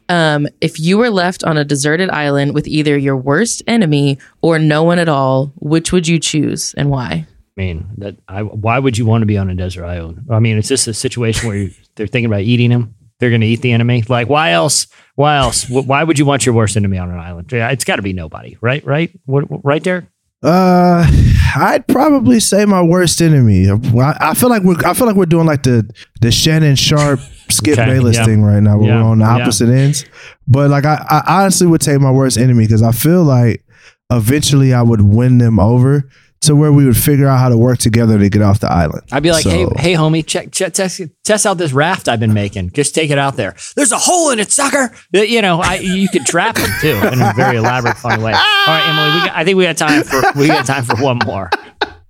Um, 0.07 0.47
if 0.61 0.79
you 0.79 0.97
were 0.97 1.09
left 1.09 1.43
on 1.43 1.57
a 1.57 1.65
deserted 1.65 2.09
island 2.11 2.53
with 2.53 2.65
either 2.67 2.97
your 2.97 3.17
worst 3.17 3.61
enemy 3.67 4.19
or 4.41 4.57
no 4.57 4.83
one 4.83 4.99
at 4.99 5.09
all, 5.09 5.51
which 5.57 5.91
would 5.91 6.07
you 6.07 6.17
choose 6.19 6.73
and 6.75 6.89
why? 6.89 7.27
I 7.57 7.61
mean, 7.61 7.87
that 7.97 8.17
I, 8.27 8.43
why 8.43 8.79
would 8.79 8.97
you 8.97 9.05
want 9.05 9.21
to 9.21 9.25
be 9.25 9.37
on 9.37 9.49
a 9.49 9.55
desert 9.55 9.85
island? 9.85 10.27
I 10.29 10.39
mean, 10.39 10.57
it's 10.57 10.67
just 10.67 10.87
a 10.87 10.93
situation 10.93 11.47
where 11.47 11.57
you, 11.57 11.71
they're 11.95 12.07
thinking 12.07 12.25
about 12.25 12.41
eating 12.41 12.71
him. 12.71 12.95
They're 13.19 13.29
going 13.29 13.41
to 13.41 13.47
eat 13.47 13.61
the 13.61 13.71
enemy. 13.71 14.03
Like, 14.09 14.27
why 14.27 14.51
else? 14.51 14.87
Why 15.15 15.37
else? 15.37 15.69
Why 15.69 16.03
would 16.03 16.19
you 16.19 16.25
want 16.25 16.45
your 16.45 16.53
worst 16.53 16.75
enemy 16.75 16.97
on 16.97 17.09
an 17.09 17.17
island? 17.17 17.51
It's 17.53 17.85
got 17.85 17.95
to 17.95 18.01
be 18.01 18.11
nobody, 18.11 18.57
right? 18.59 18.85
Right? 18.85 19.17
What, 19.25 19.45
right, 19.63 19.81
Derek? 19.81 20.05
Uh, 20.43 21.09
I'd 21.55 21.87
probably 21.87 22.41
say 22.41 22.65
my 22.65 22.81
worst 22.81 23.21
enemy. 23.21 23.69
I, 23.69 24.17
I 24.19 24.33
feel 24.33 24.49
like 24.49 24.63
we're. 24.63 24.75
I 24.85 24.93
feel 24.93 25.07
like 25.07 25.15
we're 25.15 25.25
doing 25.25 25.47
like 25.47 25.63
the 25.63 25.89
the 26.21 26.29
Shannon 26.29 26.75
Sharpe 26.75 27.21
Skip 27.49 27.79
Okay, 27.79 27.85
Bayless 27.85 28.17
yeah. 28.17 28.25
thing 28.25 28.43
right 28.43 28.59
now. 28.61 28.77
Where 28.77 28.89
Yeah, 28.89 29.01
we're 29.01 29.09
on 29.09 29.19
the 29.19 29.25
yeah. 29.25 29.37
opposite 29.41 29.69
ends. 29.69 30.05
But 30.47 30.69
like, 30.69 30.85
I, 30.85 31.03
I 31.09 31.41
honestly 31.41 31.67
would 31.67 31.81
take 31.81 31.99
my 32.01 32.11
worst 32.11 32.37
enemy 32.37 32.65
because 32.65 32.83
I 32.83 32.91
feel 32.91 33.23
like 33.23 33.63
eventually 34.11 34.73
I 34.73 34.81
would 34.81 35.01
win 35.01 35.37
them 35.37 35.57
over 35.59 36.09
to 36.45 36.55
where 36.55 36.71
we 36.71 36.85
would 36.85 36.97
figure 36.97 37.27
out 37.27 37.39
how 37.39 37.49
to 37.49 37.57
work 37.57 37.77
together 37.79 38.17
to 38.17 38.29
get 38.29 38.41
off 38.41 38.59
the 38.59 38.71
island. 38.71 39.03
I'd 39.11 39.23
be 39.23 39.31
like, 39.31 39.43
So- 39.43 39.49
hey, 39.49 39.67
hey, 39.77 39.93
homie, 39.93 40.25
check, 40.25 40.51
check, 40.51 40.73
test, 40.73 41.01
test 41.23 41.45
out 41.45 41.57
this 41.57 41.71
raft 41.73 42.07
I've 42.07 42.19
been 42.19 42.33
making. 42.33 42.71
Just 42.71 42.95
take 42.95 43.09
it 43.11 43.17
out 43.17 43.35
there. 43.35 43.55
There's 43.75 43.91
a 43.91 43.97
hole 43.97 44.31
in 44.31 44.39
it, 44.39 44.51
sucker. 44.51 44.93
Uh, 45.15 45.19
You 45.21 45.41
know, 45.41 45.61
I, 45.61 45.75
you 45.75 46.07
could 46.09 46.25
trap 46.25 46.55
them 46.55 46.69
too 46.81 46.95
in 47.07 47.21
a 47.21 47.33
very 47.35 47.57
elaborate, 47.57 47.97
fun 47.97 48.21
way. 48.21 48.33
All 48.33 48.39
right, 48.67 48.85
Emily, 48.87 49.19
we 49.21 49.27
got, 49.27 49.35
I 49.37 49.43
think 49.43 49.57
we 49.57 49.63
got 49.63 49.77
time 49.77 50.03
for 50.03 50.21
we 50.39 50.47
got 50.47 50.65
time 50.65 50.83
for 50.83 50.95
one 51.03 51.19
more. 51.25 51.49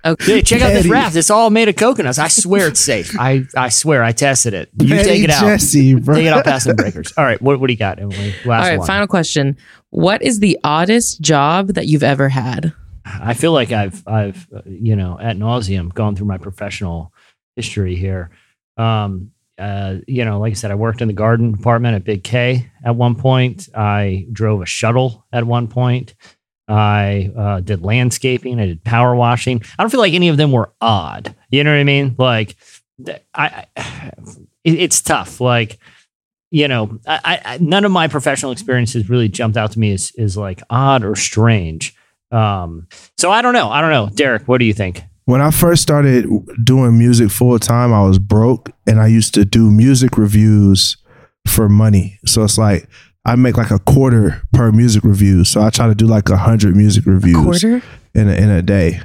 Okay. 0.05 0.33
Hey, 0.33 0.41
check 0.43 0.61
out 0.61 0.69
this 0.69 0.85
raft. 0.85 1.15
It's 1.15 1.31
all 1.31 1.49
made 1.49 1.67
of 1.67 1.75
coconuts. 1.75 2.19
I 2.19 2.27
swear 2.27 2.67
it's 2.67 2.79
safe. 2.79 3.19
I, 3.19 3.43
I 3.57 3.69
swear 3.69 4.03
I 4.03 4.11
tested 4.11 4.53
it. 4.53 4.69
You 4.79 4.89
Petty 4.89 5.03
take 5.09 5.23
it 5.23 5.29
out. 5.31 5.41
Jesse, 5.41 5.95
bro. 5.95 6.13
Take 6.13 6.25
it 6.27 6.33
out 6.33 6.45
past 6.45 6.67
the 6.67 6.75
breakers. 6.75 7.11
All 7.17 7.25
right, 7.25 7.41
what, 7.41 7.59
what 7.59 7.65
do 7.67 7.73
you 7.73 7.79
got, 7.79 7.99
Emily? 7.99 8.35
Last 8.45 8.63
All 8.65 8.69
right, 8.69 8.77
one. 8.77 8.85
final 8.85 9.07
question. 9.07 9.57
What 9.89 10.21
is 10.21 10.39
the 10.41 10.59
oddest 10.63 11.21
job 11.21 11.69
that 11.69 11.87
you've 11.87 12.03
ever 12.03 12.29
had? 12.29 12.71
I 13.05 13.33
feel 13.33 13.51
like 13.51 13.71
I've 13.71 14.05
I've 14.07 14.47
uh, 14.53 14.61
you 14.65 14.95
know 14.95 15.17
at 15.19 15.37
nauseum 15.37 15.93
gone 15.93 16.15
through 16.15 16.27
my 16.27 16.37
professional 16.37 17.13
history 17.55 17.95
here. 17.95 18.31
Um, 18.77 19.31
uh, 19.57 19.97
you 20.07 20.25
know, 20.25 20.39
like 20.39 20.51
I 20.51 20.55
said, 20.55 20.71
I 20.71 20.75
worked 20.75 21.01
in 21.01 21.07
the 21.07 21.13
garden 21.13 21.53
department 21.53 21.95
at 21.95 22.03
Big 22.03 22.23
K 22.23 22.69
at 22.83 22.95
one 22.95 23.15
point. 23.15 23.69
I 23.73 24.27
drove 24.31 24.61
a 24.61 24.65
shuttle 24.65 25.25
at 25.31 25.45
one 25.45 25.67
point. 25.67 26.13
I 26.67 27.31
uh, 27.37 27.59
did 27.61 27.83
landscaping. 27.83 28.59
I 28.59 28.65
did 28.65 28.83
power 28.83 29.15
washing. 29.15 29.61
I 29.77 29.83
don't 29.83 29.89
feel 29.89 29.99
like 29.99 30.13
any 30.13 30.29
of 30.29 30.37
them 30.37 30.51
were 30.51 30.73
odd. 30.81 31.35
You 31.49 31.63
know 31.63 31.71
what 31.71 31.79
I 31.79 31.83
mean? 31.83 32.15
Like, 32.17 32.55
I, 33.33 33.65
I 33.77 34.11
it, 34.63 34.73
it's 34.73 35.01
tough. 35.01 35.39
Like, 35.39 35.79
you 36.51 36.67
know, 36.67 36.99
I, 37.07 37.41
I 37.45 37.57
none 37.59 37.85
of 37.85 37.91
my 37.91 38.07
professional 38.07 38.51
experiences 38.51 39.09
really 39.09 39.29
jumped 39.29 39.57
out 39.57 39.71
to 39.73 39.79
me 39.79 39.93
as 39.93 40.11
is 40.15 40.35
like 40.35 40.61
odd 40.69 41.03
or 41.05 41.15
strange. 41.15 41.95
Um, 42.35 42.87
so 43.17 43.31
I 43.31 43.41
don't 43.41 43.53
know. 43.53 43.69
I 43.69 43.81
don't 43.81 43.91
know. 43.91 44.09
Derek, 44.13 44.47
what 44.47 44.57
do 44.57 44.65
you 44.65 44.73
think? 44.73 45.03
When 45.25 45.41
I 45.41 45.51
first 45.51 45.81
started 45.81 46.27
doing 46.63 46.99
music 46.99 47.31
full 47.31 47.57
time, 47.57 47.93
I 47.93 48.03
was 48.03 48.19
broke 48.19 48.69
and 48.85 48.99
I 48.99 49.07
used 49.07 49.33
to 49.35 49.45
do 49.45 49.71
music 49.71 50.17
reviews 50.17 50.97
for 51.47 51.69
money. 51.69 52.19
So 52.25 52.43
it's 52.43 52.57
like 52.57 52.87
I 53.25 53.35
make 53.35 53.57
like 53.57 53.71
a 53.71 53.79
quarter 53.79 54.43
per 54.53 54.71
music 54.71 55.03
review. 55.03 55.43
So 55.43 55.61
I 55.61 55.69
try 55.71 55.87
to 55.87 55.95
do 55.95 56.05
like 56.05 56.29
a 56.29 56.37
hundred 56.37 56.75
music 56.75 57.05
reviews 57.07 57.43
Quarter? 57.43 57.81
in 58.13 58.29
a, 58.29 58.33
in 58.33 58.49
a 58.49 58.61
day. 58.61 59.01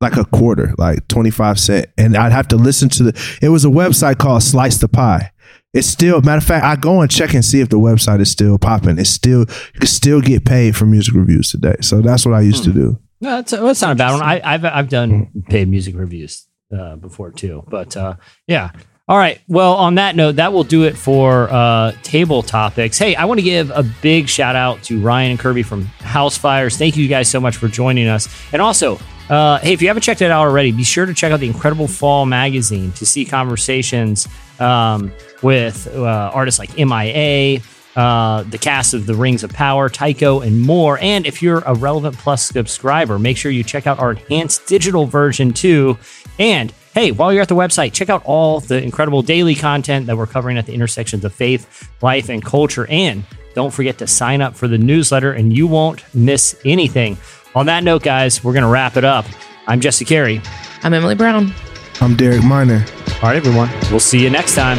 Like 0.00 0.16
a 0.16 0.24
quarter, 0.24 0.74
like 0.78 1.06
25 1.08 1.60
cent. 1.60 1.86
And 1.98 2.16
I'd 2.16 2.32
have 2.32 2.48
to 2.48 2.56
listen 2.56 2.88
to 2.88 3.02
the 3.04 3.38
it 3.42 3.50
was 3.50 3.66
a 3.66 3.68
website 3.68 4.16
called 4.18 4.42
Slice 4.42 4.78
the 4.78 4.88
Pie. 4.88 5.30
It's 5.72 5.86
still 5.86 6.20
matter 6.22 6.38
of 6.38 6.44
fact, 6.44 6.64
I 6.64 6.76
go 6.76 7.00
and 7.00 7.10
check 7.10 7.32
and 7.32 7.44
see 7.44 7.60
if 7.60 7.68
the 7.68 7.78
website 7.78 8.20
is 8.20 8.30
still 8.30 8.58
popping. 8.58 8.98
It's 8.98 9.10
still 9.10 9.40
you 9.40 9.80
can 9.80 9.86
still 9.86 10.20
get 10.20 10.44
paid 10.44 10.76
for 10.76 10.84
music 10.84 11.14
reviews 11.14 11.50
today. 11.50 11.76
So 11.80 12.00
that's 12.00 12.26
what 12.26 12.34
I 12.34 12.40
used 12.40 12.64
to 12.64 12.72
do. 12.72 12.98
No, 13.20 13.36
that's, 13.36 13.52
that's 13.52 13.82
not 13.82 13.92
a 13.92 13.94
bad 13.94 14.12
one. 14.12 14.22
I, 14.22 14.40
I've 14.42 14.64
I've 14.64 14.88
done 14.88 15.44
paid 15.48 15.68
music 15.68 15.94
reviews 15.94 16.46
uh, 16.76 16.96
before 16.96 17.30
too, 17.30 17.64
but 17.68 17.96
uh, 17.96 18.16
yeah. 18.46 18.70
All 19.06 19.18
right. 19.18 19.40
Well, 19.48 19.74
on 19.74 19.96
that 19.96 20.14
note, 20.14 20.36
that 20.36 20.52
will 20.52 20.62
do 20.62 20.84
it 20.84 20.96
for 20.96 21.50
uh, 21.50 21.92
table 22.04 22.44
topics. 22.44 22.96
Hey, 22.96 23.16
I 23.16 23.24
want 23.24 23.40
to 23.40 23.42
give 23.42 23.70
a 23.72 23.82
big 23.82 24.28
shout 24.28 24.54
out 24.54 24.84
to 24.84 25.00
Ryan 25.00 25.32
and 25.32 25.40
Kirby 25.40 25.64
from 25.64 25.86
Housefires. 25.98 26.76
Thank 26.76 26.96
you 26.96 27.08
guys 27.08 27.28
so 27.28 27.40
much 27.40 27.56
for 27.56 27.66
joining 27.66 28.06
us. 28.06 28.28
And 28.52 28.62
also, 28.62 29.00
uh, 29.30 29.60
hey, 29.60 29.72
if 29.72 29.80
you 29.80 29.86
haven't 29.86 30.02
checked 30.02 30.22
it 30.22 30.30
out 30.30 30.48
already, 30.48 30.72
be 30.72 30.82
sure 30.82 31.06
to 31.06 31.14
check 31.14 31.30
out 31.30 31.38
the 31.38 31.46
Incredible 31.46 31.86
Fall 31.86 32.26
magazine 32.26 32.90
to 32.92 33.06
see 33.06 33.24
conversations 33.24 34.26
um, 34.58 35.12
with 35.40 35.86
uh, 35.94 36.32
artists 36.34 36.58
like 36.58 36.76
MIA, 36.76 37.60
uh, 37.94 38.42
the 38.42 38.58
cast 38.58 38.92
of 38.92 39.06
The 39.06 39.14
Rings 39.14 39.44
of 39.44 39.52
Power, 39.52 39.88
Tycho, 39.88 40.40
and 40.40 40.60
more. 40.60 40.98
And 41.00 41.26
if 41.26 41.42
you're 41.42 41.60
a 41.60 41.74
Relevant 41.74 42.18
Plus 42.18 42.44
subscriber, 42.44 43.20
make 43.20 43.36
sure 43.36 43.52
you 43.52 43.62
check 43.62 43.86
out 43.86 44.00
our 44.00 44.12
enhanced 44.12 44.66
digital 44.66 45.06
version 45.06 45.52
too. 45.52 45.96
And 46.40 46.72
hey, 46.94 47.12
while 47.12 47.32
you're 47.32 47.42
at 47.42 47.48
the 47.48 47.54
website, 47.54 47.92
check 47.92 48.08
out 48.08 48.22
all 48.24 48.58
the 48.58 48.82
incredible 48.82 49.22
daily 49.22 49.54
content 49.54 50.06
that 50.06 50.16
we're 50.16 50.26
covering 50.26 50.58
at 50.58 50.66
the 50.66 50.74
intersections 50.74 51.24
of 51.24 51.32
faith, 51.32 51.88
life, 52.02 52.28
and 52.28 52.44
culture. 52.44 52.86
And 52.88 53.24
don't 53.54 53.72
forget 53.72 53.98
to 53.98 54.06
sign 54.06 54.40
up 54.42 54.54
for 54.56 54.68
the 54.68 54.78
newsletter, 54.78 55.32
and 55.32 55.52
you 55.56 55.66
won't 55.66 56.02
miss 56.14 56.56
anything. 56.64 57.16
On 57.54 57.66
that 57.66 57.82
note, 57.82 58.02
guys, 58.02 58.44
we're 58.44 58.52
going 58.52 58.62
to 58.64 58.68
wrap 58.68 58.96
it 58.96 59.04
up. 59.04 59.26
I'm 59.66 59.80
Jesse 59.80 60.04
Carey. 60.04 60.40
I'm 60.82 60.94
Emily 60.94 61.14
Brown. 61.14 61.52
I'm 62.00 62.16
Derek 62.16 62.44
Minor. 62.44 62.84
All 63.16 63.28
right, 63.28 63.36
everyone. 63.36 63.68
We'll 63.90 64.00
see 64.00 64.22
you 64.22 64.30
next 64.30 64.54
time. 64.54 64.78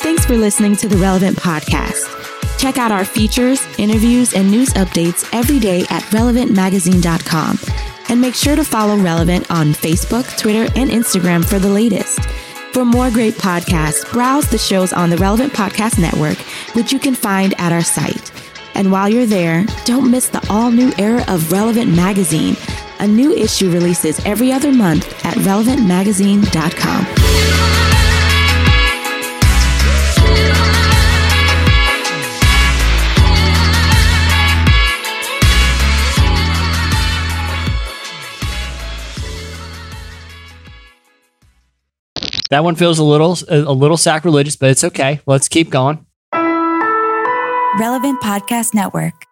Thanks 0.00 0.24
for 0.24 0.36
listening 0.36 0.76
to 0.76 0.88
the 0.88 0.96
Relevant 0.96 1.36
Podcast. 1.36 2.12
Check 2.58 2.78
out 2.78 2.90
our 2.92 3.04
features, 3.04 3.60
interviews, 3.78 4.32
and 4.32 4.50
news 4.50 4.70
updates 4.74 5.28
every 5.32 5.58
day 5.58 5.80
at 5.90 6.02
relevantmagazine.com. 6.04 7.58
And 8.08 8.20
make 8.20 8.34
sure 8.34 8.56
to 8.56 8.64
follow 8.64 8.96
Relevant 8.96 9.50
on 9.50 9.72
Facebook, 9.72 10.38
Twitter, 10.38 10.70
and 10.76 10.90
Instagram 10.90 11.44
for 11.44 11.58
the 11.58 11.68
latest. 11.68 12.20
For 12.72 12.84
more 12.84 13.10
great 13.10 13.34
podcasts, 13.34 14.10
browse 14.12 14.48
the 14.48 14.58
shows 14.58 14.92
on 14.92 15.10
the 15.10 15.16
Relevant 15.16 15.52
Podcast 15.52 15.98
Network, 15.98 16.38
which 16.74 16.92
you 16.92 16.98
can 16.98 17.14
find 17.14 17.54
at 17.58 17.72
our 17.72 17.82
site. 17.82 18.30
And 18.74 18.92
while 18.92 19.08
you're 19.08 19.26
there, 19.26 19.64
don't 19.86 20.10
miss 20.10 20.28
the 20.28 20.46
all 20.50 20.70
new 20.70 20.92
era 20.98 21.24
of 21.28 21.50
Relevant 21.50 21.96
Magazine. 21.96 22.56
A 23.00 23.08
new 23.08 23.32
issue 23.32 23.70
releases 23.70 24.24
every 24.26 24.52
other 24.52 24.72
month 24.72 25.06
at 25.24 25.34
relevantmagazine.com. 25.36 27.85
That 42.50 42.64
one 42.64 42.76
feels 42.76 42.98
a 42.98 43.04
little 43.04 43.36
a 43.48 43.72
little 43.72 43.96
sacrilegious, 43.96 44.56
but 44.56 44.70
it's 44.70 44.84
okay. 44.84 45.20
Let's 45.26 45.48
keep 45.48 45.70
going. 45.70 46.04
Relevant 47.78 48.20
Podcast 48.22 48.74
Network. 48.74 49.26